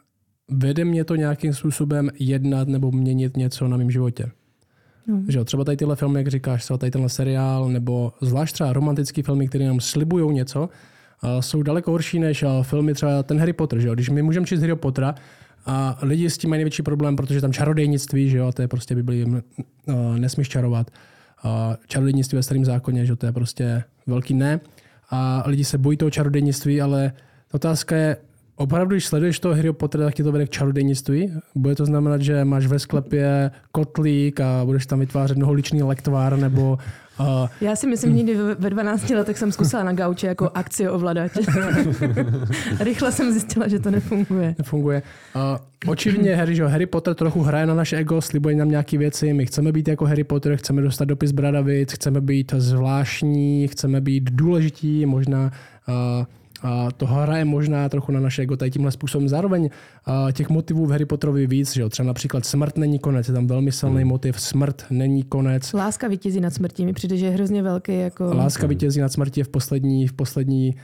vede 0.52 0.86
mě 0.86 1.06
to 1.06 1.16
nějakým 1.16 1.54
způsobem 1.54 2.10
jednat 2.20 2.68
nebo 2.68 2.92
měnit 2.92 3.38
něco 3.38 3.68
na 3.68 3.78
mém 3.78 3.92
životě? 3.92 4.32
No. 5.08 5.22
Že 5.28 5.44
třeba 5.44 5.64
tady 5.64 5.78
tyhle 5.78 5.96
filmy, 5.96 6.20
jak 6.20 6.28
říkáš, 6.28 6.64
třeba 6.64 6.78
tady 6.78 6.92
tenhle 6.92 7.10
seriál, 7.10 7.70
nebo 7.70 8.14
zvlášť 8.22 8.54
třeba 8.54 8.74
romantické 8.74 9.24
filmy, 9.24 9.48
které 9.48 9.68
nám 9.68 9.80
slibují 9.80 10.34
něco, 10.36 10.70
jsou 11.40 11.64
daleko 11.64 11.92
horší 11.92 12.20
než 12.20 12.46
filmy 12.62 12.94
třeba 12.94 13.24
ten 13.24 13.40
Harry 13.40 13.54
Potter. 13.54 13.80
Že 13.80 13.88
jo? 13.88 13.94
Když 13.94 14.10
my 14.10 14.22
můžeme 14.22 14.46
číst 14.46 14.60
Harry 14.62 14.76
Pottera, 14.76 15.16
a 15.66 16.00
lidi 16.02 16.30
s 16.30 16.38
tím 16.38 16.50
mají 16.50 16.58
největší 16.58 16.84
problém, 16.84 17.16
protože 17.16 17.42
tam 17.42 17.54
čarodejnictví, 17.54 18.30
že 18.30 18.38
jo, 18.38 18.52
to 18.52 18.62
je 18.62 18.68
prostě 18.68 18.96
Biblii, 18.96 19.26
uh, 19.26 19.42
nesmíš 20.18 20.50
čarovat. 20.50 20.92
Uh, 21.46 21.52
čarodejnictví 21.88 22.36
ve 22.36 22.44
starém 22.44 22.66
zákoně, 22.66 23.06
že 23.06 23.16
to 23.16 23.26
je 23.26 23.32
prostě 23.32 23.84
velký 24.08 24.34
ne. 24.34 24.60
A 25.10 25.44
lidi 25.46 25.64
se 25.64 25.78
bojí 25.78 25.98
toho 25.98 26.12
čarodejnictví, 26.12 26.82
ale 26.82 27.12
otázka 27.52 27.96
je, 27.96 28.18
Opravdu, 28.56 28.96
když 28.96 29.06
sleduješ 29.06 29.40
toho 29.40 29.56
Harry 29.56 29.74
Pottera, 29.74 30.06
tak 30.06 30.14
ti 30.14 30.24
to 30.24 30.32
vede 30.32 30.46
k 30.46 30.50
čarodejnictví? 30.50 31.34
Bude 31.56 31.76
to 31.76 31.86
znamenat, 31.86 32.22
že 32.22 32.46
máš 32.46 32.66
ve 32.66 32.80
sklepě 32.80 33.52
kotlík 33.72 34.40
a 34.40 34.66
budeš 34.66 34.86
tam 34.86 35.00
vytvářet 35.00 35.38
mnoholičný 35.38 35.84
lektvár, 35.84 36.38
nebo... 36.38 36.78
Uh... 37.20 37.50
Já 37.62 37.76
si 37.76 37.88
myslím, 37.88 38.12
že 38.12 38.18
někdy 38.18 38.36
ve 38.60 38.70
12 38.70 39.10
letech 39.10 39.38
jsem 39.38 39.52
zkusila 39.52 39.84
na 39.84 39.94
gauči 39.94 40.26
jako 40.26 40.52
akci 40.54 40.90
ovladat. 40.90 41.32
Rychle 42.80 43.12
jsem 43.12 43.32
zjistila, 43.32 43.68
že 43.68 43.80
to 43.80 43.92
nefunguje. 43.92 44.56
Nefunguje. 44.58 45.02
Uh, 45.36 45.92
očividně 45.92 46.36
Harry, 46.36 46.56
že 46.56 46.66
Harry 46.66 46.86
Potter 46.86 47.16
trochu 47.16 47.42
hraje 47.42 47.66
na 47.66 47.74
naše 47.74 47.98
ego, 47.98 48.22
slibuje 48.22 48.56
nám 48.56 48.70
nějaké 48.70 48.98
věci. 48.98 49.34
My 49.34 49.46
chceme 49.46 49.72
být 49.72 49.88
jako 49.88 50.06
Harry 50.06 50.24
Potter, 50.24 50.58
chceme 50.58 50.82
dostat 50.82 51.06
dopis 51.06 51.32
Bradavic, 51.32 51.94
chceme 51.94 52.22
být 52.22 52.54
zvláštní, 52.58 53.68
chceme 53.68 54.02
být 54.02 54.32
důležití, 54.32 55.06
možná 55.06 55.52
uh, 55.88 56.26
a 56.64 56.92
to 56.92 57.06
hraje 57.06 57.46
možná 57.46 57.90
trochu 57.90 58.12
na 58.12 58.20
naše 58.20 58.42
ego 58.42 58.58
tady 58.58 58.72
tímhle 58.72 58.92
způsobem. 58.92 59.30
Zároveň 59.30 59.70
a 60.06 60.32
těch 60.32 60.50
motivů 60.50 60.86
v 60.86 60.92
Harry 60.92 61.06
Potterovi 61.06 61.48
víc, 61.48 61.74
že 61.74 61.82
jo? 61.82 61.90
třeba 61.90 62.08
například 62.08 62.46
smrt 62.46 62.78
není 62.78 63.00
konec, 63.00 63.28
je 63.28 63.34
tam 63.34 63.48
velmi 63.48 63.72
silný 63.72 64.02
hmm. 64.02 64.08
motiv, 64.08 64.42
smrt 64.42 64.86
není 64.90 65.24
konec. 65.24 65.74
Láska 65.74 66.08
vítězí 66.08 66.42
nad 66.42 66.54
smrtí, 66.54 66.86
mi 66.86 66.94
přijde, 66.94 67.18
že 67.18 67.26
je 67.26 67.32
hrozně 67.32 67.64
velký. 67.64 68.00
Jako... 68.00 68.34
Láska 68.34 68.68
vítězí 68.68 69.00
nad 69.00 69.14
smrtí 69.14 69.44
v 69.44 69.50
poslední, 69.50 70.08
v 70.08 70.14
poslední 70.14 70.76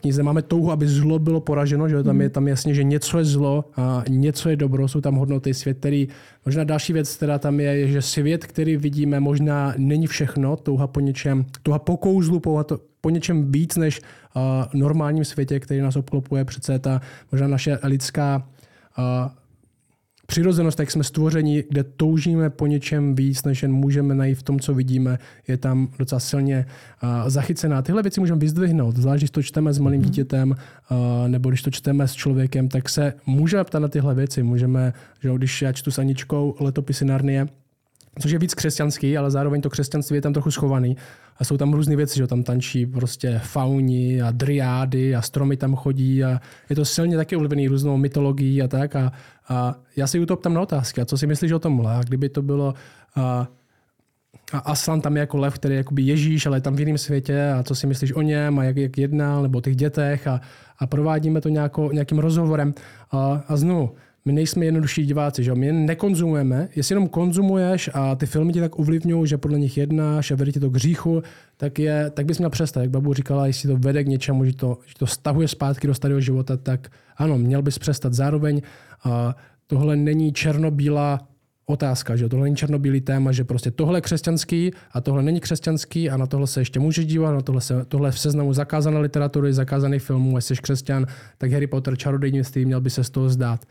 knize. 0.00 0.22
Máme 0.22 0.42
touhu, 0.42 0.72
aby 0.72 0.88
zlo 0.88 1.18
bylo 1.18 1.40
poraženo, 1.40 1.88
že 1.88 1.94
jo? 1.94 2.02
tam 2.02 2.12
hmm. 2.12 2.20
je 2.20 2.30
tam 2.30 2.48
jasně, 2.48 2.74
že 2.74 2.84
něco 2.84 3.18
je 3.18 3.24
zlo 3.24 3.64
a 3.76 4.04
něco 4.08 4.48
je 4.48 4.56
dobro, 4.56 4.88
jsou 4.88 5.00
tam 5.00 5.14
hodnoty, 5.14 5.54
svět, 5.54 5.78
který 5.78 6.08
Možná 6.48 6.64
další 6.64 6.92
věc, 6.92 7.16
která 7.16 7.38
tam 7.38 7.60
je, 7.60 7.76
je, 7.76 7.88
že 7.88 8.02
svět, 8.02 8.46
který 8.46 8.76
vidíme, 8.76 9.20
možná 9.20 9.74
není 9.76 10.06
všechno, 10.06 10.56
touha 10.56 10.86
po 10.86 11.00
něčem, 11.00 11.46
touha 11.62 11.78
po 11.78 11.96
kouzlu, 11.96 12.40
po, 12.40 12.64
to, 12.64 12.78
po 13.00 13.10
něčem 13.10 13.52
víc 13.52 13.76
než 13.76 14.00
uh, 14.00 14.42
normálním 14.80 15.24
světě, 15.24 15.60
který 15.60 15.80
nás 15.80 15.96
obklopuje. 15.96 16.44
Přece 16.44 16.78
ta 16.78 17.00
možná 17.32 17.46
naše 17.46 17.78
lidská 17.82 18.48
uh, 18.98 19.04
přirozenost, 20.26 20.80
jak 20.80 20.90
jsme 20.90 21.04
stvoření, 21.04 21.64
kde 21.70 21.84
toužíme 21.84 22.50
po 22.50 22.66
něčem 22.66 23.14
víc, 23.14 23.44
než 23.44 23.62
jen 23.62 23.72
můžeme 23.72 24.14
najít 24.14 24.38
v 24.38 24.42
tom, 24.42 24.60
co 24.60 24.74
vidíme, 24.74 25.18
je 25.48 25.56
tam 25.56 25.88
docela 25.98 26.20
silně 26.20 26.66
uh, 27.02 27.28
zachycená. 27.28 27.82
Tyhle 27.82 28.02
věci 28.02 28.20
můžeme 28.20 28.40
vyzdvihnout, 28.40 28.96
zvlášť 28.96 29.20
když 29.20 29.30
to 29.30 29.42
čteme 29.42 29.72
s 29.72 29.78
malým 29.78 30.00
mhm. 30.00 30.10
dítětem, 30.10 30.50
uh, 30.50 31.28
nebo 31.28 31.48
když 31.48 31.62
to 31.62 31.70
čteme 31.70 32.08
s 32.08 32.12
člověkem, 32.12 32.68
tak 32.68 32.88
se 32.88 33.12
můžeme 33.26 33.64
ptát 33.64 33.78
na 33.78 33.88
tyhle 33.88 34.14
věci. 34.14 34.42
Můžeme, 34.42 34.92
že 35.20 35.30
když 35.36 35.62
já 35.62 35.72
čtu 35.72 35.90
s 35.90 35.98
Aničkou 35.98 36.56
letopisy 36.60 37.04
Narnie, 37.04 37.48
což 38.20 38.30
je 38.30 38.38
víc 38.38 38.54
křesťanský, 38.54 39.18
ale 39.18 39.30
zároveň 39.30 39.60
to 39.60 39.70
křesťanství 39.70 40.16
je 40.16 40.22
tam 40.22 40.32
trochu 40.32 40.50
schovaný. 40.50 40.96
A 41.36 41.44
jsou 41.44 41.56
tam 41.56 41.72
různé 41.72 41.96
věci, 41.96 42.16
že 42.16 42.26
tam 42.26 42.42
tančí 42.42 42.86
prostě 42.86 43.40
fauni 43.44 44.22
a 44.22 44.30
driády 44.30 45.16
a 45.16 45.22
stromy 45.22 45.56
tam 45.56 45.76
chodí 45.76 46.24
a 46.24 46.40
je 46.70 46.76
to 46.76 46.84
silně 46.84 47.16
taky 47.16 47.36
ovlivněný 47.36 47.68
různou 47.68 47.96
mytologií 47.96 48.62
a 48.62 48.68
tak. 48.68 48.96
A, 48.96 49.12
a 49.48 49.74
já 49.96 50.06
si 50.06 50.20
u 50.20 50.26
toho 50.26 50.36
ptám 50.36 50.54
na 50.54 50.60
otázky. 50.60 51.00
A 51.00 51.04
co 51.04 51.18
si 51.18 51.26
myslíš 51.26 51.52
o 51.52 51.58
tomhle? 51.58 51.94
A 51.94 52.02
kdyby 52.02 52.28
to 52.28 52.42
bylo 52.42 52.74
a, 53.16 53.48
a 54.52 54.58
Aslan 54.58 55.00
tam 55.00 55.16
je 55.16 55.20
jako 55.20 55.36
lev, 55.36 55.54
který 55.54 55.74
je 55.74 55.78
jakoby 55.78 56.02
Ježíš, 56.02 56.46
ale 56.46 56.56
je 56.56 56.60
tam 56.60 56.76
v 56.76 56.80
jiném 56.80 56.98
světě 56.98 57.50
a 57.50 57.62
co 57.62 57.74
si 57.74 57.86
myslíš 57.86 58.12
o 58.12 58.22
něm 58.22 58.58
a 58.58 58.64
jak, 58.64 58.76
jak 58.76 58.98
jednal, 58.98 59.42
nebo 59.42 59.58
o 59.58 59.60
těch 59.60 59.76
dětech 59.76 60.26
a, 60.26 60.40
a 60.78 60.86
provádíme 60.86 61.40
to 61.40 61.48
nějako, 61.48 61.92
nějakým 61.92 62.18
rozhovorem. 62.18 62.74
A, 63.10 63.44
a 63.48 63.56
znovu, 63.56 63.94
my 64.28 64.32
nejsme 64.32 64.64
jednodušší 64.64 65.06
diváci, 65.06 65.44
že 65.44 65.54
my 65.54 65.72
nekonzumujeme. 65.72 66.68
Jestli 66.76 66.92
jenom 66.92 67.08
konzumuješ 67.08 67.90
a 67.94 68.14
ty 68.14 68.26
filmy 68.26 68.52
ti 68.52 68.60
tak 68.60 68.78
ovlivňují, 68.78 69.26
že 69.26 69.38
podle 69.38 69.58
nich 69.58 69.76
jednáš 69.76 70.30
a 70.30 70.36
vede 70.36 70.52
ti 70.52 70.60
to 70.60 70.70
k 70.70 70.74
hříchu, 70.74 71.22
tak, 71.56 71.78
je, 71.78 72.10
tak 72.10 72.26
bys 72.26 72.38
měl 72.38 72.50
přestat. 72.50 72.80
Jak 72.80 72.90
babu 72.90 73.14
říkala, 73.14 73.46
jestli 73.46 73.68
to 73.68 73.76
vede 73.76 74.04
k 74.04 74.08
něčemu, 74.08 74.44
že 74.44 74.52
to, 74.56 74.78
že 74.86 74.94
to 74.98 75.06
stahuje 75.06 75.48
zpátky 75.48 75.86
do 75.86 75.94
starého 75.94 76.20
života, 76.20 76.56
tak 76.56 76.88
ano, 77.16 77.38
měl 77.38 77.62
bys 77.62 77.78
přestat. 77.78 78.12
Zároveň 78.12 78.62
a 79.04 79.36
tohle 79.66 79.96
není 79.96 80.32
černobílá 80.32 81.28
otázka, 81.66 82.16
že 82.16 82.28
tohle 82.28 82.44
není 82.44 82.56
černobílý 82.56 83.00
téma, 83.00 83.32
že 83.32 83.44
prostě 83.44 83.70
tohle 83.70 83.98
je 83.98 84.02
křesťanský 84.02 84.70
a 84.92 85.00
tohle 85.00 85.22
není 85.22 85.40
křesťanský 85.40 86.10
a 86.10 86.16
na 86.16 86.26
tohle 86.26 86.46
se 86.46 86.60
ještě 86.60 86.80
můžeš 86.80 87.06
dívat, 87.06 87.32
na 87.32 87.40
tohle, 87.40 87.60
se, 87.60 87.84
tohle 87.88 88.08
je 88.08 88.12
v 88.12 88.18
seznamu 88.18 88.52
zakázané 88.52 88.98
literatury, 88.98 89.52
zakázaných 89.52 90.02
filmů, 90.02 90.36
jestli 90.36 90.56
jsi 90.56 90.62
křesťan, 90.62 91.06
tak 91.38 91.52
Harry 91.52 91.66
Potter 91.66 91.96
čarodejnictví 91.96 92.64
měl 92.64 92.80
by 92.80 92.90
se 92.90 93.04
z 93.04 93.10
toho 93.10 93.28
zdát. 93.28 93.64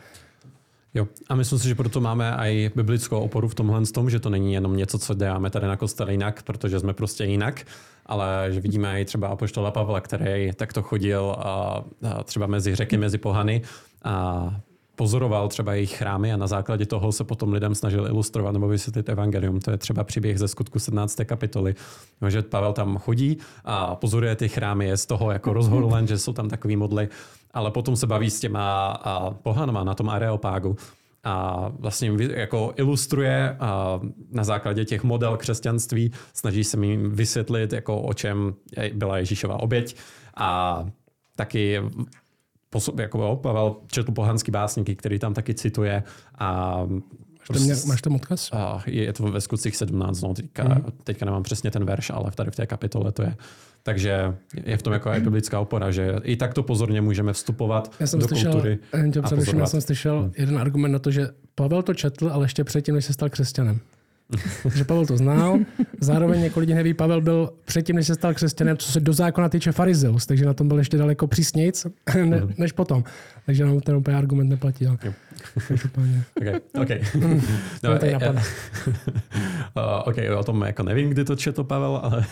Jo, 0.97 1.07
a 1.29 1.35
myslím 1.35 1.59
si, 1.59 1.67
že 1.67 1.75
proto 1.75 2.01
máme 2.01 2.35
i 2.37 2.71
biblickou 2.75 3.19
oporu 3.19 3.47
v 3.47 3.55
tomhle 3.55 3.85
tom, 3.85 4.09
že 4.09 4.19
to 4.19 4.29
není 4.29 4.53
jenom 4.53 4.77
něco, 4.77 4.99
co 4.99 5.13
děláme 5.13 5.49
tady 5.49 5.67
na 5.67 5.77
kostele 5.77 6.11
jinak, 6.11 6.43
protože 6.43 6.79
jsme 6.79 6.93
prostě 6.93 7.23
jinak, 7.23 7.65
ale 8.05 8.47
že 8.49 8.59
vidíme 8.59 9.01
i 9.01 9.05
třeba 9.05 9.27
apoštola 9.27 9.71
Pavla, 9.71 10.01
který 10.01 10.51
takto 10.55 10.81
chodil 10.81 11.35
a, 11.39 11.83
a 12.09 12.23
třeba 12.23 12.47
mezi 12.47 12.75
řeky, 12.75 12.97
mezi 12.97 13.17
pohany 13.17 13.61
a 14.03 14.49
pozoroval 14.97 15.47
třeba 15.47 15.73
jejich 15.73 15.97
chrámy 15.97 16.33
a 16.33 16.37
na 16.37 16.47
základě 16.47 16.85
toho 16.85 17.11
se 17.11 17.23
potom 17.23 17.53
lidem 17.53 17.75
snažil 17.75 18.07
ilustrovat 18.07 18.53
nebo 18.53 18.67
vysvětlit 18.67 19.09
evangelium. 19.09 19.59
To 19.59 19.71
je 19.71 19.77
třeba 19.77 20.03
příběh 20.03 20.39
ze 20.39 20.47
skutku 20.47 20.79
17. 20.79 21.17
kapitoly, 21.25 21.75
že 22.27 22.41
Pavel 22.41 22.73
tam 22.73 22.97
chodí 22.97 23.37
a 23.65 23.95
pozoruje 23.95 24.35
ty 24.35 24.49
chrámy, 24.49 24.85
je 24.85 24.97
z 24.97 25.05
toho 25.05 25.31
jako 25.31 25.53
rozhodolen, 25.53 26.07
že 26.07 26.17
jsou 26.17 26.33
tam 26.33 26.49
takový 26.49 26.75
modly, 26.75 27.09
ale 27.53 27.71
potom 27.71 27.95
se 27.95 28.07
baví 28.07 28.29
s 28.29 28.39
těma 28.39 28.97
pohanama 29.43 29.83
na 29.83 29.93
tom 29.93 30.09
areopágu 30.09 30.75
a 31.23 31.65
vlastně 31.79 32.11
jako 32.19 32.73
ilustruje 32.75 33.57
a 33.59 33.99
na 34.31 34.43
základě 34.43 34.85
těch 34.85 35.03
model 35.03 35.37
křesťanství, 35.37 36.11
snaží 36.33 36.63
se 36.63 36.77
mi 36.77 36.97
vysvětlit, 36.97 37.73
jako 37.73 38.01
o 38.01 38.13
čem 38.13 38.53
byla 38.93 39.17
Ježíšova 39.17 39.59
oběť 39.59 39.95
a 40.37 40.85
taky 41.35 41.81
jako 42.99 43.21
jo, 43.21 43.35
Pavel 43.35 43.75
četl 43.87 44.11
pohanský 44.11 44.51
básníky, 44.51 44.95
který 44.95 45.19
tam 45.19 45.33
taky 45.33 45.53
cituje 45.53 46.03
a 46.37 46.81
Máš 47.49 47.81
tam, 47.81 47.89
máš 47.89 48.01
tam 48.01 48.15
odkaz? 48.15 48.49
A 48.53 48.83
je 48.87 49.13
to 49.13 49.23
ve 49.23 49.41
skutcích 49.41 49.75
17, 49.75 50.21
no, 50.21 50.33
teďka, 50.33 50.63
mm. 50.63 50.83
teďka 51.03 51.25
nemám 51.25 51.43
přesně 51.43 51.71
ten 51.71 51.85
verš, 51.85 52.09
ale 52.09 52.31
tady 52.31 52.51
v 52.51 52.55
té 52.55 52.65
kapitole 52.65 53.11
to 53.11 53.23
je. 53.23 53.35
Takže 53.83 54.35
je 54.63 54.77
v 54.77 54.81
tom 54.81 54.93
jako 54.93 55.09
biblická 55.19 55.59
opora, 55.59 55.91
že 55.91 56.15
i 56.23 56.35
takto 56.35 56.63
pozorně 56.63 57.01
můžeme 57.01 57.33
vstupovat 57.33 57.91
já 57.99 58.07
jsem 58.07 58.19
do 58.19 58.27
slyšel, 58.27 58.51
kultury. 58.51 58.79
Já 59.57 59.65
jsem 59.65 59.81
slyšel 59.81 60.19
hmm. 60.21 60.31
jeden 60.37 60.57
argument 60.57 60.91
na 60.91 60.99
to, 60.99 61.11
že 61.11 61.29
Pavel 61.55 61.83
to 61.83 61.93
četl, 61.93 62.29
ale 62.29 62.45
ještě 62.45 62.63
předtím, 62.63 62.95
než 62.95 63.05
se 63.05 63.13
stal 63.13 63.29
křesťanem 63.29 63.79
že 64.75 64.83
Pavel 64.83 65.05
to 65.05 65.17
znal. 65.17 65.59
Zároveň 66.01 66.43
jako 66.43 66.59
lidi 66.59 66.73
neví, 66.73 66.93
Pavel 66.93 67.21
byl 67.21 67.49
předtím, 67.65 67.95
než 67.95 68.07
se 68.07 68.15
stal 68.15 68.33
křesťanem, 68.33 68.77
co 68.77 68.91
se 68.91 68.99
do 68.99 69.13
zákona 69.13 69.49
týče 69.49 69.71
farizeus, 69.71 70.25
takže 70.25 70.45
na 70.45 70.53
tom 70.53 70.67
byl 70.67 70.77
ještě 70.77 70.97
daleko 70.97 71.27
přísnějc 71.27 71.85
ne, 72.15 72.23
mhm. 72.23 72.53
než 72.57 72.71
potom. 72.71 73.03
Takže 73.45 73.65
nám 73.65 73.79
ten 73.79 73.95
úplně 73.95 74.17
argument 74.17 74.49
neplatí. 74.49 74.87
Ale... 74.87 74.97
okay, 76.41 76.59
okay. 76.81 77.01
no, 77.83 77.91
uh, 77.91 77.99
OK, 80.05 80.15
o 80.37 80.43
tom 80.43 80.61
jako 80.61 80.83
nevím, 80.83 81.09
kdy 81.09 81.23
to 81.23 81.35
četl 81.35 81.63
Pavel, 81.63 81.99
ale, 82.03 82.25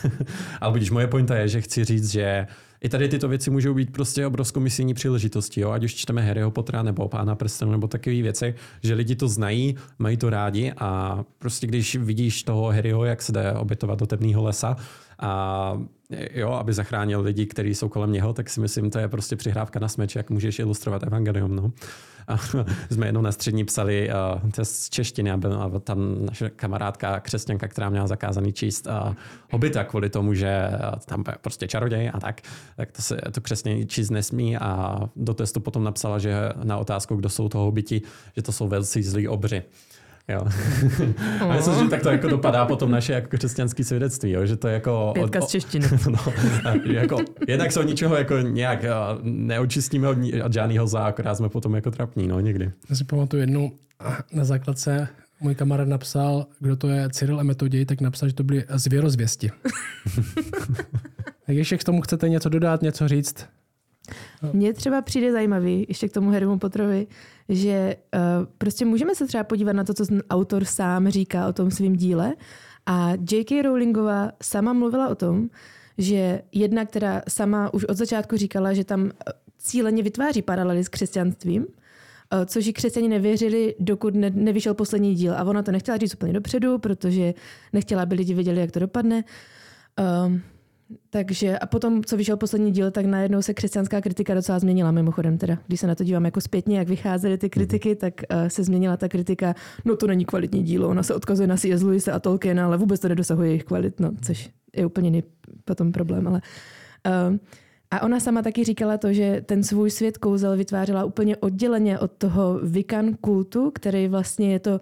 ale 0.62 0.73
vidíš, 0.73 0.91
moje 0.91 1.08
pointa 1.08 1.36
je, 1.36 1.47
že 1.47 1.62
chci 1.62 1.84
říct, 1.84 2.12
že 2.12 2.47
i 2.86 2.89
tady 2.89 3.10
tyto 3.10 3.28
věci 3.28 3.50
můžou 3.50 3.74
být 3.74 3.93
prostě 3.93 4.28
obrovskou 4.28 4.60
misijní 4.60 4.93
příležitostí, 4.93 5.62
jo? 5.62 5.71
ať 5.71 5.84
už 5.84 5.95
čteme 5.95 6.21
Harryho 6.21 6.52
Pottera 6.52 6.84
nebo 6.84 7.08
Pána 7.08 7.36
prstenu 7.36 7.71
nebo 7.71 7.88
takové 7.88 8.21
věci, 8.21 8.56
že 8.84 8.93
lidi 8.93 9.15
to 9.15 9.28
znají, 9.28 9.76
mají 10.00 10.17
to 10.17 10.30
rádi 10.30 10.74
a 10.78 11.24
prostě 11.39 11.67
když 11.67 11.95
vidíš 11.95 12.43
toho 12.43 12.71
Harryho, 12.71 13.06
jak 13.06 13.21
se 13.21 13.32
jde 13.32 13.54
obětovat 13.54 14.00
do 14.00 14.06
temného 14.06 14.43
lesa 14.43 14.76
a 15.19 15.82
jo, 16.10 16.52
aby 16.52 16.74
zachránil 16.74 17.22
lidi, 17.22 17.46
kteří 17.46 17.76
jsou 17.76 17.89
kolem 17.89 18.12
něho, 18.12 18.34
tak 18.34 18.50
si 18.50 18.60
myslím, 18.60 18.89
to 18.89 19.00
je 19.00 19.08
prostě 19.08 19.36
přihrávka 19.36 19.80
na 19.80 19.88
smeč, 19.88 20.15
jak 20.15 20.30
můžeš 20.30 20.60
ilustrovat 20.60 21.04
evangelium. 21.04 21.56
No. 21.56 21.72
A 22.28 22.38
jsme 22.91 23.06
jednou 23.06 23.22
na 23.22 23.32
střední 23.32 23.65
psali 23.65 24.10
uh, 24.44 24.52
to 24.52 24.65
z 24.65 24.89
češtiny 24.89 25.32
a 25.32 25.38
byla 25.38 25.80
tam 25.80 26.26
naše 26.26 26.50
kamarádka 26.50 27.20
křesťanka, 27.20 27.68
která 27.68 27.89
měla 27.89 28.08
zakázaný 28.08 28.54
číst 28.54 28.88
uh, 28.88 29.13
hobita 29.52 29.84
kvůli 29.84 30.10
tomu, 30.10 30.34
že 30.34 30.70
uh, 30.70 31.00
tam 31.06 31.24
prostě 31.41 31.68
čaroděj 31.68 32.12
a 32.13 32.20
tak, 32.20 32.41
tak 32.78 32.91
to 32.91 33.02
se 33.02 33.18
to 33.32 33.41
křesně 33.41 33.86
číst 33.86 34.10
nesmí 34.10 34.58
a 34.58 35.00
do 35.15 35.34
testu 35.34 35.60
potom 35.60 35.84
napsala, 35.84 36.20
že 36.20 36.50
na 36.63 36.78
otázku, 36.78 37.15
kdo 37.15 37.30
jsou 37.30 37.50
to 37.50 37.58
hobiti, 37.58 38.02
že 38.36 38.41
to 38.41 38.52
jsou 38.52 38.68
velcí 38.68 39.04
zlí 39.04 39.28
obři. 39.28 39.63
Jo. 40.27 40.41
A 41.39 41.55
myslím, 41.55 41.83
že 41.83 41.89
tak 41.89 42.01
to 42.01 42.09
jako 42.09 42.27
dopadá 42.27 42.65
potom 42.65 42.91
naše 42.91 43.13
jako 43.13 43.27
křesťanské 43.38 43.83
svědectví, 43.83 44.31
jo? 44.31 44.45
že 44.45 44.55
to 44.57 44.67
je 44.67 44.73
jako... 44.73 45.11
Pětka 45.13 45.41
z 45.41 45.47
češtiny. 45.47 45.88
no, 46.09 46.19
jako, 46.83 47.17
jednak 47.47 47.71
se 47.71 47.79
od 47.79 47.83
ničeho 47.83 48.15
jako 48.15 48.38
nějak 48.38 48.85
neočistíme 49.21 50.07
od, 50.09 50.17
od 50.45 50.53
žádného 50.53 50.88
zla, 50.88 51.05
akorát 51.05 51.35
jsme 51.35 51.49
potom 51.49 51.75
jako 51.75 51.91
trapní, 51.91 52.27
no 52.27 52.39
někdy. 52.39 52.71
Já 52.89 52.95
si 52.95 53.03
pamatuju 53.03 53.41
jednu 53.41 53.71
na 54.33 54.45
základce 54.45 55.07
můj 55.39 55.55
kamarád 55.55 55.88
napsal, 55.88 56.45
kdo 56.59 56.75
to 56.75 56.88
je 56.88 57.09
Cyril 57.09 57.39
a 57.39 57.43
Metoděj, 57.43 57.85
tak 57.85 58.01
napsal, 58.01 58.29
že 58.29 58.35
to 58.35 58.43
byly 58.43 58.63
zvěrozvěsti. 58.69 59.51
tak 61.45 61.55
ještě 61.55 61.77
k 61.77 61.83
tomu 61.83 62.01
chcete 62.01 62.29
něco 62.29 62.49
dodat, 62.49 62.81
něco 62.81 63.07
říct? 63.07 63.45
Mně 64.54 64.74
třeba 64.74 65.02
přijde 65.02 65.32
zajímavý, 65.32 65.86
ještě 65.88 66.10
k 66.10 66.13
tomu 66.13 66.32
Harrymu 66.32 66.60
Potterovi, 66.60 67.08
že 67.50 67.96
uh, 68.15 68.22
prostě 68.58 68.86
můžeme 68.86 69.15
se 69.15 69.28
třeba 69.28 69.44
podívat 69.44 69.74
na 69.74 69.84
to, 69.84 69.94
co 69.94 70.06
ten 70.06 70.24
autor 70.30 70.65
sám 70.65 71.10
říká 71.10 71.48
o 71.48 71.54
tom 71.54 71.72
svém 71.72 71.96
díle. 71.96 72.34
A 72.86 73.12
J.K. 73.32 73.62
Rowlingová 73.62 74.32
sama 74.44 74.74
mluvila 74.74 75.10
o 75.10 75.15
tom, 75.15 75.50
že 75.98 76.41
jedna, 76.52 76.86
která 76.86 77.22
sama 77.30 77.74
už 77.74 77.84
od 77.86 77.98
začátku 77.98 78.38
říkala, 78.38 78.74
že 78.74 78.84
tam 78.84 79.06
eh, 79.06 79.32
cíleně 79.58 80.04
vytváří 80.04 80.41
paralely 80.41 80.84
s 80.84 80.89
křesťanstvím, 80.89 81.65
eh, 81.65 82.46
což 82.46 82.65
ji 82.65 82.74
křesťani 82.74 83.08
nevěřili, 83.08 83.76
dokud 83.80 84.15
ne, 84.15 84.30
nevyšel 84.30 84.74
poslední 84.74 85.15
díl. 85.15 85.34
A 85.34 85.44
ona 85.44 85.63
to 85.63 85.72
nechtěla 85.72 85.98
říct 85.98 86.13
úplně 86.13 86.34
dopředu, 86.34 86.78
protože 86.78 87.34
nechtěla, 87.74 88.04
aby 88.04 88.15
lidi 88.15 88.34
věděli, 88.34 88.60
jak 88.60 88.72
to 88.72 88.80
dopadne. 88.80 89.24
Um, 90.28 90.41
takže 91.10 91.60
a 91.60 91.65
potom, 91.65 92.04
co 92.04 92.17
vyšel 92.17 92.38
poslední 92.38 92.71
díl, 92.71 92.91
tak 92.91 93.06
najednou 93.06 93.41
se 93.41 93.54
křesťanská 93.54 94.02
kritika 94.02 94.34
docela 94.34 94.60
změnila 94.60 94.91
mimochodem. 94.91 95.38
Teda, 95.38 95.58
když 95.67 95.80
se 95.80 95.88
na 95.88 95.95
to 95.95 96.04
dívám 96.04 96.26
jako 96.26 96.41
zpětně, 96.41 96.78
jak 96.78 96.88
vycházely 96.88 97.38
ty 97.38 97.50
kritiky, 97.50 97.95
tak 97.95 98.13
uh, 98.13 98.48
se 98.48 98.63
změnila 98.63 98.98
ta 98.98 99.10
kritika, 99.10 99.56
no 99.86 99.95
to 99.95 100.08
není 100.08 100.26
kvalitní 100.26 100.63
dílo, 100.63 100.89
ona 100.89 101.04
se 101.04 101.15
odkazuje 101.15 101.48
na 101.48 101.58
C.S. 101.58 101.82
Lewis 101.82 102.08
a 102.08 102.19
Tolkien, 102.19 102.60
ale 102.60 102.78
vůbec 102.78 103.00
to 103.00 103.10
nedosahuje 103.10 103.50
jejich 103.50 103.63
kvalit, 103.63 104.00
no, 104.00 104.12
což 104.21 104.50
je 104.76 104.86
úplně 104.86 105.08
jiný 105.08 105.24
potom 105.65 105.91
problém. 105.91 106.28
Ale, 106.28 106.41
uh, 107.30 107.38
a 107.91 108.02
ona 108.02 108.19
sama 108.19 108.41
taky 108.41 108.63
říkala 108.63 108.98
to, 108.98 109.13
že 109.13 109.41
ten 109.45 109.63
svůj 109.63 109.91
svět 109.91 110.17
kouzel 110.17 110.58
vytvářela 110.58 111.04
úplně 111.04 111.38
odděleně 111.38 112.00
od 112.00 112.12
toho 112.12 112.60
Vikan 112.63 113.13
kultu, 113.21 113.71
který 113.71 114.08
vlastně 114.08 114.52
je 114.52 114.60
to 114.60 114.80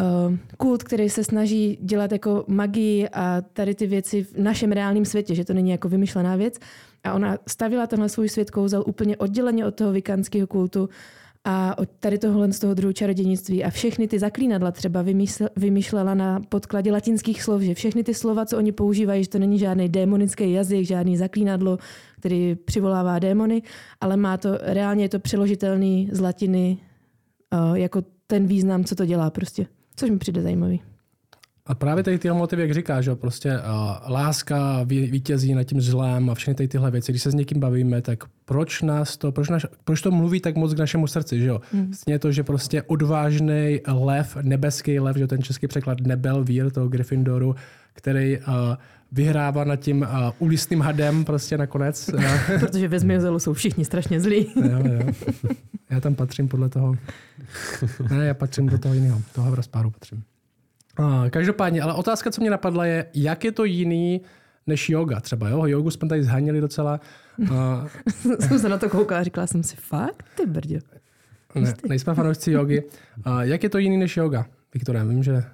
uh, 0.00 0.36
kult, 0.56 0.82
který 0.82 1.10
se 1.10 1.24
snaží 1.24 1.78
dělat 1.80 2.12
jako 2.12 2.44
magii 2.46 3.08
a 3.08 3.40
tady 3.40 3.74
ty 3.74 3.86
věci 3.86 4.22
v 4.22 4.38
našem 4.38 4.72
reálném 4.72 5.04
světě, 5.04 5.34
že 5.34 5.44
to 5.44 5.54
není 5.54 5.70
jako 5.70 5.88
vymyšlená 5.88 6.36
věc. 6.36 6.58
A 7.04 7.14
ona 7.14 7.38
stavila 7.48 7.86
tenhle 7.86 8.08
svůj 8.08 8.28
svět 8.28 8.50
kouzel 8.50 8.84
úplně 8.86 9.16
odděleně 9.16 9.66
od 9.66 9.74
toho 9.74 9.92
vikánského 9.92 10.46
kultu 10.46 10.88
a 11.48 11.78
od 11.78 11.88
tady 12.00 12.18
tohohle 12.18 12.52
z 12.52 12.58
toho 12.58 12.74
druhu 12.74 12.92
čarodějnictví 12.92 13.64
a 13.64 13.70
všechny 13.70 14.08
ty 14.08 14.18
zaklínadla 14.18 14.72
třeba 14.72 15.04
vymýšlela 15.56 16.14
na 16.14 16.40
podkladě 16.48 16.92
latinských 16.92 17.42
slov, 17.42 17.62
že 17.62 17.74
všechny 17.74 18.04
ty 18.04 18.14
slova, 18.14 18.46
co 18.46 18.56
oni 18.56 18.72
používají, 18.72 19.24
že 19.24 19.30
to 19.30 19.38
není 19.38 19.58
žádný 19.58 19.88
démonický 19.88 20.52
jazyk, 20.52 20.86
žádný 20.86 21.16
zaklínadlo, 21.16 21.78
který 22.18 22.54
přivolává 22.54 23.18
démony, 23.18 23.62
ale 24.00 24.16
má 24.16 24.36
to, 24.36 24.58
reálně 24.62 25.04
je 25.04 25.08
to 25.08 25.18
přeložitelný 25.18 26.08
z 26.12 26.20
latiny 26.20 26.78
uh, 27.52 27.74
jako 27.78 28.02
ten 28.26 28.46
význam, 28.46 28.84
co 28.84 28.94
to 28.94 29.06
dělá 29.06 29.30
prostě. 29.30 29.66
Což 29.96 30.10
mi 30.10 30.18
přijde 30.18 30.42
zajímavý. 30.42 30.82
A 31.66 31.74
právě 31.74 32.04
tady 32.04 32.18
tyhle 32.18 32.38
motivy, 32.38 32.62
jak 32.62 32.74
říkáš, 32.74 33.04
že 33.04 33.14
prostě 33.14 33.52
uh, 33.52 34.10
láska 34.12 34.82
vítězí 34.82 35.54
nad 35.54 35.64
tím 35.64 35.80
zlem 35.80 36.30
a 36.30 36.34
všechny 36.34 36.54
tady 36.54 36.68
tyhle 36.68 36.90
věci. 36.90 37.12
Když 37.12 37.22
se 37.22 37.30
s 37.30 37.34
někým 37.34 37.60
bavíme, 37.60 38.02
tak 38.02 38.24
proč 38.44 38.82
nás 38.82 39.16
to, 39.16 39.32
proč, 39.32 39.48
naš, 39.48 39.66
proč 39.84 40.02
to 40.02 40.10
mluví 40.10 40.40
tak 40.40 40.56
moc 40.56 40.74
k 40.74 40.78
našemu 40.78 41.06
srdci, 41.06 41.40
že 41.40 41.46
jo? 41.46 41.60
Mm. 41.72 41.92
je 42.08 42.18
to, 42.18 42.32
že 42.32 42.42
prostě 42.42 42.82
odvážný 42.82 43.80
lev, 43.88 44.36
nebeský 44.42 45.00
lev, 45.00 45.16
že 45.16 45.26
ten 45.26 45.42
český 45.42 45.66
překlad 45.66 46.00
nebel 46.00 46.44
vír 46.44 46.70
toho 46.70 46.88
Gryffindoru, 46.88 47.54
který 47.92 48.38
uh, 48.38 48.44
vyhrává 49.12 49.64
nad 49.64 49.76
tím 49.76 50.02
uh, 50.02 50.08
ulistným 50.38 50.80
hadem 50.80 51.24
prostě 51.24 51.58
nakonec. 51.58 52.10
Protože 52.60 52.88
ve 52.88 53.00
Zmiozelu 53.00 53.38
jsou 53.38 53.52
všichni 53.52 53.84
strašně 53.84 54.20
zlí. 54.20 54.46
jo, 54.56 54.78
jo. 54.84 55.12
Já 55.90 56.00
tam 56.00 56.14
patřím 56.14 56.48
podle 56.48 56.68
toho. 56.68 56.94
Ne, 58.10 58.26
já 58.26 58.34
patřím 58.34 58.66
do 58.68 58.78
toho 58.78 58.94
jiného. 58.94 59.22
Toho 59.32 59.54
rozpáru 59.54 59.90
patřím. 59.90 60.22
A, 60.96 61.24
každopádně, 61.30 61.82
ale 61.82 61.94
otázka, 61.94 62.30
co 62.30 62.40
mě 62.40 62.50
napadla, 62.50 62.86
je, 62.86 63.06
jak 63.14 63.44
je 63.44 63.52
to 63.52 63.64
jiný 63.64 64.20
než 64.66 64.88
yoga 64.88 65.20
třeba, 65.20 65.48
jo? 65.48 65.66
Jogu 65.66 65.90
jsme 65.90 66.08
tady 66.08 66.24
zhanili 66.24 66.60
docela. 66.60 67.00
A... 67.54 67.86
jsem 68.40 68.58
se 68.58 68.68
na 68.68 68.78
to 68.78 68.88
koukala 68.88 69.20
a 69.20 69.24
říkala 69.24 69.46
jsem 69.46 69.62
si, 69.62 69.76
fakt, 69.76 70.24
ty 70.36 70.46
brdě. 70.46 70.80
Ne, 71.54 71.74
nejsme 71.88 72.14
fanoušci 72.14 72.50
jogy. 72.52 72.82
A 73.24 73.44
jak 73.44 73.62
je 73.62 73.68
to 73.68 73.78
jiný 73.78 73.96
než 73.96 74.16
yoga, 74.16 74.46
Viktore? 74.74 75.04
Vím, 75.04 75.22
že 75.22 75.44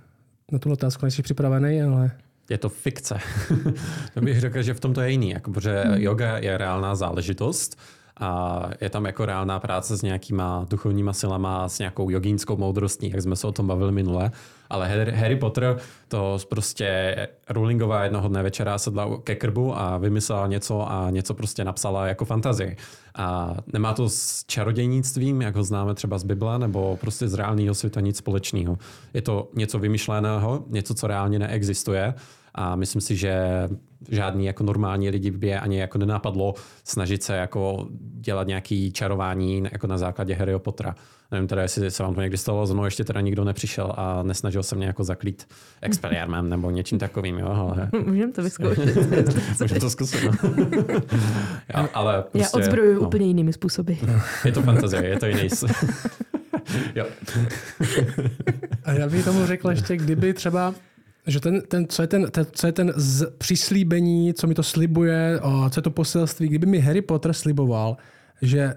na 0.52 0.58
tu 0.58 0.72
otázku 0.72 1.04
nejsi 1.04 1.22
připravený, 1.22 1.82
ale... 1.82 2.10
Je 2.50 2.58
to 2.58 2.68
fikce. 2.68 3.18
to 4.14 4.20
bych 4.20 4.40
řekl, 4.40 4.62
že 4.62 4.74
v 4.74 4.80
tom 4.80 4.94
to 4.94 5.00
je 5.00 5.10
jiný, 5.10 5.30
jako, 5.30 5.50
protože 5.50 5.80
hmm. 5.80 5.94
yoga 5.96 6.38
je 6.38 6.58
reálná 6.58 6.94
záležitost 6.94 7.78
a 8.20 8.62
je 8.80 8.90
tam 8.90 9.04
jako 9.04 9.26
reálná 9.26 9.60
práce 9.60 9.96
s 9.96 10.02
nějakýma 10.02 10.66
duchovníma 10.70 11.12
silama, 11.12 11.68
s 11.68 11.78
nějakou 11.78 12.10
jogínskou 12.10 12.56
moudrostí, 12.56 13.10
jak 13.10 13.22
jsme 13.22 13.36
se 13.36 13.46
o 13.46 13.52
tom 13.52 13.66
bavili 13.66 13.92
minule. 13.92 14.30
Ale 14.72 14.88
Harry 15.14 15.36
Potter 15.36 15.76
to 16.08 16.38
prostě 16.48 17.16
Rowlingová 17.48 18.04
jednoho 18.04 18.28
dne 18.28 18.42
večera 18.42 18.78
sedla 18.78 19.08
ke 19.24 19.34
krbu 19.34 19.78
a 19.78 19.98
vymyslela 19.98 20.46
něco 20.46 20.90
a 20.92 21.10
něco 21.10 21.34
prostě 21.34 21.64
napsala 21.64 22.06
jako 22.06 22.24
fantazii. 22.24 22.76
A 23.14 23.56
nemá 23.72 23.94
to 23.94 24.08
s 24.08 24.44
čarodějnictvím, 24.46 25.42
jak 25.42 25.56
ho 25.56 25.64
známe 25.64 25.94
třeba 25.94 26.18
z 26.18 26.24
Bible, 26.24 26.58
nebo 26.58 26.96
prostě 27.00 27.28
z 27.28 27.34
reálného 27.34 27.74
světa 27.74 28.00
nic 28.00 28.16
společného. 28.16 28.78
Je 29.14 29.22
to 29.22 29.50
něco 29.54 29.78
vymyšleného, 29.78 30.64
něco, 30.68 30.94
co 30.94 31.06
reálně 31.06 31.38
neexistuje 31.38 32.14
a 32.54 32.76
myslím 32.76 33.00
si, 33.00 33.16
že 33.16 33.68
žádný 34.08 34.46
jako 34.46 34.64
normální 34.64 35.10
lidi 35.10 35.30
by 35.30 35.46
je 35.46 35.60
ani 35.60 35.78
jako 35.78 35.98
nenapadlo 35.98 36.54
snažit 36.84 37.22
se 37.22 37.36
jako 37.36 37.88
dělat 38.00 38.46
nějaký 38.46 38.92
čarování 38.92 39.62
jako 39.72 39.86
na 39.86 39.98
základě 39.98 40.34
Harryho 40.34 40.58
Pottera. 40.58 40.94
Nevím 41.32 41.48
teda, 41.48 41.62
jestli 41.62 41.90
se 41.90 42.02
vám 42.02 42.14
to 42.14 42.20
někdy 42.20 42.36
stalo, 42.36 42.66
znovu 42.66 42.84
ještě 42.84 43.04
teda 43.04 43.20
nikdo 43.20 43.44
nepřišel 43.44 43.92
a 43.96 44.22
nesnažil 44.22 44.62
se 44.62 44.76
mě 44.76 44.86
jako 44.86 45.04
zaklít 45.04 45.48
experiarmem 45.82 46.48
nebo 46.48 46.70
něčím 46.70 46.98
takovým, 46.98 47.38
jo, 47.38 47.46
ale... 47.48 47.90
Můžeme 48.06 48.32
to 48.32 48.42
vyzkoušet. 48.42 48.96
Můžeme 49.60 49.80
to 49.80 49.90
zkusit, 49.90 50.24
no. 50.24 50.32
Já, 51.74 51.88
ale 51.94 52.22
prostě, 52.22 52.38
Já 52.38 52.48
odzbrojuju 52.60 53.00
no. 53.00 53.06
úplně 53.06 53.26
jinými 53.26 53.52
způsoby. 53.52 53.92
Je 54.44 54.52
to 54.52 54.62
fantazie, 54.62 55.08
je 55.08 55.18
to 55.18 55.26
jiný... 55.26 55.48
jo. 56.94 57.06
a 58.84 58.92
já 58.92 59.08
bych 59.08 59.24
tomu 59.24 59.46
řekl 59.46 59.70
ještě, 59.70 59.96
kdyby 59.96 60.34
třeba 60.34 60.74
že 61.26 61.40
ten, 61.40 61.60
ten, 61.60 61.86
co 61.88 62.02
je 62.02 62.08
ten, 62.08 62.30
ten, 62.30 62.46
co 62.52 62.66
je 62.66 62.72
ten 62.72 62.92
z 62.96 63.30
přislíbení, 63.38 64.34
co 64.34 64.46
mi 64.46 64.54
to 64.54 64.62
slibuje, 64.62 65.40
co 65.70 65.78
je 65.78 65.82
to 65.82 65.90
poselství, 65.90 66.48
kdyby 66.48 66.66
mi 66.66 66.78
Harry 66.78 67.02
Potter 67.02 67.32
sliboval, 67.32 67.96
že 68.42 68.74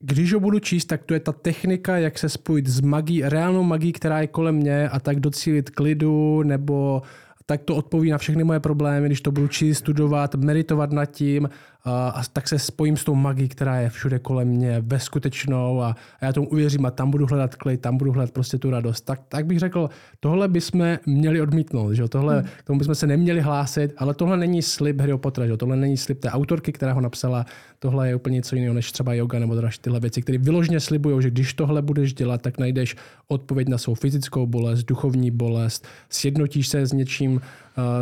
když 0.00 0.32
ho 0.32 0.40
budu 0.40 0.58
číst, 0.58 0.84
tak 0.84 1.04
to 1.04 1.14
je 1.14 1.20
ta 1.20 1.32
technika, 1.32 1.98
jak 1.98 2.18
se 2.18 2.28
spojit 2.28 2.66
s 2.66 2.80
magí, 2.80 3.22
reálnou 3.22 3.62
magí, 3.62 3.92
která 3.92 4.20
je 4.20 4.26
kolem 4.26 4.54
mě 4.54 4.88
a 4.88 5.00
tak 5.00 5.20
docílit 5.20 5.70
klidu 5.70 6.42
nebo 6.42 7.02
tak 7.46 7.62
to 7.62 7.76
odpoví 7.76 8.10
na 8.10 8.18
všechny 8.18 8.44
moje 8.44 8.60
problémy, 8.60 9.06
když 9.06 9.20
to 9.20 9.32
budu 9.32 9.48
číst, 9.48 9.78
studovat, 9.78 10.34
meditovat 10.34 10.92
nad 10.92 11.06
tím 11.06 11.48
a 11.86 12.22
tak 12.32 12.48
se 12.48 12.58
spojím 12.58 12.96
s 12.96 13.04
tou 13.04 13.14
magií, 13.14 13.48
která 13.48 13.76
je 13.80 13.90
všude 13.90 14.18
kolem 14.18 14.48
mě, 14.48 14.82
bezskutečnou 14.82 15.82
a, 15.82 15.96
a 16.20 16.24
já 16.24 16.32
tomu 16.32 16.48
uvěřím 16.48 16.86
a 16.86 16.90
tam 16.90 17.10
budu 17.10 17.26
hledat 17.26 17.54
klid, 17.54 17.80
tam 17.80 17.96
budu 17.96 18.12
hledat 18.12 18.30
prostě 18.30 18.58
tu 18.58 18.70
radost. 18.70 19.00
Tak, 19.00 19.20
tak 19.28 19.46
bych 19.46 19.58
řekl, 19.58 19.90
tohle 20.20 20.48
bychom 20.48 20.98
měli 21.06 21.40
odmítnout, 21.40 21.92
že 21.92 22.08
tohle, 22.08 22.38
hmm. 22.38 22.48
tomu 22.64 22.78
bychom 22.78 22.94
se 22.94 23.06
neměli 23.06 23.40
hlásit, 23.40 23.94
ale 23.98 24.14
tohle 24.14 24.36
není 24.36 24.62
slib 24.62 25.00
Harry 25.00 25.18
Pottera, 25.18 25.46
že 25.46 25.56
tohle 25.56 25.76
není 25.76 25.96
slib 25.96 26.20
té 26.20 26.30
autorky, 26.30 26.72
která 26.72 26.92
ho 26.92 27.00
napsala, 27.00 27.46
tohle 27.78 28.08
je 28.08 28.14
úplně 28.14 28.34
něco 28.34 28.56
jiného 28.56 28.74
než 28.74 28.92
třeba 28.92 29.14
yoga 29.14 29.38
nebo 29.38 29.54
další 29.54 29.78
tyhle 29.80 30.00
věci, 30.00 30.22
které 30.22 30.38
vyložně 30.38 30.80
slibují, 30.80 31.22
že 31.22 31.30
když 31.30 31.54
tohle 31.54 31.82
budeš 31.82 32.14
dělat, 32.14 32.42
tak 32.42 32.58
najdeš 32.58 32.96
odpověď 33.28 33.68
na 33.68 33.78
svou 33.78 33.94
fyzickou 33.94 34.46
bolest, 34.46 34.84
duchovní 34.84 35.30
bolest, 35.30 35.86
sjednotíš 36.10 36.68
se 36.68 36.86
s 36.86 36.92
něčím, 36.92 37.40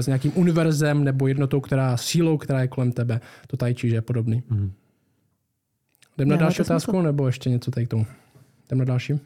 s 0.00 0.06
nějakým 0.06 0.32
univerzem 0.34 1.04
nebo 1.04 1.26
jednotou, 1.26 1.60
která 1.60 1.96
sílou, 1.96 2.38
která 2.38 2.60
je 2.60 2.68
kolem 2.68 2.92
tebe. 2.92 3.20
To 3.46 3.56
tai 3.56 3.74
chi, 3.74 3.88
že 3.88 3.96
je 3.96 4.02
podobný. 4.02 4.42
Mm. 4.50 4.72
Jdem 6.16 6.28
na 6.28 6.36
další 6.36 6.62
otázku, 6.62 6.90
smysl. 6.90 7.02
nebo 7.02 7.26
ještě 7.26 7.50
něco 7.50 7.70
tady 7.70 7.86
k 7.86 7.88
tomu? 7.88 8.06
Jdem 8.66 8.78
na 8.78 8.84
další? 8.84 9.20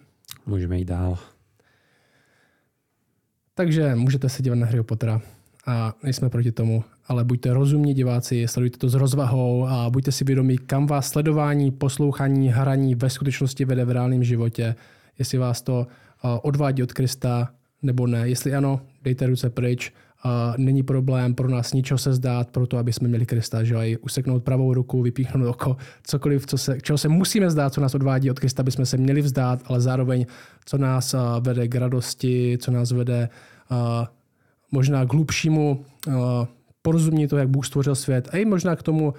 Můžeme 0.46 0.78
jít 0.78 0.84
dál. 0.84 1.18
Takže 3.54 3.94
můžete 3.94 4.28
se 4.28 4.42
dívat 4.42 4.56
na 4.56 4.66
Harry 4.66 4.82
Pottera 4.82 5.20
a 5.66 5.94
nejsme 6.02 6.30
proti 6.30 6.52
tomu, 6.52 6.84
ale 7.06 7.24
buďte 7.24 7.52
rozumní 7.52 7.94
diváci, 7.94 8.48
sledujte 8.48 8.78
to 8.78 8.88
s 8.88 8.94
rozvahou 8.94 9.66
a 9.66 9.90
buďte 9.90 10.12
si 10.12 10.24
vědomí, 10.24 10.58
kam 10.58 10.86
vás 10.86 11.08
sledování, 11.08 11.70
poslouchání, 11.70 12.48
hraní 12.48 12.94
ve 12.94 13.10
skutečnosti 13.10 13.64
vede 13.64 13.84
v 13.84 13.90
reálném 13.90 14.24
životě, 14.24 14.74
jestli 15.18 15.38
vás 15.38 15.62
to 15.62 15.86
odvádí 16.42 16.82
od 16.82 16.92
Krista 16.92 17.50
nebo 17.82 18.06
ne. 18.06 18.28
Jestli 18.28 18.54
ano, 18.54 18.80
dejte 19.02 19.26
ruce 19.26 19.50
pryč, 19.50 19.92
není 20.56 20.82
problém 20.82 21.34
pro 21.34 21.48
nás 21.48 21.72
ničeho 21.72 21.98
se 21.98 22.12
zdát, 22.12 22.50
pro 22.50 22.66
to, 22.66 22.78
aby 22.78 22.92
jsme 22.92 23.08
měli 23.08 23.26
Krista, 23.26 23.64
že 23.64 23.98
useknout 23.98 24.44
pravou 24.44 24.74
ruku, 24.74 25.02
vypíchnout 25.02 25.48
oko, 25.48 25.76
cokoliv, 26.02 26.46
co 26.46 26.58
se, 26.58 26.80
čeho 26.80 26.98
se 26.98 27.08
musíme 27.08 27.50
zdát, 27.50 27.72
co 27.72 27.80
nás 27.80 27.94
odvádí 27.94 28.30
od 28.30 28.40
Krista, 28.40 28.60
aby 28.60 28.70
jsme 28.70 28.86
se 28.86 28.96
měli 28.96 29.20
vzdát, 29.20 29.60
ale 29.66 29.80
zároveň, 29.80 30.26
co 30.64 30.78
nás 30.78 31.14
vede 31.40 31.68
k 31.68 31.74
radosti, 31.74 32.58
co 32.60 32.70
nás 32.70 32.92
vede 32.92 33.28
možná 34.70 35.06
k 35.06 35.12
hlubšímu 35.12 35.84
porozumění 36.82 37.28
toho, 37.28 37.40
jak 37.40 37.48
Bůh 37.48 37.66
stvořil 37.66 37.94
svět, 37.94 38.28
a 38.32 38.36
i 38.36 38.44
možná 38.44 38.76
k 38.76 38.82
tomu 38.82 39.14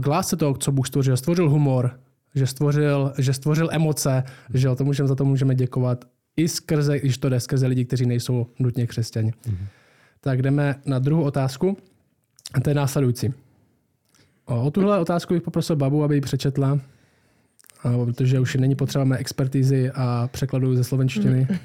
k 0.00 0.06
lásce 0.06 0.36
toho, 0.36 0.54
co 0.54 0.72
Bůh 0.72 0.86
stvořil. 0.86 1.16
Stvořil 1.16 1.50
humor, 1.50 1.90
že 2.34 2.46
stvořil, 2.46 3.12
že 3.18 3.32
stvořil 3.32 3.68
emoce, 3.72 4.22
že 4.54 4.68
o 4.68 4.76
to 4.76 4.84
můžeme, 4.84 5.08
za 5.08 5.14
to 5.14 5.24
můžeme 5.24 5.54
děkovat 5.54 6.04
i 6.36 6.48
skrze, 6.48 6.98
když 6.98 7.18
to 7.18 7.28
jde 7.28 7.40
skrze 7.40 7.66
lidi, 7.66 7.84
kteří 7.84 8.06
nejsou 8.06 8.46
nutně 8.58 8.86
křesťani. 8.86 9.30
Mm-hmm. 9.30 9.66
Tak 10.24 10.42
jdeme 10.42 10.74
na 10.86 10.98
druhou 10.98 11.22
otázku. 11.22 11.76
A 12.54 12.60
to 12.60 12.70
je 12.70 12.74
následující. 12.74 13.34
O, 14.44 14.66
o 14.66 14.70
tuhle 14.70 14.98
otázku 14.98 15.34
bych 15.34 15.42
poprosil 15.42 15.76
babu, 15.76 16.04
aby 16.04 16.14
ji 16.14 16.20
přečetla, 16.20 16.78
protože 18.04 18.40
už 18.40 18.54
není 18.54 18.74
potřeba 18.74 19.04
mé 19.04 19.18
expertízy 19.18 19.90
a 19.94 20.28
překladu 20.32 20.76
ze 20.76 20.84
slovenštiny. 20.84 21.48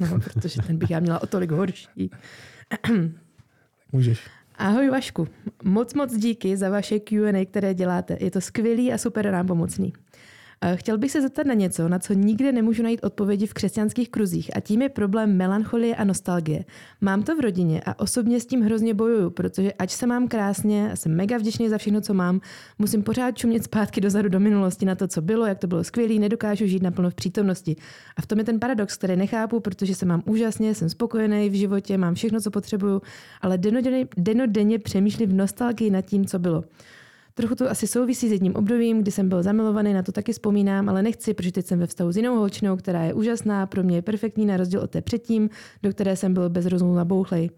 No, 0.00 0.20
protože 0.20 0.62
ten 0.62 0.78
bych 0.78 0.90
já 0.90 1.00
měla 1.00 1.22
o 1.22 1.26
tolik 1.26 1.50
horší. 1.50 2.10
Můžeš. 3.92 4.20
Ahoj 4.58 4.90
Vašku, 4.90 5.28
moc 5.64 5.94
moc 5.94 6.16
díky 6.16 6.56
za 6.56 6.70
vaše 6.70 6.98
Q&A, 6.98 7.46
které 7.46 7.74
děláte. 7.74 8.16
Je 8.20 8.30
to 8.30 8.40
skvělý 8.40 8.92
a 8.92 8.98
super 8.98 9.32
nám 9.32 9.46
pomocný. 9.46 9.92
Chtěl 10.74 10.98
bych 10.98 11.10
se 11.10 11.22
zeptat 11.22 11.46
na 11.46 11.54
něco, 11.54 11.88
na 11.88 11.98
co 11.98 12.12
nikde 12.12 12.52
nemůžu 12.52 12.82
najít 12.82 13.04
odpovědi 13.04 13.46
v 13.46 13.54
křesťanských 13.54 14.10
kruzích 14.10 14.56
a 14.56 14.60
tím 14.60 14.82
je 14.82 14.88
problém 14.88 15.36
melancholie 15.36 15.96
a 15.96 16.04
nostalgie. 16.04 16.64
Mám 17.00 17.22
to 17.22 17.36
v 17.36 17.40
rodině 17.40 17.82
a 17.86 18.00
osobně 18.00 18.40
s 18.40 18.46
tím 18.46 18.62
hrozně 18.62 18.94
bojuju, 18.94 19.30
protože 19.30 19.72
ať 19.72 19.90
se 19.90 20.06
mám 20.06 20.28
krásně 20.28 20.92
a 20.92 20.96
jsem 20.96 21.16
mega 21.16 21.38
vděčný 21.38 21.68
za 21.68 21.78
všechno, 21.78 22.00
co 22.00 22.14
mám, 22.14 22.40
musím 22.78 23.02
pořád 23.02 23.38
čumět 23.38 23.64
zpátky 23.64 24.00
dozadu 24.00 24.28
do 24.28 24.40
minulosti 24.40 24.86
na 24.86 24.94
to, 24.94 25.08
co 25.08 25.22
bylo, 25.22 25.46
jak 25.46 25.58
to 25.58 25.66
bylo 25.66 25.84
skvělé, 25.84 26.14
nedokážu 26.14 26.66
žít 26.66 26.82
naplno 26.82 27.10
v 27.10 27.14
přítomnosti. 27.14 27.76
A 28.16 28.22
v 28.22 28.26
tom 28.26 28.38
je 28.38 28.44
ten 28.44 28.60
paradox, 28.60 28.96
který 28.96 29.16
nechápu, 29.16 29.60
protože 29.60 29.94
se 29.94 30.06
mám 30.06 30.22
úžasně, 30.26 30.74
jsem 30.74 30.88
spokojený 30.88 31.50
v 31.50 31.54
životě, 31.54 31.98
mám 31.98 32.14
všechno, 32.14 32.40
co 32.40 32.50
potřebuju, 32.50 33.02
ale 33.42 33.58
denodenně, 33.58 34.06
denodenně 34.16 34.78
přemýšlím 34.78 35.28
v 35.28 35.32
nostalgii 35.32 35.90
nad 35.90 36.02
tím, 36.02 36.26
co 36.26 36.38
bylo. 36.38 36.64
Trochu 37.38 37.54
to 37.54 37.70
asi 37.70 37.86
souvisí 37.86 38.28
s 38.28 38.32
jedním 38.32 38.56
obdobím, 38.56 39.02
kdy 39.02 39.10
jsem 39.10 39.28
byl 39.28 39.42
zamilovaný, 39.42 39.92
na 39.92 40.02
to 40.02 40.12
taky 40.12 40.32
vzpomínám, 40.32 40.88
ale 40.88 41.02
nechci, 41.02 41.34
protože 41.34 41.52
teď 41.52 41.66
jsem 41.66 41.78
ve 41.78 41.86
vztahu 41.86 42.12
s 42.12 42.16
jinou 42.16 42.36
holčinou, 42.36 42.76
která 42.76 43.02
je 43.02 43.14
úžasná, 43.14 43.66
pro 43.66 43.82
mě 43.82 43.96
je 43.96 44.02
perfektní 44.02 44.46
na 44.46 44.56
rozdíl 44.56 44.80
od 44.80 44.90
té 44.90 45.02
předtím, 45.02 45.50
do 45.82 45.90
které 45.90 46.16
jsem 46.16 46.34
byl 46.34 46.50
bez 46.50 46.66
rozumu 46.66 46.94
nabouchlej. 46.94 47.50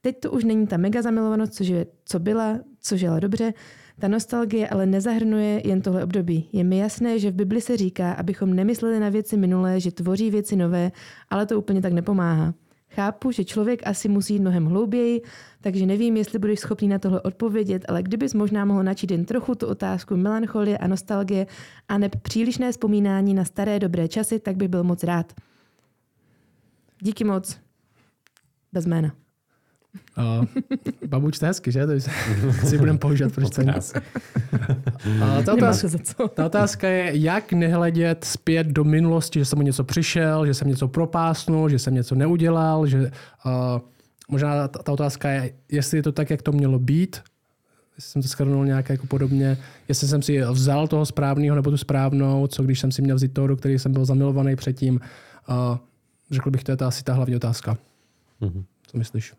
Teď 0.00 0.20
to 0.20 0.30
už 0.30 0.44
není 0.44 0.66
ta 0.66 0.76
mega 0.76 1.02
zamilovanost, 1.02 1.54
což 1.54 1.66
je, 1.66 1.86
co 2.04 2.18
byla, 2.18 2.58
co 2.80 2.96
žila 2.96 3.20
dobře, 3.20 3.54
ta 3.98 4.08
nostalgie 4.08 4.68
ale 4.68 4.86
nezahrnuje 4.86 5.68
jen 5.68 5.82
tohle 5.82 6.04
období. 6.04 6.48
Je 6.52 6.64
mi 6.64 6.78
jasné, 6.78 7.18
že 7.18 7.30
v 7.30 7.34
Bibli 7.34 7.60
se 7.60 7.76
říká, 7.76 8.12
abychom 8.12 8.54
nemysleli 8.54 9.00
na 9.00 9.08
věci 9.08 9.36
minulé, 9.36 9.80
že 9.80 9.92
tvoří 9.92 10.30
věci 10.30 10.56
nové, 10.56 10.92
ale 11.30 11.46
to 11.46 11.58
úplně 11.58 11.82
tak 11.82 11.92
nepomáhá. 11.92 12.54
Chápu, 12.98 13.30
že 13.30 13.44
člověk 13.44 13.86
asi 13.86 14.08
musí 14.08 14.34
jít 14.34 14.40
mnohem 14.40 14.66
hlouběji, 14.66 15.22
takže 15.60 15.86
nevím, 15.86 16.16
jestli 16.16 16.38
budeš 16.38 16.60
schopný 16.60 16.88
na 16.88 16.98
tohle 16.98 17.20
odpovědět, 17.20 17.84
ale 17.88 18.02
kdybys 18.02 18.34
možná 18.34 18.64
mohl 18.64 18.82
načít 18.82 19.10
jen 19.10 19.24
trochu 19.24 19.54
tu 19.54 19.66
otázku 19.66 20.16
melancholie 20.16 20.78
a 20.78 20.86
nostalgie 20.86 21.46
a 21.88 21.98
ne 21.98 22.08
přílišné 22.08 22.72
vzpomínání 22.72 23.34
na 23.34 23.44
staré 23.44 23.78
dobré 23.78 24.08
časy, 24.08 24.40
tak 24.40 24.56
bych 24.56 24.68
byl 24.68 24.84
moc 24.84 25.02
rád. 25.02 25.32
Díky 27.02 27.24
moc. 27.24 27.60
Bez 28.72 28.86
jména. 28.86 29.27
Uh, 30.18 30.44
babu 31.06 31.30
čte 31.30 31.46
hezky, 31.46 31.72
že? 31.72 31.86
To 32.60 32.66
si 32.66 32.78
budeme 32.78 32.98
používat 32.98 33.32
pro 33.32 33.44
čtení. 33.48 33.72
Uh, 33.72 35.44
ta, 35.44 35.54
otázka, 35.54 35.88
ta 36.34 36.46
otázka 36.46 36.88
je, 36.88 37.10
jak 37.18 37.52
nehledět 37.52 38.24
zpět 38.24 38.66
do 38.66 38.84
minulosti, 38.84 39.38
že 39.38 39.44
jsem 39.44 39.58
mu 39.58 39.62
něco 39.62 39.84
přišel, 39.84 40.46
že 40.46 40.54
jsem 40.54 40.68
něco 40.68 40.88
propásnul, 40.88 41.68
že 41.68 41.78
jsem 41.78 41.94
něco 41.94 42.14
neudělal, 42.14 42.86
že 42.86 42.98
uh, 43.00 43.10
možná 44.28 44.68
ta, 44.68 44.82
ta 44.82 44.92
otázka 44.92 45.30
je, 45.30 45.52
jestli 45.68 45.98
je 45.98 46.02
to 46.02 46.12
tak, 46.12 46.30
jak 46.30 46.42
to 46.42 46.52
mělo 46.52 46.78
být, 46.78 47.20
jestli 47.96 48.10
jsem 48.12 48.22
to 48.22 48.28
schrnul 48.28 48.66
nějak 48.66 48.88
jako 48.88 49.06
podobně, 49.06 49.58
jestli 49.88 50.08
jsem 50.08 50.22
si 50.22 50.40
vzal 50.40 50.88
toho 50.88 51.06
správného 51.06 51.56
nebo 51.56 51.70
tu 51.70 51.76
správnou, 51.76 52.46
co 52.46 52.62
když 52.62 52.80
jsem 52.80 52.92
si 52.92 53.02
měl 53.02 53.16
vzít 53.16 53.34
toho, 53.34 53.46
do 53.46 53.56
který 53.56 53.78
jsem 53.78 53.92
byl 53.92 54.04
zamilovaný 54.04 54.56
předtím. 54.56 55.00
Uh, 55.48 55.78
řekl 56.30 56.50
bych, 56.50 56.64
to 56.64 56.70
je 56.70 56.76
ta 56.76 56.88
asi 56.88 57.04
ta 57.04 57.12
hlavní 57.14 57.36
otázka. 57.36 57.78
Mm-hmm. 58.42 58.64
Co 58.86 58.98
myslíš? 58.98 59.34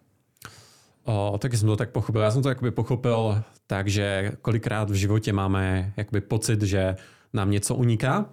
O, 1.03 1.37
taky 1.41 1.57
jsem 1.57 1.67
to 1.67 1.75
tak 1.75 1.89
pochopil. 1.89 2.21
Já 2.21 2.31
jsem 2.31 2.41
to 2.41 2.49
jakoby 2.49 2.71
pochopil 2.71 3.41
tak, 3.67 3.87
že 3.87 4.31
kolikrát 4.41 4.89
v 4.89 4.93
životě 4.93 5.33
máme 5.33 5.93
jakoby 5.97 6.21
pocit, 6.21 6.61
že 6.61 6.95
nám 7.33 7.51
něco 7.51 7.75
uniká 7.75 8.25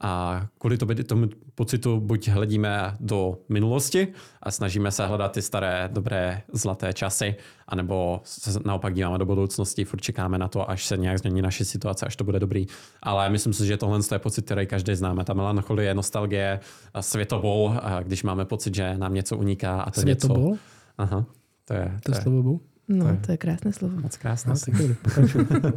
a 0.00 0.46
kvůli 0.58 0.78
tomu, 0.78 0.94
tomu 0.94 1.28
pocitu 1.54 2.00
buď 2.00 2.28
hledíme 2.28 2.96
do 3.00 3.38
minulosti 3.48 4.08
a 4.42 4.50
snažíme 4.50 4.90
se 4.90 5.06
hledat 5.06 5.32
ty 5.32 5.42
staré, 5.42 5.88
dobré, 5.92 6.42
zlaté 6.52 6.92
časy, 6.92 7.34
anebo 7.68 8.20
se 8.24 8.60
naopak 8.64 8.94
díváme 8.94 9.18
do 9.18 9.26
budoucnosti, 9.26 9.84
furt 9.84 10.00
čekáme 10.00 10.38
na 10.38 10.48
to, 10.48 10.70
až 10.70 10.86
se 10.86 10.96
nějak 10.96 11.18
změní 11.18 11.42
naše 11.42 11.64
situace, 11.64 12.06
až 12.06 12.16
to 12.16 12.24
bude 12.24 12.40
dobrý. 12.40 12.66
Ale 13.02 13.30
myslím 13.30 13.52
si, 13.52 13.66
že 13.66 13.76
tohle 13.76 14.00
je 14.12 14.18
pocit, 14.18 14.44
který 14.44 14.66
každý 14.66 14.94
známe. 14.94 15.24
Ta 15.24 15.34
melancholie, 15.34 15.94
nostalgie, 15.94 16.60
světobol, 17.00 17.74
když 18.02 18.22
máme 18.22 18.44
pocit, 18.44 18.74
že 18.74 18.98
nám 18.98 19.14
něco 19.14 19.36
uniká. 19.36 19.82
A 19.82 19.90
to 19.90 20.00
světobol? 20.00 20.50
Něco... 20.50 20.58
Aha, 20.98 21.24
to 21.64 21.74
je, 21.74 21.92
to, 22.02 22.12
to 22.12 22.18
je 22.18 22.22
slovo 22.22 22.42
bol? 22.42 22.60
No, 22.88 23.04
to 23.04 23.10
je, 23.10 23.16
to 23.16 23.32
je 23.32 23.38
krásné 23.38 23.72
slovo. 23.72 24.00
Moc 24.00 24.16
krásné. 24.16 24.52
No, 24.52 24.56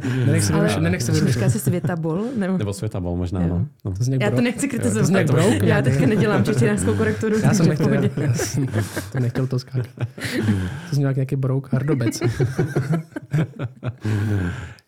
nenech 0.26 0.44
se, 0.44 0.52
Ale, 0.52 0.80
nenech 0.80 1.02
se 1.02 1.32
Říká 1.32 1.50
se 1.50 1.58
světabol? 1.58 2.24
Nebo, 2.36 2.58
nebo 2.58 2.72
světabol 2.72 3.16
možná, 3.16 3.46
no. 3.46 3.66
no. 3.84 3.92
To 3.92 4.04
Já 4.20 4.30
to 4.30 4.40
nechci 4.40 4.68
kritizovat. 4.68 5.26
To 5.26 5.32
brouk, 5.32 5.62
já 5.62 5.82
teďka 5.82 6.06
nedělám 6.06 6.44
češtinářskou 6.44 6.94
korekturu. 6.94 7.38
Já 7.38 7.54
jsem 7.54 7.68
nechtěl, 7.68 8.10
já 8.16 8.34
jsem 8.34 8.66
to 9.12 9.20
nechtěl 9.20 9.46
to 9.46 9.58
skákat. 9.58 9.86
To 10.90 10.96
zní 10.96 11.04
nějaký 11.14 11.36
brouk 11.36 11.72
hardobec. 11.72 12.16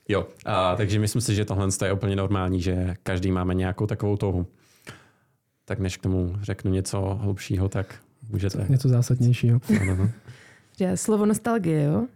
jo, 0.08 0.26
a, 0.46 0.76
takže 0.76 0.98
myslím 0.98 1.22
si, 1.22 1.34
že 1.34 1.44
tohle 1.44 1.68
je 1.84 1.92
úplně 1.92 2.16
normální, 2.16 2.60
že 2.60 2.94
každý 3.02 3.32
máme 3.32 3.54
nějakou 3.54 3.86
takovou 3.86 4.16
touhu. 4.16 4.46
Tak 5.64 5.78
než 5.78 5.96
k 5.96 6.02
tomu 6.02 6.36
řeknu 6.42 6.70
něco 6.70 7.18
hlubšího, 7.22 7.68
tak 7.68 7.94
můžete. 8.28 8.66
Něco 8.68 8.88
zásadnějšího. 8.88 9.60
No, 9.70 9.84
no, 9.84 9.96
no 9.96 10.10
že 10.80 10.96
slovo 10.96 11.26
nostalgie, 11.26 11.82
jo? 11.82 12.08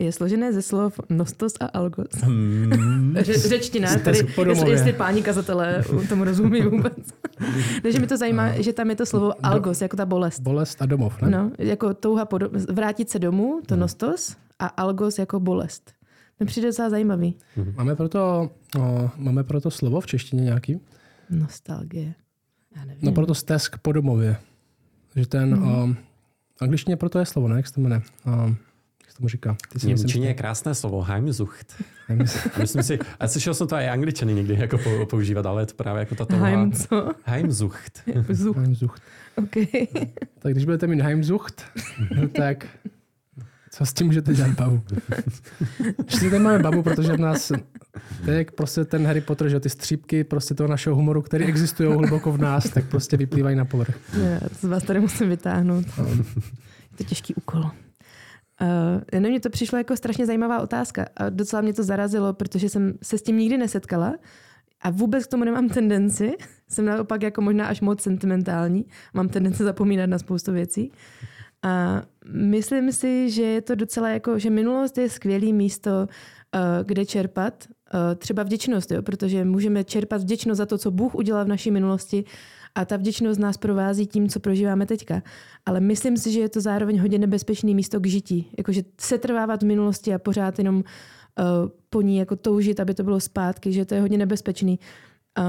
je 0.00 0.12
složené 0.12 0.52
ze 0.52 0.62
slov 0.62 1.00
nostos 1.08 1.52
a 1.60 1.66
algos. 1.66 2.08
Hmm. 2.24 3.16
Ře, 3.20 3.48
řečtina, 3.48 3.96
tady, 3.98 4.18
jestli, 4.48 4.70
jestli 4.70 4.92
páni 4.92 5.22
kazatelé 5.22 5.84
tomu 6.08 6.24
rozumí 6.24 6.62
vůbec. 6.62 7.12
Takže 7.82 7.98
mi 7.98 8.06
to 8.06 8.16
zajímá, 8.16 8.48
no. 8.48 8.62
že 8.62 8.72
tam 8.72 8.90
je 8.90 8.96
to 8.96 9.06
slovo 9.06 9.32
algos, 9.46 9.80
jako 9.80 9.96
ta 9.96 10.06
bolest. 10.06 10.40
Bolest 10.40 10.82
a 10.82 10.86
domov, 10.86 11.22
ne? 11.22 11.30
No, 11.30 11.50
jako 11.58 11.94
touha 11.94 12.24
podo- 12.24 12.72
vrátit 12.72 13.10
se 13.10 13.18
domů, 13.18 13.60
to 13.66 13.74
hmm. 13.74 13.80
nostos, 13.80 14.36
a 14.58 14.66
algos 14.66 15.18
jako 15.18 15.40
bolest. 15.40 15.92
To 16.38 16.44
přijde 16.44 16.68
docela 16.68 16.90
zajímavý. 16.90 17.36
Hmm. 17.56 17.74
Máme 17.76 17.96
proto, 17.96 18.50
o, 18.78 19.10
máme 19.16 19.44
proto 19.44 19.70
slovo 19.70 20.00
v 20.00 20.06
češtině 20.06 20.44
nějaký? 20.44 20.80
Nostalgie. 21.30 22.14
Já 22.76 22.84
nevím. 22.84 23.00
No 23.02 23.12
proto 23.12 23.34
stesk 23.34 23.78
po 23.78 23.92
domově. 23.92 24.36
Že 25.16 25.26
ten, 25.26 25.54
hmm. 25.54 25.68
o, 25.68 25.94
angličtině 26.60 26.96
proto 26.96 27.18
je 27.18 27.26
slovo, 27.26 27.48
ne? 27.48 27.56
Jak 27.56 27.66
se 27.66 27.74
to 27.74 27.80
jmenuje? 27.80 28.02
Jak 29.02 29.10
se 29.10 29.16
tomu 29.16 29.28
říká? 29.28 29.56
Ty 29.80 29.86
Němčině 29.86 30.28
je 30.28 30.34
krásné 30.34 30.74
slovo, 30.74 31.02
Heimzucht. 31.02 31.82
a 32.54 32.58
myslím 32.58 32.82
si, 32.82 32.98
a 33.20 33.28
slyšel 33.28 33.54
jsem 33.54 33.66
to 33.66 33.76
i 33.76 33.88
angličany 33.88 34.34
někdy 34.34 34.54
jako 34.54 34.78
používat, 35.06 35.46
ale 35.46 35.62
je 35.62 35.66
to 35.66 35.74
právě 35.74 36.00
jako 36.00 36.14
tato... 36.14 36.36
Heim 36.36 36.72
co? 36.72 37.10
Heimzucht. 37.24 38.02
Heimzucht. 38.56 39.02
Okay. 39.36 39.66
tak 40.38 40.52
když 40.52 40.64
budete 40.64 40.86
mít 40.86 41.00
Heimzucht, 41.00 41.62
tak 42.36 42.66
co 43.70 43.86
s 43.86 43.92
tím 43.92 44.06
můžete 44.06 44.34
dělat, 44.34 44.50
babu? 44.50 44.82
Ještě 46.04 46.30
tady 46.30 46.38
máme 46.38 46.58
babu, 46.58 46.82
protože 46.82 47.12
v 47.12 47.20
nás, 47.20 47.52
to 48.24 48.30
je 48.30 48.46
prostě 48.54 48.84
ten 48.84 49.06
Harry 49.06 49.20
Potter, 49.20 49.48
že 49.48 49.60
ty 49.60 49.70
střípky 49.70 50.24
prostě 50.24 50.54
toho 50.54 50.68
našeho 50.68 50.96
humoru, 50.96 51.22
který 51.22 51.44
existují 51.44 51.92
hluboko 51.92 52.32
v 52.32 52.38
nás, 52.38 52.70
tak 52.70 52.84
prostě 52.84 53.16
vyplývají 53.16 53.56
na 53.56 53.64
povrch. 53.64 54.00
Já 54.18 54.40
z 54.60 54.64
vás 54.64 54.82
tady 54.82 55.00
musím 55.00 55.28
vytáhnout. 55.28 55.86
Je 55.98 56.96
to 56.96 57.04
těžký 57.04 57.34
úkol. 57.34 57.70
Uh, 59.12 59.20
mně 59.20 59.40
to 59.40 59.50
přišlo 59.50 59.78
jako 59.78 59.96
strašně 59.96 60.26
zajímavá 60.26 60.60
otázka 60.60 61.06
a 61.16 61.28
docela 61.28 61.62
mě 61.62 61.72
to 61.72 61.84
zarazilo, 61.84 62.32
protože 62.32 62.68
jsem 62.68 62.94
se 63.02 63.18
s 63.18 63.22
tím 63.22 63.36
nikdy 63.36 63.58
nesetkala 63.58 64.14
a 64.80 64.90
vůbec 64.90 65.26
k 65.26 65.30
tomu 65.30 65.44
nemám 65.44 65.68
tendenci. 65.68 66.32
Jsem 66.68 66.84
naopak 66.84 67.22
jako 67.22 67.40
možná 67.40 67.66
až 67.66 67.80
moc 67.80 68.02
sentimentální. 68.02 68.86
Mám 69.14 69.28
tendenci 69.28 69.64
zapomínat 69.64 70.10
na 70.10 70.18
spoustu 70.18 70.52
věcí. 70.52 70.92
A 71.62 72.02
myslím 72.32 72.92
si, 72.92 73.30
že 73.30 73.42
je 73.42 73.60
to 73.60 73.74
docela 73.74 74.08
jako, 74.08 74.38
že 74.38 74.50
minulost 74.50 74.98
je 74.98 75.08
skvělý 75.08 75.52
místo, 75.52 75.90
uh, 76.00 76.60
kde 76.84 77.06
čerpat 77.06 77.64
uh, 77.68 78.00
třeba 78.18 78.42
vděčnost, 78.42 78.90
jo? 78.90 79.02
protože 79.02 79.44
můžeme 79.44 79.84
čerpat 79.84 80.22
vděčnost 80.22 80.58
za 80.58 80.66
to, 80.66 80.78
co 80.78 80.90
Bůh 80.90 81.14
udělal 81.14 81.44
v 81.44 81.48
naší 81.48 81.70
minulosti 81.70 82.24
a 82.74 82.84
ta 82.84 82.96
vděčnost 82.96 83.40
nás 83.40 83.56
provází 83.56 84.06
tím, 84.06 84.28
co 84.28 84.40
prožíváme 84.40 84.86
teďka. 84.86 85.22
Ale 85.66 85.80
myslím 85.80 86.16
si, 86.16 86.32
že 86.32 86.40
je 86.40 86.48
to 86.48 86.60
zároveň 86.60 87.00
hodně 87.00 87.18
nebezpečný 87.18 87.74
místo 87.74 88.00
k 88.00 88.06
žití. 88.06 88.52
Jakože 88.58 88.82
se 89.00 89.18
trvávat 89.18 89.62
v 89.62 89.66
minulosti 89.66 90.14
a 90.14 90.18
pořád 90.18 90.58
jenom 90.58 90.76
uh, 90.76 90.84
po 91.90 92.02
ní 92.02 92.16
jako 92.16 92.36
toužit, 92.36 92.80
aby 92.80 92.94
to 92.94 93.02
bylo 93.02 93.20
zpátky, 93.20 93.72
že 93.72 93.84
to 93.84 93.94
je 93.94 94.00
hodně 94.00 94.18
nebezpečný. 94.18 94.78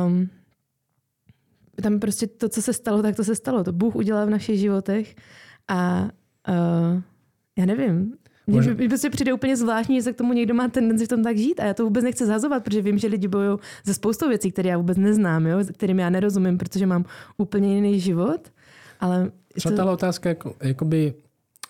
Um, 0.07 0.30
tam 1.82 1.99
prostě 1.99 2.28
to, 2.28 2.49
co 2.49 2.62
se 2.62 2.74
stalo, 2.74 3.01
tak 3.01 3.16
to 3.16 3.24
se 3.24 3.36
stalo. 3.36 3.64
To 3.64 3.72
Bůh 3.72 3.95
udělal 3.95 4.28
v 4.28 4.30
našich 4.30 4.59
životech 4.59 5.16
a 5.72 6.09
uh, 6.49 7.01
já 7.57 7.65
nevím, 7.65 8.13
mně 8.47 8.74
mi 8.74 8.88
prostě 8.88 9.09
přijde 9.09 9.34
úplně 9.34 9.57
zvláštní, 9.57 9.95
že 9.95 10.01
se 10.01 10.13
k 10.13 10.17
tomu 10.17 10.34
někdo 10.34 10.53
má 10.53 10.67
tendenci 10.67 11.05
v 11.05 11.07
tom 11.07 11.24
tak 11.24 11.38
žít 11.38 11.59
a 11.59 11.65
já 11.65 11.74
to 11.74 11.84
vůbec 11.84 12.03
nechci 12.03 12.26
zhazovat, 12.26 12.63
protože 12.63 12.82
vím, 12.82 12.97
že 12.97 13.07
lidi 13.07 13.28
bojují 13.28 13.57
ze 13.84 13.93
spoustou 13.93 14.30
věcí, 14.30 14.51
které 14.51 14.69
já 14.69 14.78
vůbec 14.78 14.97
neznám, 14.97 15.45
jo, 15.45 15.59
kterým 15.74 15.99
já 15.99 16.09
nerozumím, 16.09 16.57
protože 16.57 16.86
mám 16.86 17.05
úplně 17.38 17.76
jiný 17.76 17.99
život. 17.99 18.51
Ale 18.99 19.32
Třeba 19.55 19.72
to... 19.72 19.78
tahle 19.78 19.93
otázka, 19.93 20.30
jako, 20.30 20.55
jakoby, 20.61 21.13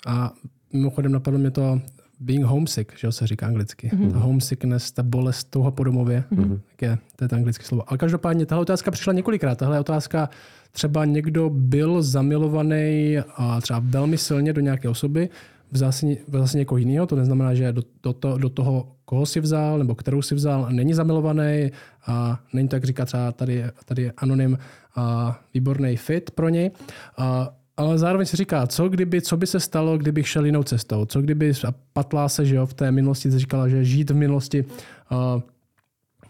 a 0.08 0.34
mimochodem 0.74 1.12
napadlo 1.12 1.40
mě 1.40 1.52
to 1.52 1.82
being 2.22 2.46
homesick, 2.46 2.92
že 2.98 3.12
se 3.12 3.28
říká 3.28 3.48
anglicky. 3.48 3.90
Mm-hmm. 3.94 4.12
Ta 4.12 4.20
homesickness, 4.20 4.92
ta 4.92 5.04
bolest 5.04 5.44
toho 5.44 5.72
po 5.72 5.84
domově, 5.84 6.24
mm-hmm. 6.32 6.60
je, 6.82 6.98
to 7.16 7.24
je 7.24 7.28
to 7.28 7.36
anglické 7.36 7.66
slovo. 7.66 7.84
Ale 7.88 7.98
každopádně 7.98 8.46
tahle 8.46 8.62
otázka 8.62 8.92
přišla 8.92 9.14
několikrát. 9.14 9.58
Tahle 9.58 9.80
otázka 9.80 10.30
třeba 10.72 11.06
někdo 11.06 11.50
byl 11.50 12.02
zamilovaný 12.02 13.18
a 13.36 13.62
třeba 13.62 13.82
velmi 13.84 14.18
silně 14.18 14.54
do 14.54 14.62
nějaké 14.62 14.90
osoby, 14.90 15.30
vzal 15.72 15.92
si, 15.92 16.18
vzal 16.28 16.48
si 16.48 16.58
někoho 16.58 16.78
jiného, 16.78 17.08
to 17.08 17.16
neznamená, 17.16 17.54
že 17.54 17.74
do, 17.74 17.82
do, 18.04 18.14
to, 18.14 18.38
do 18.38 18.50
toho, 18.50 18.96
koho 19.06 19.26
si 19.26 19.40
vzal 19.40 19.78
nebo 19.78 19.96
kterou 19.96 20.22
si 20.22 20.36
vzal, 20.36 20.68
není 20.70 20.94
zamilovaný 20.94 21.72
a 22.06 22.40
není 22.54 22.68
to, 22.68 22.76
jak 22.76 22.84
říká 22.84 23.06
třeba 23.06 23.32
tady, 23.32 23.66
tady 23.86 24.02
je 24.02 24.14
anonym, 24.18 24.58
a 24.96 25.40
výborný 25.54 25.98
fit 25.98 26.32
pro 26.32 26.50
něj. 26.50 26.72
A, 27.18 27.50
ale 27.82 27.98
zároveň 27.98 28.26
si 28.26 28.38
říká, 28.38 28.68
co 28.68 28.90
kdyby, 28.90 29.22
co 29.22 29.38
by 29.38 29.48
se 29.48 29.60
stalo, 29.60 29.98
kdybych 29.98 30.28
šel 30.28 30.46
jinou 30.46 30.64
cestou, 30.64 31.06
co 31.06 31.22
kdyby, 31.22 31.52
a 31.68 31.74
patlá 31.94 32.30
se, 32.30 32.46
že 32.46 32.56
jo, 32.56 32.66
v 32.66 32.74
té 32.74 32.92
minulosti 32.92 33.32
se 33.32 33.40
říkala, 33.40 33.68
že 33.68 33.86
žít 33.86 34.10
v 34.10 34.16
minulosti 34.16 34.66
uh, 35.12 35.42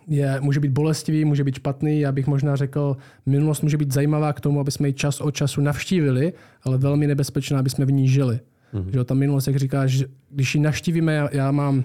je, 0.07 0.41
může 0.41 0.59
být 0.59 0.71
bolestivý, 0.71 1.25
může 1.25 1.43
být 1.43 1.55
špatný. 1.55 1.99
Já 1.99 2.11
bych 2.11 2.27
možná 2.27 2.55
řekl, 2.55 2.97
minulost 3.25 3.61
může 3.61 3.77
být 3.77 3.93
zajímavá 3.93 4.33
k 4.33 4.39
tomu, 4.39 4.59
aby 4.59 4.71
jsme 4.71 4.87
ji 4.87 4.93
čas 4.93 5.21
od 5.21 5.31
času 5.31 5.61
navštívili, 5.61 6.33
ale 6.63 6.77
velmi 6.77 7.07
nebezpečná, 7.07 7.59
aby 7.59 7.69
jsme 7.69 7.85
v 7.85 7.91
ní 7.91 8.07
žili. 8.07 8.39
Mm-hmm. 8.73 8.89
Že 8.89 9.03
ta 9.03 9.13
minulost, 9.13 9.47
jak 9.47 9.55
říkáš, 9.55 10.03
když 10.29 10.55
ji 10.55 10.61
navštívíme, 10.61 11.13
já, 11.13 11.29
já 11.31 11.51
mám 11.51 11.83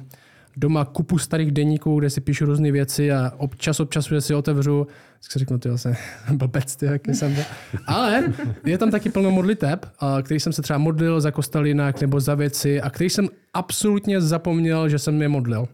doma 0.56 0.84
kupu 0.84 1.18
starých 1.18 1.52
denníků, 1.52 1.98
kde 1.98 2.10
si 2.10 2.20
píšu 2.20 2.46
různé 2.46 2.72
věci 2.72 3.12
a 3.12 3.32
občas 3.36 3.80
od 3.80 3.90
času, 3.90 4.20
si 4.20 4.34
otevřu, 4.34 4.86
tak 5.22 5.32
si 5.32 5.38
řeknu, 5.38 5.58
ty 5.58 5.68
jsem 5.76 5.94
blbec, 6.32 6.76
ty, 6.76 6.86
jaký 6.86 7.14
jsem 7.14 7.34
byl. 7.34 7.44
Ale 7.86 8.24
je 8.64 8.78
tam 8.78 8.90
taky 8.90 9.08
plno 9.08 9.30
modliteb, 9.30 9.86
který 10.22 10.40
jsem 10.40 10.52
se 10.52 10.62
třeba 10.62 10.78
modlil 10.78 11.20
za 11.20 11.30
kostelinak 11.30 12.00
nebo 12.00 12.20
za 12.20 12.34
věci 12.34 12.80
a 12.80 12.90
který 12.90 13.10
jsem 13.10 13.28
absolutně 13.54 14.20
zapomněl, 14.20 14.88
že 14.88 14.98
jsem 14.98 15.22
je 15.22 15.28
modlil. 15.28 15.68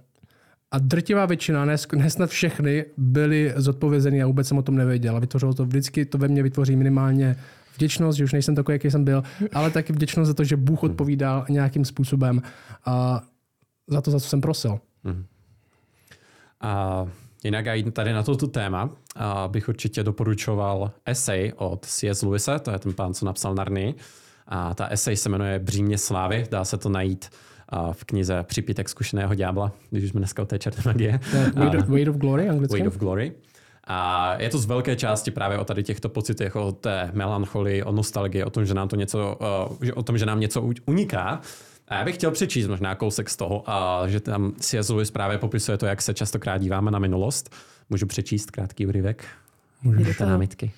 A 0.70 0.78
drtivá 0.78 1.26
většina, 1.26 1.64
ne, 1.64 1.76
ne 1.97 2.11
snad 2.11 2.30
všechny, 2.30 2.85
byly 2.97 3.53
zodpovězeny 3.57 4.22
a 4.22 4.26
vůbec 4.26 4.49
jsem 4.49 4.59
o 4.59 4.62
tom 4.62 4.76
nevěděl. 4.76 5.16
A 5.16 5.20
vytvořilo 5.20 5.55
to 5.55 5.64
vždycky, 5.64 6.05
to 6.05 6.18
ve 6.18 6.28
mně 6.28 6.43
vytvoří 6.43 6.76
minimálně 6.76 7.37
vděčnost, 7.74 8.18
že 8.18 8.24
už 8.24 8.33
nejsem 8.33 8.55
takový, 8.55 8.74
jaký 8.74 8.91
jsem 8.91 9.05
byl, 9.05 9.22
ale 9.53 9.70
taky 9.70 9.93
vděčnost 9.93 10.28
za 10.28 10.35
to, 10.35 10.45
že 10.45 10.57
Bůh 10.57 10.83
odpovídal 10.83 11.45
nějakým 11.49 11.85
způsobem 11.85 12.43
a 12.87 13.22
za 13.93 14.01
to, 14.01 14.11
za 14.11 14.20
co 14.20 14.28
jsem 14.28 14.40
prosil. 14.40 14.78
Hmm. 15.05 15.26
A 16.61 17.07
jinak 17.45 17.66
i 17.66 17.90
tady 17.90 18.12
na 18.12 18.22
toto 18.22 18.47
téma 18.47 18.90
a 19.16 19.49
bych 19.49 19.68
určitě 19.68 20.03
doporučoval 20.03 20.90
esej 21.05 21.53
od 21.57 21.86
C.S. 21.86 22.22
Lewise, 22.22 22.59
to 22.59 22.70
je 22.70 22.78
ten 22.78 22.93
pán, 22.93 23.14
co 23.14 23.26
napsal 23.26 23.55
Narny. 23.55 23.95
A 24.47 24.74
ta 24.74 24.86
esej 24.86 25.16
se 25.16 25.28
jmenuje 25.28 25.59
Břímě 25.59 25.99
slávy, 25.99 26.47
dá 26.51 26.64
se 26.64 26.78
to 26.78 26.88
najít 26.88 27.30
v 27.93 28.05
knize 28.05 28.43
Připítek 28.43 28.88
zkušeného 28.88 29.34
ďábla, 29.34 29.72
když 29.90 30.11
jsme 30.11 30.20
dneska 30.20 30.43
o 30.43 30.47
té 30.47 30.59
černé 30.59 30.82
magie. 30.86 31.20
Weight 31.88 32.09
of, 32.09 32.16
Glory, 32.16 32.49
anglicky? 32.49 32.74
Weight 32.74 32.88
of 32.88 32.99
Glory. 32.99 33.32
A 33.84 34.34
je 34.38 34.49
to 34.49 34.59
z 34.59 34.66
velké 34.66 34.97
části 34.97 35.30
právě 35.30 35.59
o 35.59 35.64
tady 35.64 35.82
těchto 35.82 36.09
pocitech, 36.09 36.57
o 36.57 36.72
té 36.72 37.11
melancholii, 37.12 37.82
o 37.82 37.93
nostalgii, 37.93 38.45
o 38.45 38.51
tom, 38.51 38.64
že 38.66 38.74
nám 38.74 38.88
to 38.88 38.97
něco, 38.97 39.38
uh, 39.80 39.88
o 39.95 40.03
tom, 40.03 40.18
že 40.18 40.26
nám 40.26 40.40
něco 40.40 40.70
uniká. 40.86 41.40
A 41.93 41.99
já 41.99 42.05
bych 42.05 42.14
chtěl 42.14 42.30
přečíst 42.30 42.68
možná 42.68 42.95
kousek 42.95 43.30
z 43.30 43.36
toho, 43.36 43.70
a 43.70 44.09
že 44.09 44.20
tam 44.20 44.53
C.S. 44.59 44.88
Lewis 44.88 45.11
právě 45.11 45.38
popisuje 45.38 45.78
to, 45.78 45.86
jak 45.86 46.03
se 46.03 46.14
častokrát 46.14 46.61
díváme 46.61 46.90
na 46.90 46.99
minulost. 46.99 47.55
Můžu 47.90 48.07
přečíst 48.07 48.51
krátký 48.51 48.86
úryvek? 48.86 49.24
Můžete 49.82 50.26
námitky. 50.26 50.72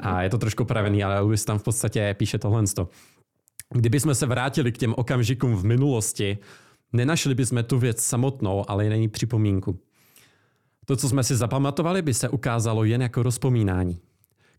A 0.00 0.22
je 0.22 0.30
to 0.30 0.38
trošku 0.38 0.64
pravený, 0.64 1.04
ale 1.04 1.20
Lewis 1.20 1.44
tam 1.44 1.58
v 1.58 1.62
podstatě 1.62 2.14
píše 2.18 2.38
tohle. 2.38 2.64
Kdyby 3.70 4.00
jsme 4.00 4.14
se 4.14 4.26
vrátili 4.26 4.72
k 4.72 4.78
těm 4.78 4.94
okamžikům 4.96 5.56
v 5.56 5.64
minulosti, 5.64 6.38
nenašli 6.92 7.34
bychom 7.34 7.64
tu 7.64 7.78
věc 7.78 8.02
samotnou, 8.02 8.70
ale 8.70 8.84
jen 8.84 8.92
její 8.92 9.08
připomínku. 9.08 9.78
To, 10.84 10.96
co 10.96 11.08
jsme 11.08 11.24
si 11.24 11.36
zapamatovali, 11.36 12.02
by 12.02 12.14
se 12.14 12.28
ukázalo 12.28 12.84
jen 12.84 13.02
jako 13.02 13.22
rozpomínání. 13.22 13.98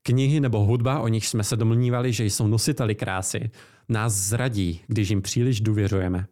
Knihy 0.04 0.40
nebo 0.40 0.60
hudba, 0.60 1.00
o 1.00 1.08
nich 1.08 1.28
jsme 1.28 1.44
se 1.44 1.56
domnívali, 1.56 2.14
že 2.14 2.26
jsou 2.26 2.48
nositeli 2.48 2.96
krásy, 2.96 3.50
nás 3.90 4.14
zradí, 4.14 4.82
když 4.88 5.10
jim 5.10 5.22
příliš 5.22 5.62
důvěřujeme. 5.62 6.26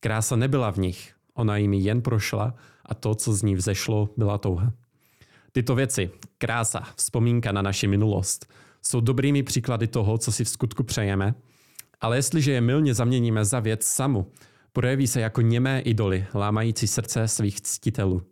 Krása 0.00 0.36
nebyla 0.36 0.70
v 0.70 0.78
nich, 0.78 1.14
ona 1.34 1.56
jim 1.56 1.72
jen 1.72 2.02
prošla 2.02 2.54
a 2.86 2.94
to, 2.94 3.14
co 3.14 3.32
z 3.32 3.42
ní 3.42 3.54
vzešlo, 3.54 4.08
byla 4.16 4.38
touha. 4.38 4.72
Tyto 5.52 5.74
věci, 5.74 6.10
krása, 6.38 6.82
vzpomínka 6.96 7.52
na 7.52 7.62
naši 7.62 7.86
minulost, 7.86 8.46
jsou 8.82 9.00
dobrými 9.00 9.42
příklady 9.42 9.86
toho, 9.86 10.18
co 10.18 10.32
si 10.32 10.44
v 10.44 10.48
skutku 10.48 10.84
přejeme, 10.84 11.34
ale 12.00 12.16
jestliže 12.16 12.52
je 12.52 12.60
milně 12.60 12.94
zaměníme 12.94 13.44
za 13.44 13.60
věc 13.60 13.86
samu, 13.86 14.32
projeví 14.72 15.06
se 15.06 15.20
jako 15.20 15.40
němé 15.40 15.80
idoly, 15.80 16.26
lámající 16.34 16.86
srdce 16.86 17.28
svých 17.28 17.60
ctitelů. 17.60 18.22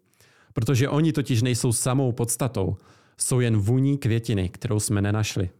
Protože 0.52 0.88
oni 0.88 1.12
totiž 1.12 1.42
nejsou 1.42 1.72
samou 1.72 2.12
podstatou, 2.12 2.76
jsou 3.18 3.40
jen 3.40 3.56
vůní 3.56 3.98
květiny, 3.98 4.48
kterou 4.48 4.80
jsme 4.80 5.02
nenašli. 5.02 5.50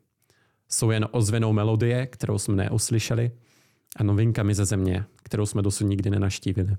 Jsou 0.73 0.91
jen 0.91 1.09
ozvenou 1.11 1.53
melodie, 1.53 2.07
kterou 2.07 2.39
jsme 2.39 2.57
neuslyšeli 2.57 3.31
a 3.97 4.03
novinkami 4.03 4.55
ze 4.55 4.65
země, 4.65 5.05
kterou 5.23 5.47
jsme 5.47 5.63
dosud 5.63 5.85
nikdy 5.85 6.11
nenaštívili. 6.11 6.77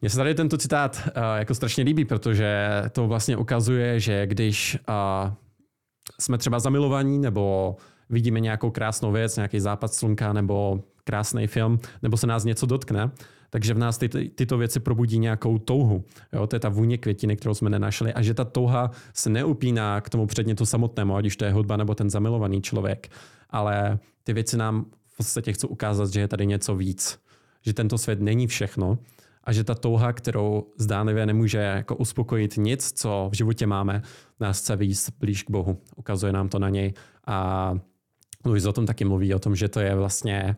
Mně 0.00 0.10
se 0.10 0.16
tady 0.16 0.34
tento 0.34 0.58
citát 0.58 1.02
uh, 1.06 1.22
jako 1.38 1.54
strašně 1.54 1.84
líbí, 1.84 2.04
protože 2.04 2.68
to 2.92 3.06
vlastně 3.06 3.36
ukazuje, 3.36 4.00
že 4.00 4.26
když 4.26 4.78
uh, 4.88 5.34
jsme 6.20 6.38
třeba 6.38 6.58
zamilovaní 6.58 7.18
nebo 7.18 7.76
vidíme 8.10 8.40
nějakou 8.40 8.70
krásnou 8.70 9.12
věc, 9.12 9.36
nějaký 9.36 9.60
západ 9.60 9.94
slunka 9.94 10.32
nebo 10.32 10.82
krásný 11.06 11.46
film, 11.46 11.78
nebo 12.02 12.16
se 12.16 12.26
nás 12.26 12.44
něco 12.44 12.66
dotkne, 12.66 13.10
takže 13.50 13.74
v 13.74 13.78
nás 13.78 13.98
ty, 13.98 14.08
ty, 14.08 14.28
tyto 14.28 14.58
věci 14.58 14.80
probudí 14.80 15.18
nějakou 15.18 15.58
touhu. 15.58 16.04
Jo? 16.32 16.46
To 16.46 16.56
je 16.56 16.60
ta 16.60 16.68
vůně 16.68 16.98
květiny, 16.98 17.36
kterou 17.36 17.54
jsme 17.54 17.70
nenašli 17.70 18.14
a 18.14 18.22
že 18.22 18.34
ta 18.34 18.44
touha 18.44 18.90
se 19.14 19.30
neupíná 19.30 20.00
k 20.00 20.10
tomu 20.10 20.26
předmětu 20.26 20.66
samotnému, 20.66 21.16
ať 21.16 21.26
už 21.26 21.36
to 21.36 21.44
je 21.44 21.52
hudba 21.52 21.76
nebo 21.76 21.94
ten 21.94 22.10
zamilovaný 22.10 22.62
člověk, 22.62 23.08
ale 23.50 23.98
ty 24.24 24.32
věci 24.32 24.56
nám 24.56 24.86
v 25.06 25.16
podstatě 25.16 25.52
chcou 25.52 25.68
ukázat, 25.68 26.12
že 26.12 26.20
je 26.20 26.28
tady 26.28 26.46
něco 26.46 26.76
víc, 26.76 27.18
že 27.62 27.72
tento 27.72 27.98
svět 27.98 28.20
není 28.20 28.46
všechno 28.46 28.98
a 29.44 29.52
že 29.52 29.64
ta 29.64 29.74
touha, 29.74 30.12
kterou 30.12 30.66
zdánlivě 30.78 31.26
nemůže 31.26 31.58
jako 31.58 31.96
uspokojit 31.96 32.56
nic, 32.56 32.92
co 32.92 33.28
v 33.32 33.36
životě 33.36 33.66
máme, 33.66 34.02
nás 34.40 34.60
chce 34.60 34.76
víc 34.76 35.10
blíž 35.20 35.42
k 35.42 35.50
Bohu. 35.50 35.78
Ukazuje 35.96 36.32
nám 36.32 36.48
to 36.48 36.58
na 36.58 36.68
něj 36.68 36.94
a 37.26 37.74
Luis 38.44 38.64
o 38.64 38.72
tom 38.72 38.86
taky 38.86 39.04
mluví, 39.04 39.34
o 39.34 39.38
tom, 39.38 39.56
že 39.56 39.68
to 39.68 39.80
je 39.80 39.94
vlastně 39.94 40.56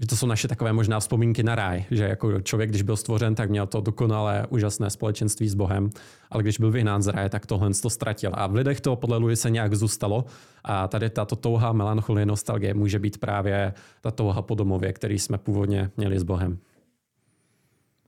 že 0.00 0.06
to 0.06 0.16
jsou 0.16 0.26
naše 0.26 0.48
takové 0.48 0.72
možná 0.72 1.00
vzpomínky 1.00 1.42
na 1.42 1.54
ráj, 1.54 1.84
že 1.90 2.04
jako 2.04 2.40
člověk, 2.40 2.70
když 2.70 2.82
byl 2.82 2.96
stvořen, 2.96 3.34
tak 3.34 3.50
měl 3.50 3.66
to 3.66 3.80
dokonalé, 3.80 4.46
úžasné 4.50 4.90
společenství 4.90 5.48
s 5.48 5.54
Bohem, 5.54 5.90
ale 6.30 6.42
když 6.42 6.58
byl 6.58 6.70
vyhnán 6.70 7.02
z 7.02 7.06
ráje, 7.06 7.28
tak 7.28 7.46
tohle 7.46 7.70
to 7.82 7.90
ztratil. 7.90 8.30
A 8.34 8.46
v 8.46 8.54
lidech 8.54 8.80
to 8.80 8.96
podle 8.96 9.16
Luise 9.16 9.42
se 9.42 9.50
nějak 9.50 9.74
zůstalo 9.74 10.24
a 10.64 10.88
tady 10.88 11.10
tato 11.10 11.36
touha, 11.36 11.72
melancholie, 11.72 12.26
nostalgie 12.26 12.74
může 12.74 12.98
být 12.98 13.18
právě 13.18 13.74
ta 14.00 14.10
touha 14.10 14.42
po 14.42 14.54
domově, 14.54 14.92
který 14.92 15.18
jsme 15.18 15.38
původně 15.38 15.90
měli 15.96 16.18
s 16.18 16.22
Bohem. 16.22 16.58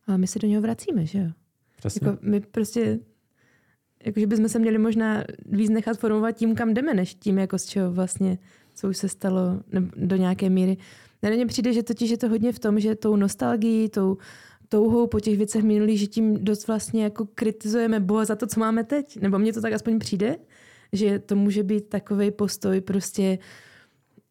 A 0.07 0.16
my 0.16 0.26
se 0.26 0.39
do 0.39 0.49
něho 0.49 0.62
vracíme, 0.62 1.07
že 1.07 1.18
jo? 1.18 1.30
Přesně. 1.76 2.07
Jako 2.07 2.18
my 2.22 2.41
prostě, 2.41 2.99
jakože 4.05 4.26
bychom 4.26 4.49
se 4.49 4.59
měli 4.59 4.78
možná 4.78 5.24
víc 5.47 5.70
nechat 5.70 5.99
formovat 5.99 6.32
tím, 6.32 6.55
kam 6.55 6.74
jdeme, 6.74 6.95
než 6.95 7.14
tím, 7.14 7.39
jako 7.39 7.59
z 7.59 7.64
čeho 7.66 7.93
vlastně, 7.93 8.39
co 8.74 8.89
už 8.89 8.97
se 8.97 9.09
stalo 9.09 9.41
do 9.97 10.16
nějaké 10.16 10.51
míry. 10.51 10.76
Na 11.22 11.30
mě 11.30 11.46
přijde, 11.46 11.72
že 11.72 11.82
totiž 11.82 12.10
je 12.10 12.18
to 12.18 12.28
hodně 12.28 12.52
v 12.52 12.58
tom, 12.58 12.80
že 12.80 12.94
tou 12.94 13.16
nostalgií, 13.16 13.88
tou 13.88 14.16
touhou 14.68 15.06
po 15.06 15.20
těch 15.20 15.36
věcech 15.36 15.62
minulých, 15.62 16.00
že 16.00 16.06
tím 16.06 16.44
dost 16.44 16.66
vlastně 16.66 17.04
jako 17.04 17.26
kritizujeme 17.34 18.00
Boha 18.00 18.24
za 18.24 18.36
to, 18.36 18.46
co 18.46 18.60
máme 18.60 18.84
teď. 18.84 19.20
Nebo 19.20 19.38
mně 19.38 19.52
to 19.52 19.60
tak 19.60 19.72
aspoň 19.72 19.98
přijde, 19.98 20.36
že 20.92 21.18
to 21.18 21.36
může 21.36 21.62
být 21.62 21.88
takový 21.88 22.30
postoj 22.30 22.80
prostě 22.80 23.38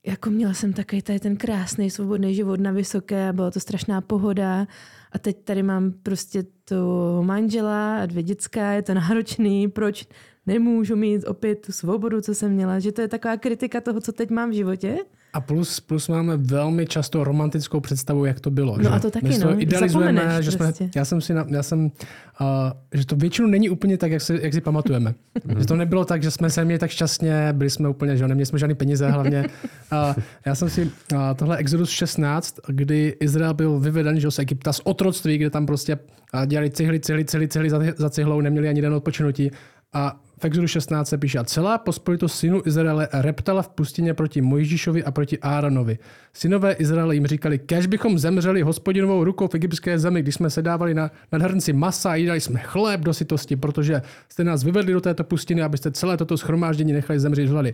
jako 0.07 0.29
měla 0.29 0.53
jsem 0.53 0.73
takový 0.73 1.01
tady 1.01 1.19
ten 1.19 1.37
krásný 1.37 1.89
svobodný 1.89 2.35
život 2.35 2.59
na 2.59 2.71
vysoké 2.71 3.29
a 3.29 3.33
byla 3.33 3.51
to 3.51 3.59
strašná 3.59 4.01
pohoda 4.01 4.67
a 5.11 5.19
teď 5.19 5.43
tady 5.43 5.63
mám 5.63 5.91
prostě 5.91 6.43
to 6.65 7.21
manžela 7.25 7.97
a 7.99 8.05
dvě 8.05 8.23
dětská, 8.23 8.71
je 8.71 8.81
to 8.81 8.93
náročný, 8.93 9.67
proč 9.67 10.07
nemůžu 10.47 10.95
mít 10.95 11.27
opět 11.27 11.65
tu 11.65 11.71
svobodu, 11.71 12.21
co 12.21 12.35
jsem 12.35 12.51
měla, 12.51 12.79
že 12.79 12.91
to 12.91 13.01
je 13.01 13.07
taková 13.07 13.37
kritika 13.37 13.81
toho, 13.81 14.01
co 14.01 14.11
teď 14.11 14.29
mám 14.29 14.49
v 14.49 14.53
životě 14.53 14.97
a 15.37 15.41
plus, 15.41 15.79
plus 15.79 16.07
máme 16.07 16.37
velmi 16.37 16.85
často 16.85 17.23
romantickou 17.23 17.79
představu, 17.79 18.25
jak 18.25 18.39
to 18.39 18.51
bylo. 18.51 18.77
No 18.77 18.83
že? 18.83 18.89
a 18.89 18.99
to 18.99 19.11
taky, 19.11 19.27
My 19.27 19.37
no. 19.37 19.61
idealizujeme, 19.61 20.43
že 20.43 20.51
jsme, 20.51 20.65
prostě. 20.65 20.89
já 20.95 21.05
jsem 21.05 21.21
si, 21.21 21.33
na, 21.33 21.45
já 21.49 21.63
jsem, 21.63 21.85
uh, 21.85 22.47
že 22.93 23.05
to 23.05 23.15
většinou 23.15 23.47
není 23.47 23.69
úplně 23.69 23.97
tak, 23.97 24.11
jak 24.11 24.21
si, 24.21 24.39
jak 24.41 24.53
si 24.53 24.61
pamatujeme. 24.61 25.13
že 25.59 25.65
to 25.65 25.75
nebylo 25.75 26.05
tak, 26.05 26.23
že 26.23 26.31
jsme 26.31 26.49
se 26.49 26.65
měli 26.65 26.79
tak 26.79 26.89
šťastně, 26.89 27.53
byli 27.53 27.69
jsme 27.69 27.89
úplně, 27.89 28.17
že 28.17 28.27
neměli 28.27 28.45
jsme 28.45 28.59
žádný 28.59 28.75
peníze 28.75 29.09
hlavně. 29.09 29.45
Uh, 29.91 30.23
já 30.45 30.55
jsem 30.55 30.69
si, 30.69 30.81
uh, 30.81 31.19
tohle 31.35 31.57
Exodus 31.57 31.89
16, 31.89 32.55
kdy 32.67 33.15
Izrael 33.19 33.53
byl 33.53 33.79
vyveden 33.79 34.19
že, 34.19 34.31
z 34.31 34.39
Egypta 34.39 34.73
z 34.73 34.81
otroctví, 34.83 35.37
kde 35.37 35.49
tam 35.49 35.65
prostě 35.65 35.95
uh, 36.33 36.45
dělali 36.45 36.69
cihly, 36.69 36.99
cihly, 36.99 37.25
cihly, 37.25 37.47
cihly 37.47 37.69
za, 37.69 37.79
za 37.97 38.09
cihlou, 38.09 38.41
neměli 38.41 38.69
ani 38.69 38.81
den 38.81 38.93
odpočinutí. 38.93 39.51
A 39.93 40.19
v 40.39 40.45
Exodu 40.45 40.67
16 40.67 41.09
se 41.09 41.17
píše, 41.17 41.39
a 41.39 41.43
celá 41.43 41.77
pospolitost 41.77 42.35
synu 42.35 42.61
Izraele 42.65 43.07
reptala 43.13 43.61
v 43.61 43.69
pustině 43.69 44.13
proti 44.13 44.41
Mojžíšovi 44.41 45.03
a 45.03 45.11
proti 45.11 45.39
Áronovi. 45.39 45.97
Synové 46.33 46.73
Izraele 46.73 47.15
jim 47.15 47.27
říkali, 47.27 47.59
kež 47.59 47.87
bychom 47.87 48.19
zemřeli 48.19 48.61
hospodinovou 48.61 49.23
rukou 49.23 49.47
v 49.47 49.55
egyptské 49.55 49.99
zemi, 49.99 50.21
když 50.21 50.35
jsme 50.35 50.49
se 50.49 50.61
dávali 50.61 50.93
na, 50.93 51.11
na 51.31 51.39
hrnci 51.39 51.73
masa 51.73 52.11
a 52.11 52.15
jídali 52.15 52.41
jsme 52.41 52.59
chléb 52.59 53.01
do 53.01 53.13
sytosti, 53.13 53.55
protože 53.55 54.01
jste 54.29 54.43
nás 54.43 54.63
vyvedli 54.63 54.93
do 54.93 55.01
této 55.01 55.23
pustiny, 55.23 55.61
abyste 55.61 55.91
celé 55.91 56.17
toto 56.17 56.37
schromáždění 56.37 56.93
nechali 56.93 57.19
zemřít 57.19 57.49
hlady. 57.49 57.73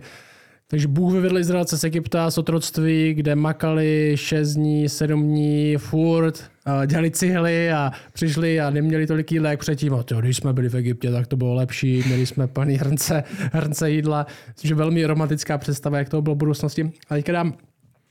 Takže 0.68 0.88
Bůh 0.88 1.12
vyvedl 1.12 1.38
Izraelce 1.38 1.78
z 1.78 1.84
Egypta 1.84 2.30
z 2.30 2.38
otroctví, 2.38 3.14
kde 3.14 3.36
makali 3.36 4.12
6 4.14 4.54
dní, 4.54 4.88
7 4.88 5.22
dní, 5.22 5.76
furt, 5.76 6.53
dělali 6.86 7.10
cihly 7.10 7.72
a 7.72 7.92
přišli 8.12 8.60
a 8.60 8.70
neměli 8.70 9.06
tolik 9.06 9.32
jídla 9.32 9.50
jak 9.50 9.60
předtím. 9.60 9.94
A 9.94 10.02
to, 10.02 10.20
když 10.20 10.36
jsme 10.36 10.52
byli 10.52 10.68
v 10.68 10.74
Egyptě, 10.74 11.10
tak 11.10 11.26
to 11.26 11.36
bylo 11.36 11.54
lepší, 11.54 12.02
měli 12.06 12.26
jsme 12.26 12.46
plný 12.46 12.74
hrnce, 12.74 13.24
hrnce 13.52 13.90
jídla, 13.90 14.26
což 14.54 14.70
je 14.70 14.76
velmi 14.76 15.06
romantická 15.06 15.58
představa, 15.58 15.98
jak 15.98 16.08
to 16.08 16.22
bylo 16.22 16.34
v 16.34 16.38
budoucnosti. 16.38 16.92
A 17.08 17.14
teďka 17.14 17.32
dám 17.32 17.54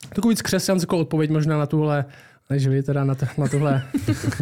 takovou 0.09 0.29
víc 0.29 0.41
křesťanskou 0.41 0.97
odpověď 0.97 1.31
možná 1.31 1.57
na 1.57 1.65
tuhle, 1.65 2.05
než 2.49 2.67
vy 2.67 2.83
teda 2.83 3.03
na, 3.03 3.15
to, 3.15 3.25
na 3.37 3.47
tuhle 3.47 3.83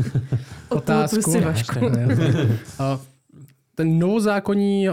otázku. 0.70 1.32
ten 3.76 4.00
novozákonní 4.00 4.88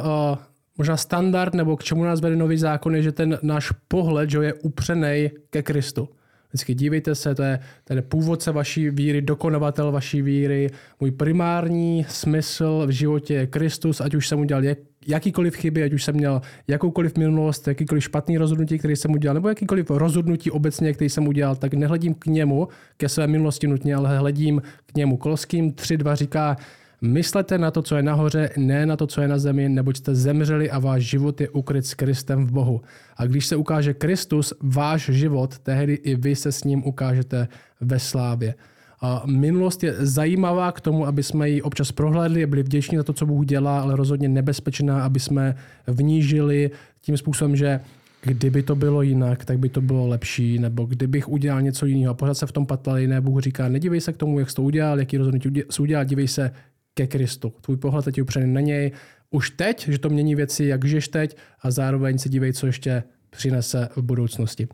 možná 0.79 0.97
standard, 0.97 1.55
nebo 1.55 1.77
k 1.77 1.85
čemu 1.85 2.05
nás 2.05 2.21
vede 2.21 2.37
nový 2.37 2.57
zákon, 2.57 2.97
je, 2.97 3.03
že 3.03 3.13
ten 3.13 3.39
náš 3.43 3.73
pohled 3.89 4.31
že 4.31 4.39
je 4.39 4.55
upřený 4.55 5.31
ke 5.51 5.63
Kristu. 5.63 6.09
Vždycky 6.49 6.75
dívejte 6.75 7.15
se, 7.15 7.35
to 7.35 7.43
je 7.43 7.59
ten 7.85 8.03
původce 8.09 8.53
vaší 8.53 8.91
víry, 8.91 9.23
dokonovatel 9.23 9.93
vaší 9.93 10.23
víry. 10.23 10.71
Můj 11.01 11.11
primární 11.11 12.07
smysl 12.09 12.87
v 12.87 12.91
životě 12.91 13.35
je 13.35 13.47
Kristus, 13.47 14.01
ať 14.01 14.15
už 14.15 14.29
jsem 14.29 14.41
udělal 14.41 14.65
jak, 14.65 14.79
jakýkoliv 15.07 15.57
chyby, 15.57 15.83
ať 15.83 15.93
už 15.93 16.05
jsem 16.05 16.15
měl 16.15 16.41
jakoukoliv 16.69 17.19
minulost, 17.19 17.69
jakýkoliv 17.69 18.05
špatný 18.05 18.39
rozhodnutí, 18.39 18.79
který 18.79 18.97
jsem 18.97 19.11
udělal, 19.11 19.35
nebo 19.35 19.49
jakýkoliv 19.49 19.91
rozhodnutí 19.91 20.51
obecně, 20.51 20.93
který 20.93 21.11
jsem 21.11 21.29
udělal, 21.29 21.57
tak 21.57 21.75
nehledím 21.75 22.15
k 22.15 22.27
němu, 22.27 22.69
ke 22.97 23.09
své 23.09 23.27
minulosti 23.27 23.67
nutně, 23.67 23.95
ale 23.95 24.19
hledím 24.19 24.63
k 24.87 24.95
němu. 24.95 25.17
Kolským 25.17 25.73
3.2 25.73 26.17
říká, 26.17 26.57
Myslete 27.01 27.59
na 27.59 27.71
to, 27.71 27.83
co 27.83 27.97
je 27.97 28.03
nahoře, 28.03 28.51
ne 28.57 28.87
na 28.87 28.97
to, 28.97 29.07
co 29.07 29.21
je 29.21 29.29
na 29.29 29.39
zemi, 29.39 29.69
neboť 29.69 29.97
jste 29.97 30.15
zemřeli 30.15 30.71
a 30.71 30.79
váš 30.79 31.03
život 31.03 31.41
je 31.41 31.49
ukryt 31.49 31.87
s 31.87 31.95
Kristem 31.95 32.47
v 32.47 32.53
Bohu. 32.53 32.81
A 33.17 33.27
když 33.27 33.47
se 33.47 33.57
ukáže 33.57 33.95
Kristus, 33.95 34.53
váš 34.61 35.11
život, 35.13 35.59
tehdy 35.59 35.95
i 35.95 36.15
vy 36.15 36.37
se 36.37 36.53
s 36.53 36.65
ním 36.65 36.87
ukážete 36.87 37.49
ve 37.81 37.99
slávě. 37.99 38.55
A 39.01 39.23
minulost 39.27 39.85
je 39.85 39.95
zajímavá 39.99 40.73
k 40.73 40.81
tomu, 40.81 41.07
aby 41.07 41.23
jsme 41.23 41.51
ji 41.51 41.63
občas 41.63 41.93
prohlédli, 41.93 42.47
byli 42.47 42.63
vděční 42.63 42.97
za 42.97 43.03
to, 43.03 43.13
co 43.13 43.27
Bůh 43.27 43.47
dělá, 43.47 43.81
ale 43.81 43.97
rozhodně 43.97 44.29
nebezpečná, 44.29 45.05
aby 45.05 45.21
jsme 45.21 45.55
v 45.87 46.03
ní 46.03 46.23
žili 46.23 46.71
tím 47.01 47.17
způsobem, 47.17 47.57
že 47.57 47.81
kdyby 48.23 48.63
to 48.63 48.77
bylo 48.77 49.03
jinak, 49.03 49.45
tak 49.45 49.59
by 49.59 49.69
to 49.69 49.81
bylo 49.81 50.09
lepší, 50.09 50.59
nebo 50.59 50.85
kdybych 50.85 51.29
udělal 51.29 51.63
něco 51.63 51.87
jiného. 51.87 52.15
Pořád 52.15 52.35
se 52.35 52.47
v 52.47 52.53
tom 52.53 52.67
patlali, 52.67 53.07
ne, 53.07 53.21
Bůh 53.21 53.41
říká, 53.41 53.69
nedívej 53.69 54.01
se 54.01 54.13
k 54.13 54.17
tomu, 54.17 54.39
jak 54.39 54.51
jsi 54.51 54.57
to 54.57 54.63
udělal, 54.63 54.99
jaký 54.99 55.17
rozhodnutí 55.17 55.63
jsi 55.71 55.83
udělal, 55.83 56.05
dívej 56.05 56.29
se, 56.29 56.51
ke 56.99 57.07
Kristu. 57.07 57.53
Tvůj 57.61 57.77
pohled 57.77 58.05
teď 58.05 58.17
je 58.17 58.23
upřený 58.23 58.53
na 58.53 58.61
něj 58.61 58.93
už 59.31 59.51
teď, 59.51 59.89
že 59.89 59.99
to 59.99 60.09
mění 60.09 60.35
věci, 60.35 60.65
jak 60.65 60.85
žiješ 60.85 61.09
teď 61.09 61.37
a 61.63 61.71
zároveň 61.71 62.19
se 62.19 62.29
dívej, 62.29 62.53
co 62.53 62.67
ještě 62.67 63.03
přinese 63.31 63.89
v 63.97 64.03
budoucnosti. 64.03 64.69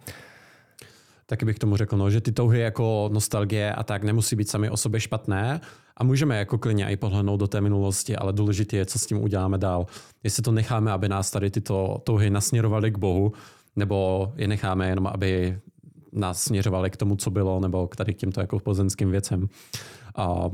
Taky 1.26 1.44
bych 1.44 1.58
tomu 1.58 1.76
řekl, 1.76 1.96
no, 1.96 2.10
že 2.10 2.20
ty 2.20 2.32
touhy 2.32 2.60
jako 2.60 3.10
nostalgie 3.12 3.72
a 3.72 3.82
tak 3.82 4.04
nemusí 4.04 4.36
být 4.36 4.48
sami 4.48 4.70
o 4.70 4.76
sobě 4.76 5.00
špatné 5.00 5.60
a 5.96 6.04
můžeme 6.04 6.38
jako 6.38 6.58
klidně 6.58 6.86
i 6.86 6.96
pohlednout 6.96 7.40
do 7.40 7.46
té 7.46 7.60
minulosti, 7.60 8.16
ale 8.16 8.32
důležité 8.32 8.76
je, 8.76 8.86
co 8.86 8.98
s 8.98 9.06
tím 9.06 9.22
uděláme 9.22 9.58
dál. 9.58 9.86
Jestli 10.22 10.42
to 10.42 10.52
necháme, 10.52 10.92
aby 10.92 11.08
nás 11.08 11.30
tady 11.30 11.50
tyto 11.50 12.00
touhy 12.04 12.30
nasměrovaly 12.30 12.90
k 12.90 12.98
Bohu, 12.98 13.32
nebo 13.76 14.32
je 14.36 14.48
necháme 14.48 14.88
jenom, 14.88 15.06
aby 15.06 15.58
nás 16.12 16.42
směřovali 16.42 16.90
k 16.90 16.96
tomu, 16.96 17.16
co 17.16 17.30
bylo, 17.30 17.60
nebo 17.60 17.88
k 17.88 17.96
tady 17.96 18.14
k 18.14 18.18
těmto 18.18 18.40
jako 18.40 18.58
pozemským 18.60 19.10
věcem. 19.10 19.48
A 20.16 20.50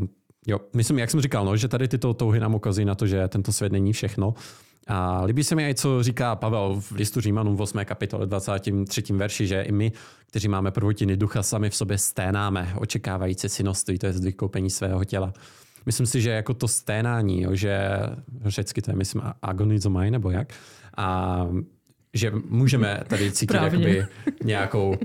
Jo, 0.46 0.60
myslím, 0.76 0.98
jak 0.98 1.10
jsem 1.10 1.20
říkal, 1.20 1.44
no, 1.44 1.56
že 1.56 1.68
tady 1.68 1.88
tyto 1.88 2.14
touhy 2.14 2.40
nám 2.40 2.54
ukazují 2.54 2.84
na 2.84 2.94
to, 2.94 3.06
že 3.06 3.28
tento 3.28 3.52
svět 3.52 3.72
není 3.72 3.92
všechno 3.92 4.34
A 4.86 5.24
líbí 5.24 5.44
se 5.44 5.54
mi 5.54 5.70
i, 5.70 5.74
co 5.74 6.02
říká 6.02 6.36
Pavel 6.36 6.80
v 6.80 6.92
listu 6.92 7.20
Římanům 7.20 7.56
v 7.56 7.60
8. 7.60 7.84
kapitole 7.84 8.26
23. 8.26 9.02
verši, 9.12 9.46
že 9.46 9.62
i 9.62 9.72
my, 9.72 9.92
kteří 10.26 10.48
máme 10.48 10.70
prvotiny 10.70 11.16
ducha, 11.16 11.42
sami 11.42 11.70
v 11.70 11.76
sobě 11.76 11.98
sténáme, 11.98 12.72
očekávající 12.78 13.48
synoství, 13.48 13.98
to 13.98 14.06
je 14.06 14.12
vykoupení 14.12 14.70
svého 14.70 15.04
těla. 15.04 15.32
Myslím 15.86 16.06
si, 16.06 16.20
že 16.20 16.30
jako 16.30 16.54
to 16.54 16.68
sténání, 16.68 17.42
jo, 17.42 17.54
že 17.54 17.90
řecky 18.44 18.82
to 18.82 18.90
je, 18.90 18.96
myslím, 18.96 19.22
agonizomaj, 19.42 20.10
nebo 20.10 20.30
jak, 20.30 20.52
a 20.96 21.46
že 22.14 22.32
můžeme 22.48 23.00
tady 23.06 23.32
cítit 23.32 23.54
jakoby 23.54 24.06
nějakou 24.44 24.96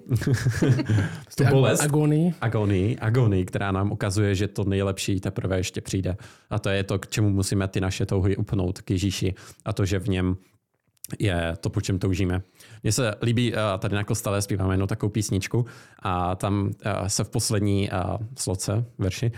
tu 1.38 1.45
bolest. 1.49 1.82
Agonii. 1.82 2.34
Agonii, 2.41 2.97
agonii, 2.97 3.45
která 3.45 3.72
nám 3.72 3.91
ukazuje, 3.91 4.36
že 4.36 4.47
to 4.47 4.64
nejlepší 4.64 5.20
teprve 5.20 5.58
ještě 5.58 5.82
přijde. 5.82 6.18
A 6.49 6.60
to 6.60 6.70
je 6.70 6.84
to, 6.84 6.99
k 6.99 7.08
čemu 7.08 7.30
musíme 7.30 7.68
ty 7.68 7.82
naše 7.82 8.06
touhy 8.06 8.38
upnout 8.38 8.82
k 8.82 8.91
Ježíši. 8.91 9.34
A 9.66 9.74
to, 9.74 9.86
že 9.86 9.99
v 9.99 10.10
něm 10.10 10.38
je 11.20 11.53
to, 11.60 11.70
po 11.70 11.82
čem 11.82 11.99
toužíme. 11.99 12.41
Mně 12.84 12.91
se 12.91 13.16
líbí, 13.22 13.53
tady 13.80 13.95
na 13.95 14.03
kostele 14.03 14.41
zpíváme 14.41 14.74
jednu 14.74 14.88
takovou 14.88 15.10
písničku 15.10 15.66
a 15.99 16.36
tam 16.36 16.72
se 17.08 17.24
v 17.24 17.30
poslední 17.30 17.89
sloce, 18.38 18.86
verši, 18.97 19.32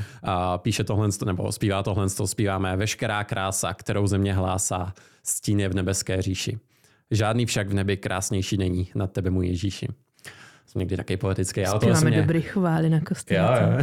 píše 0.57 0.83
tohle, 0.83 1.09
nebo 1.25 1.51
zpívá 1.51 1.83
tohle, 1.83 2.09
zpíváme 2.09 2.77
veškerá 2.77 3.23
krása, 3.23 3.73
kterou 3.73 4.07
země 4.07 4.33
hlásá, 4.33 4.93
stín 5.23 5.59
je 5.59 5.69
v 5.69 5.75
nebeské 5.75 6.21
říši. 6.21 6.59
Žádný 7.11 7.45
však 7.45 7.69
v 7.69 7.73
nebi 7.73 7.97
krásnější 7.97 8.57
není 8.57 8.89
nad 8.95 9.11
tebe, 9.11 9.29
můj 9.29 9.47
Ježíši. 9.47 9.87
Jsem 10.65 10.79
někdy 10.79 10.97
taky 10.97 11.17
poetický. 11.17 11.65
Ale 11.65 11.79
Zpíváme 11.79 12.01
to 12.01 12.07
mě... 12.07 12.21
dobrý 12.21 12.41
chvály 12.41 12.89
na 12.89 13.01
kostele. 13.01 13.77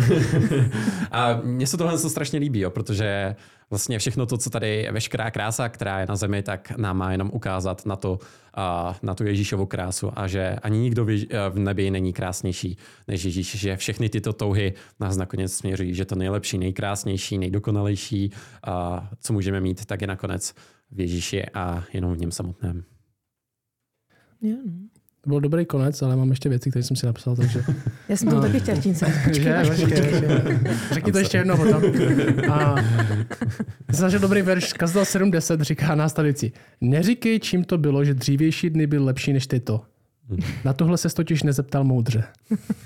A 1.10 1.40
mně 1.44 1.66
se 1.66 1.76
tohle 1.76 1.98
strašně 1.98 2.38
líbí, 2.38 2.60
jo, 2.60 2.70
protože 2.70 3.36
vlastně 3.70 3.98
všechno 3.98 4.26
to, 4.26 4.38
co 4.38 4.50
tady, 4.50 4.88
veškerá 4.90 5.30
krása, 5.30 5.68
která 5.68 6.00
je 6.00 6.06
na 6.08 6.16
zemi, 6.16 6.42
tak 6.42 6.76
nám 6.76 6.96
má 6.96 7.12
jenom 7.12 7.30
ukázat 7.32 7.86
na 7.86 7.96
to, 7.96 8.18
na 9.02 9.14
tu 9.14 9.24
Ježíšovu 9.24 9.66
krásu 9.66 10.12
a 10.16 10.26
že 10.26 10.56
ani 10.62 10.78
nikdo 10.78 11.04
v 11.50 11.58
nebi 11.58 11.90
není 11.90 12.12
krásnější 12.12 12.78
než 13.08 13.24
Ježíš, 13.24 13.54
že 13.56 13.76
všechny 13.76 14.08
tyto 14.08 14.32
touhy 14.32 14.74
nás 15.00 15.16
nakonec 15.16 15.52
směřují, 15.52 15.94
že 15.94 16.04
to 16.04 16.14
nejlepší, 16.14 16.58
nejkrásnější, 16.58 17.38
nejdokonalejší, 17.38 18.30
co 19.20 19.32
můžeme 19.32 19.60
mít, 19.60 19.84
tak 19.84 20.00
je 20.00 20.06
nakonec 20.06 20.54
v 20.90 21.00
Ježíši 21.00 21.44
a 21.54 21.84
jenom 21.92 22.14
v 22.14 22.18
něm 22.18 22.30
samotném. 22.30 22.84
Jo, 24.42 24.56
no. 24.66 24.72
To 25.20 25.30
byl 25.30 25.40
dobrý 25.40 25.66
konec, 25.66 26.02
ale 26.02 26.16
mám 26.16 26.30
ještě 26.30 26.48
věci, 26.48 26.70
které 26.70 26.82
jsem 26.82 26.96
si 26.96 27.06
napsal, 27.06 27.36
takže... 27.36 27.62
Já 28.08 28.16
jsem 28.16 28.28
to 28.28 28.34
no. 28.34 28.42
taky 28.42 28.60
chtěl 28.60 28.76
tím 28.80 28.94
Řekni 30.92 31.12
to 31.12 31.18
ještě 31.18 31.38
jednou 31.38 31.56
potom. 31.56 31.82
A 32.50 32.74
jsem 33.92 34.20
dobrý 34.20 34.42
verš, 34.42 34.72
Kazdal 34.72 35.04
7.10 35.04 35.60
říká 35.60 35.94
následující. 35.94 36.52
Neříkej, 36.80 37.40
čím 37.40 37.64
to 37.64 37.78
bylo, 37.78 38.04
že 38.04 38.14
dřívější 38.14 38.70
dny 38.70 38.86
byly 38.86 39.04
lepší 39.04 39.32
než 39.32 39.46
tyto. 39.46 39.80
Na 40.64 40.72
tohle 40.72 40.98
se 40.98 41.08
totiž 41.08 41.42
nezeptal 41.42 41.84
moudře. 41.84 42.24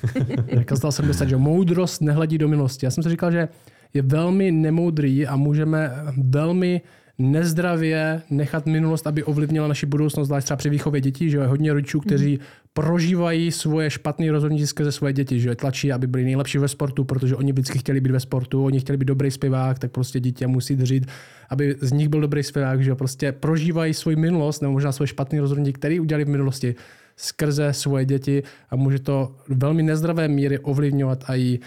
Kazdal 0.65 0.93
70, 0.93 1.29
že 1.29 1.37
moudrost 1.37 2.03
nehledí 2.03 2.39
do 2.39 2.49
minulosti. 2.49 2.87
Já 2.87 2.91
jsem 2.91 3.03
si 3.03 3.09
říkal, 3.11 3.33
že 3.33 3.49
je 3.95 4.03
velmi 4.03 4.53
nemoudrý 4.53 5.27
a 5.27 5.37
můžeme 5.37 5.93
velmi 6.17 6.81
nezdravě 7.19 8.23
nechat 8.31 8.67
minulost, 8.67 9.07
aby 9.07 9.25
ovlivnila 9.25 9.69
naši 9.69 9.87
budoucnost, 9.87 10.27
zvlášť 10.27 10.45
třeba 10.45 10.57
při 10.57 10.71
výchově 10.71 11.01
dětí, 11.01 11.31
že 11.31 11.39
je 11.39 11.47
hodně 11.47 11.73
rodičů, 11.73 12.01
kteří 12.01 12.33
mm. 12.33 12.39
prožívají 12.73 13.53
svoje 13.53 13.91
špatné 13.91 14.33
rozhodnutí 14.33 14.67
skrze 14.67 14.93
své 14.93 15.13
děti, 15.13 15.41
že 15.41 15.55
tlačí, 15.55 15.93
aby 15.93 16.07
byli 16.07 16.25
nejlepší 16.25 16.59
ve 16.59 16.69
sportu, 16.69 17.05
protože 17.05 17.37
oni 17.37 17.53
vždycky 17.53 17.79
chtěli 17.79 18.01
být 18.01 18.11
ve 18.11 18.21
sportu, 18.21 18.65
oni 18.65 18.81
chtěli 18.81 18.99
být 18.99 19.05
dobrý 19.05 19.31
zpěvák, 19.31 19.79
tak 19.79 19.91
prostě 19.91 20.21
dítě 20.21 20.47
musí 20.47 20.77
držet, 20.77 21.05
aby 21.49 21.77
z 21.81 21.93
nich 21.93 22.09
byl 22.09 22.21
dobrý 22.21 22.43
zpěvák, 22.43 22.85
že 22.85 22.95
prostě 22.95 23.33
prožívají 23.33 23.95
svou 23.95 24.17
minulost 24.17 24.61
nebo 24.61 24.73
možná 24.73 24.93
svoje 24.93 25.07
špatné 25.07 25.41
rozhodnutí, 25.41 25.73
které 25.73 26.01
udělali 26.01 26.25
v 26.25 26.29
minulosti 26.29 26.75
skrze 27.17 27.73
svoje 27.73 28.05
děti 28.05 28.43
a 28.71 28.77
může 28.77 28.99
to 28.99 29.37
velmi 29.49 29.83
nezdravé 29.83 30.29
míry 30.29 30.59
ovlivňovat 30.59 31.25
i 31.35 31.59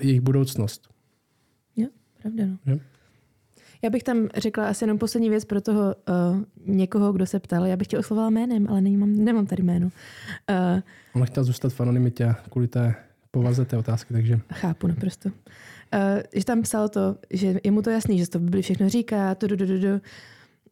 jejich 0.00 0.20
budoucnost. 0.20 0.88
Jo, 1.76 1.86
pravda. 2.22 2.44
No. 2.46 2.58
Jo? 2.66 2.78
Já 3.82 3.90
bych 3.90 4.02
tam 4.02 4.28
řekla 4.36 4.68
asi 4.68 4.84
jenom 4.84 4.98
poslední 4.98 5.30
věc 5.30 5.44
pro 5.44 5.60
toho 5.60 5.80
uh, 5.80 6.42
někoho, 6.66 7.12
kdo 7.12 7.26
se 7.26 7.40
ptal. 7.40 7.66
Já 7.66 7.76
bych 7.76 7.86
tě 7.86 7.98
oslovala 7.98 8.30
jménem, 8.30 8.66
ale 8.70 8.80
nemám, 8.80 9.16
nemám 9.16 9.46
tady 9.46 9.62
jméno. 9.62 9.86
Uh, 9.86 10.80
On 11.12 11.26
chtěl 11.26 11.44
zůstat 11.44 11.72
v 11.72 11.80
anonymitě 11.80 12.34
kvůli 12.50 12.68
té 12.68 12.94
povaze 13.30 13.64
té 13.64 13.76
otázky, 13.76 14.14
takže... 14.14 14.40
Chápu 14.52 14.86
naprosto. 14.86 15.28
Uh, 15.28 15.34
že 16.34 16.44
tam 16.44 16.62
psal 16.62 16.88
to, 16.88 17.16
že 17.30 17.60
je 17.64 17.70
mu 17.70 17.82
to 17.82 17.90
jasný, 17.90 18.18
že 18.18 18.28
to 18.28 18.38
by 18.38 18.62
všechno 18.62 18.88
říká, 18.88 19.34
tu, 19.34 19.48
tu, 19.48 19.56
tu, 19.56 19.66
tu, 19.66 20.00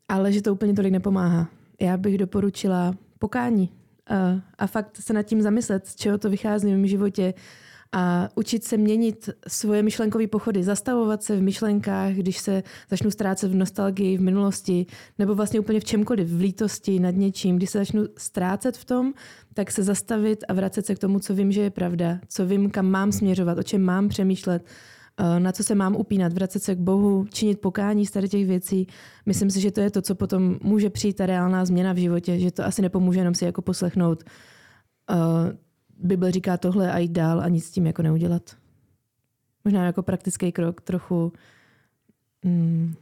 ale 0.09 0.33
že 0.33 0.43
to 0.43 0.53
úplně 0.53 0.75
tolik 0.75 0.93
nepomáhá. 0.93 1.49
Já 1.81 1.97
bych 1.97 2.19
doporučila 2.19 2.95
pokání 3.19 3.73
uh, 4.11 4.41
a 4.59 4.67
fakt 4.67 4.97
se 4.97 5.13
nad 5.13 5.23
tím 5.23 5.43
zamyslet, 5.43 5.87
z 5.87 5.97
čeho 5.97 6.19
to 6.19 6.31
vychází 6.31 6.67
v 6.67 6.71
mém 6.71 6.87
životě, 6.87 7.35
a 7.93 8.29
učit 8.35 8.65
se 8.65 8.77
měnit 8.77 9.31
svoje 9.49 9.83
myšlenkové 9.83 10.27
pochody, 10.27 10.63
zastavovat 10.63 11.23
se 11.23 11.37
v 11.37 11.43
myšlenkách, 11.43 12.13
když 12.13 12.39
se 12.39 12.63
začnu 12.91 13.11
ztrácet 13.11 13.51
v 13.51 13.55
nostalgii, 13.55 14.19
v 14.19 14.21
minulosti, 14.21 14.87
nebo 15.19 15.35
vlastně 15.35 15.61
úplně 15.61 15.81
v 15.81 15.85
čemkoliv, 15.85 16.29
v 16.29 16.41
lítosti 16.41 17.01
nad 17.01 17.11
něčím. 17.11 17.57
Když 17.57 17.71
se 17.71 17.79
začnu 17.79 18.05
ztrácet 18.19 18.77
v 18.77 18.85
tom, 18.85 19.13
tak 19.55 19.71
se 19.71 19.83
zastavit 19.83 20.45
a 20.49 20.53
vracet 20.53 20.87
se 20.87 20.95
k 20.95 20.99
tomu, 20.99 21.19
co 21.19 21.35
vím, 21.35 21.53
že 21.53 21.61
je 21.61 21.71
pravda, 21.71 22.19
co 22.29 22.47
vím, 22.47 22.71
kam 22.71 22.87
mám 22.87 23.13
směřovat, 23.13 23.59
o 23.59 23.63
čem 23.63 23.83
mám 23.83 24.09
přemýšlet, 24.09 24.65
eh, 25.19 25.41
na 25.41 25.53
co 25.53 25.65
se 25.65 25.75
mám 25.75 25.97
upínat, 25.97 26.33
vracet 26.33 26.63
se 26.63 26.75
k 26.75 26.79
Bohu, 26.79 27.27
činit 27.33 27.61
pokání 27.61 28.07
z 28.07 28.11
tady 28.11 28.29
těch 28.29 28.47
věcí. 28.47 28.87
Myslím 29.27 29.51
si, 29.51 29.61
že 29.61 29.71
to 29.71 29.81
je 29.81 29.91
to, 29.91 30.03
co 30.03 30.15
potom 30.15 30.59
může 30.63 30.91
přijít 30.91 31.17
ta 31.17 31.27
reálná 31.27 31.65
změna 31.65 31.93
v 31.93 31.97
životě, 31.97 32.39
že 32.39 32.51
to 32.51 32.65
asi 32.65 32.83
nepomůže 32.83 33.21
jenom 33.21 33.35
si 33.35 33.45
jako 33.45 33.63
poslechnout 33.63 34.25
uh, 35.11 35.17
Bible 36.03 36.33
říká 36.33 36.57
tohle 36.57 36.93
a 36.93 36.99
jít 36.99 37.13
dál 37.13 37.41
a 37.41 37.49
nic 37.49 37.65
s 37.65 37.71
tím 37.71 37.87
jako 37.87 38.03
neudělat. 38.03 38.57
Možná 39.65 39.87
jako 39.87 40.03
praktický 40.03 40.53
krok 40.53 40.81
trochu, 40.81 41.33
mm, 42.45 42.95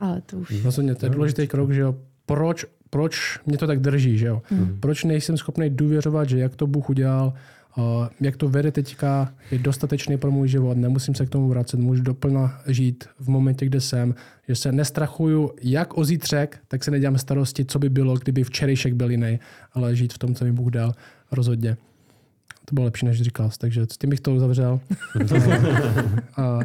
ale 0.00 0.20
to 0.20 0.36
už... 0.36 0.62
Vlastně 0.62 0.94
to 0.94 1.06
je 1.06 1.10
důležitý 1.10 1.46
krok, 1.46 1.72
že 1.72 1.80
jo, 1.80 1.96
proč, 2.26 2.64
proč 2.90 3.40
mě 3.46 3.58
to 3.58 3.66
tak 3.66 3.80
drží, 3.80 4.18
že 4.18 4.26
jo? 4.26 4.42
Mm. 4.50 4.76
Proč 4.80 5.04
nejsem 5.04 5.36
schopný 5.36 5.70
důvěřovat, 5.70 6.28
že 6.28 6.38
jak 6.38 6.56
to 6.56 6.66
Bůh 6.66 6.90
udělal, 6.90 7.32
uh, 7.76 7.84
jak 8.20 8.36
to 8.36 8.48
vede 8.48 8.72
teďka, 8.72 9.34
je 9.50 9.58
dostatečný 9.58 10.18
pro 10.18 10.30
můj 10.30 10.48
život, 10.48 10.76
nemusím 10.76 11.14
se 11.14 11.26
k 11.26 11.28
tomu 11.28 11.48
vracet, 11.48 11.80
můžu 11.80 12.02
doplna 12.02 12.60
žít 12.66 13.04
v 13.18 13.28
momentě, 13.28 13.66
kde 13.66 13.80
jsem, 13.80 14.14
že 14.48 14.54
se 14.54 14.72
nestrachuju 14.72 15.50
jak 15.62 15.98
o 15.98 16.04
zítřek, 16.04 16.58
tak 16.68 16.84
se 16.84 16.90
nedělám 16.90 17.18
starosti, 17.18 17.64
co 17.64 17.78
by 17.78 17.88
bylo, 17.88 18.16
kdyby 18.16 18.44
včerejšek 18.44 18.94
byl 18.94 19.10
jiný, 19.10 19.40
ale 19.72 19.96
žít 19.96 20.12
v 20.12 20.18
tom, 20.18 20.34
co 20.34 20.44
mi 20.44 20.52
Bůh 20.52 20.70
dal, 20.70 20.92
rozhodně. 21.32 21.76
To 22.64 22.74
bylo 22.74 22.84
lepší, 22.84 23.06
než 23.06 23.22
říkal 23.22 23.50
takže 23.58 23.86
s 23.92 23.98
tím 23.98 24.10
bych 24.10 24.20
to 24.20 24.34
uzavřel. 24.34 24.80
a, 26.36 26.58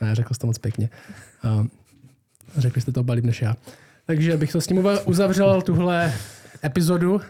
ne, 0.00 0.14
řekl 0.14 0.34
jsi 0.34 0.40
to 0.40 0.46
moc 0.46 0.58
pěkně. 0.58 0.90
A, 1.42 1.66
řekli 2.56 2.80
jste 2.80 2.92
to 2.92 3.00
oba 3.00 3.14
líp 3.14 3.24
než 3.24 3.42
já. 3.42 3.56
Takže 4.06 4.36
bych 4.36 4.52
to 4.52 4.60
s 4.60 4.66
tím 4.66 4.88
uzavřel, 5.04 5.62
tuhle 5.62 6.12
epizodu. 6.64 7.20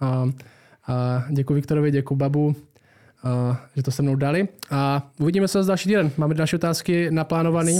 A, 0.00 0.30
a 0.86 1.24
děkuji 1.30 1.54
Viktorovi, 1.54 1.90
děkuji 1.90 2.16
Babu, 2.16 2.56
a, 3.22 3.60
že 3.76 3.82
to 3.82 3.90
se 3.90 4.02
mnou 4.02 4.16
dali. 4.16 4.48
A 4.70 5.10
uvidíme 5.18 5.48
se 5.48 5.58
zase 5.58 5.68
další 5.68 5.90
den. 5.90 6.10
Máme 6.16 6.34
další 6.34 6.56
otázky 6.56 7.10
naplánované. 7.10 7.72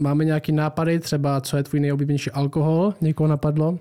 Máme 0.00 0.24
nějaký 0.24 0.52
nápady, 0.52 0.98
třeba 0.98 1.40
co 1.40 1.56
je 1.56 1.62
tvůj 1.62 1.80
nejoblíbenější 1.80 2.30
alkohol? 2.30 2.94
Někoho 3.00 3.28
napadlo? 3.28 3.78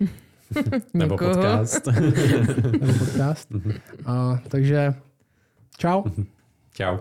Nebo 0.93 1.17
podcast. 1.17 1.85
Nebo 1.85 2.93
podcast. 2.99 3.49
A, 4.05 4.39
takže 4.47 4.93
čau. 5.77 6.03
Čau. 6.73 6.99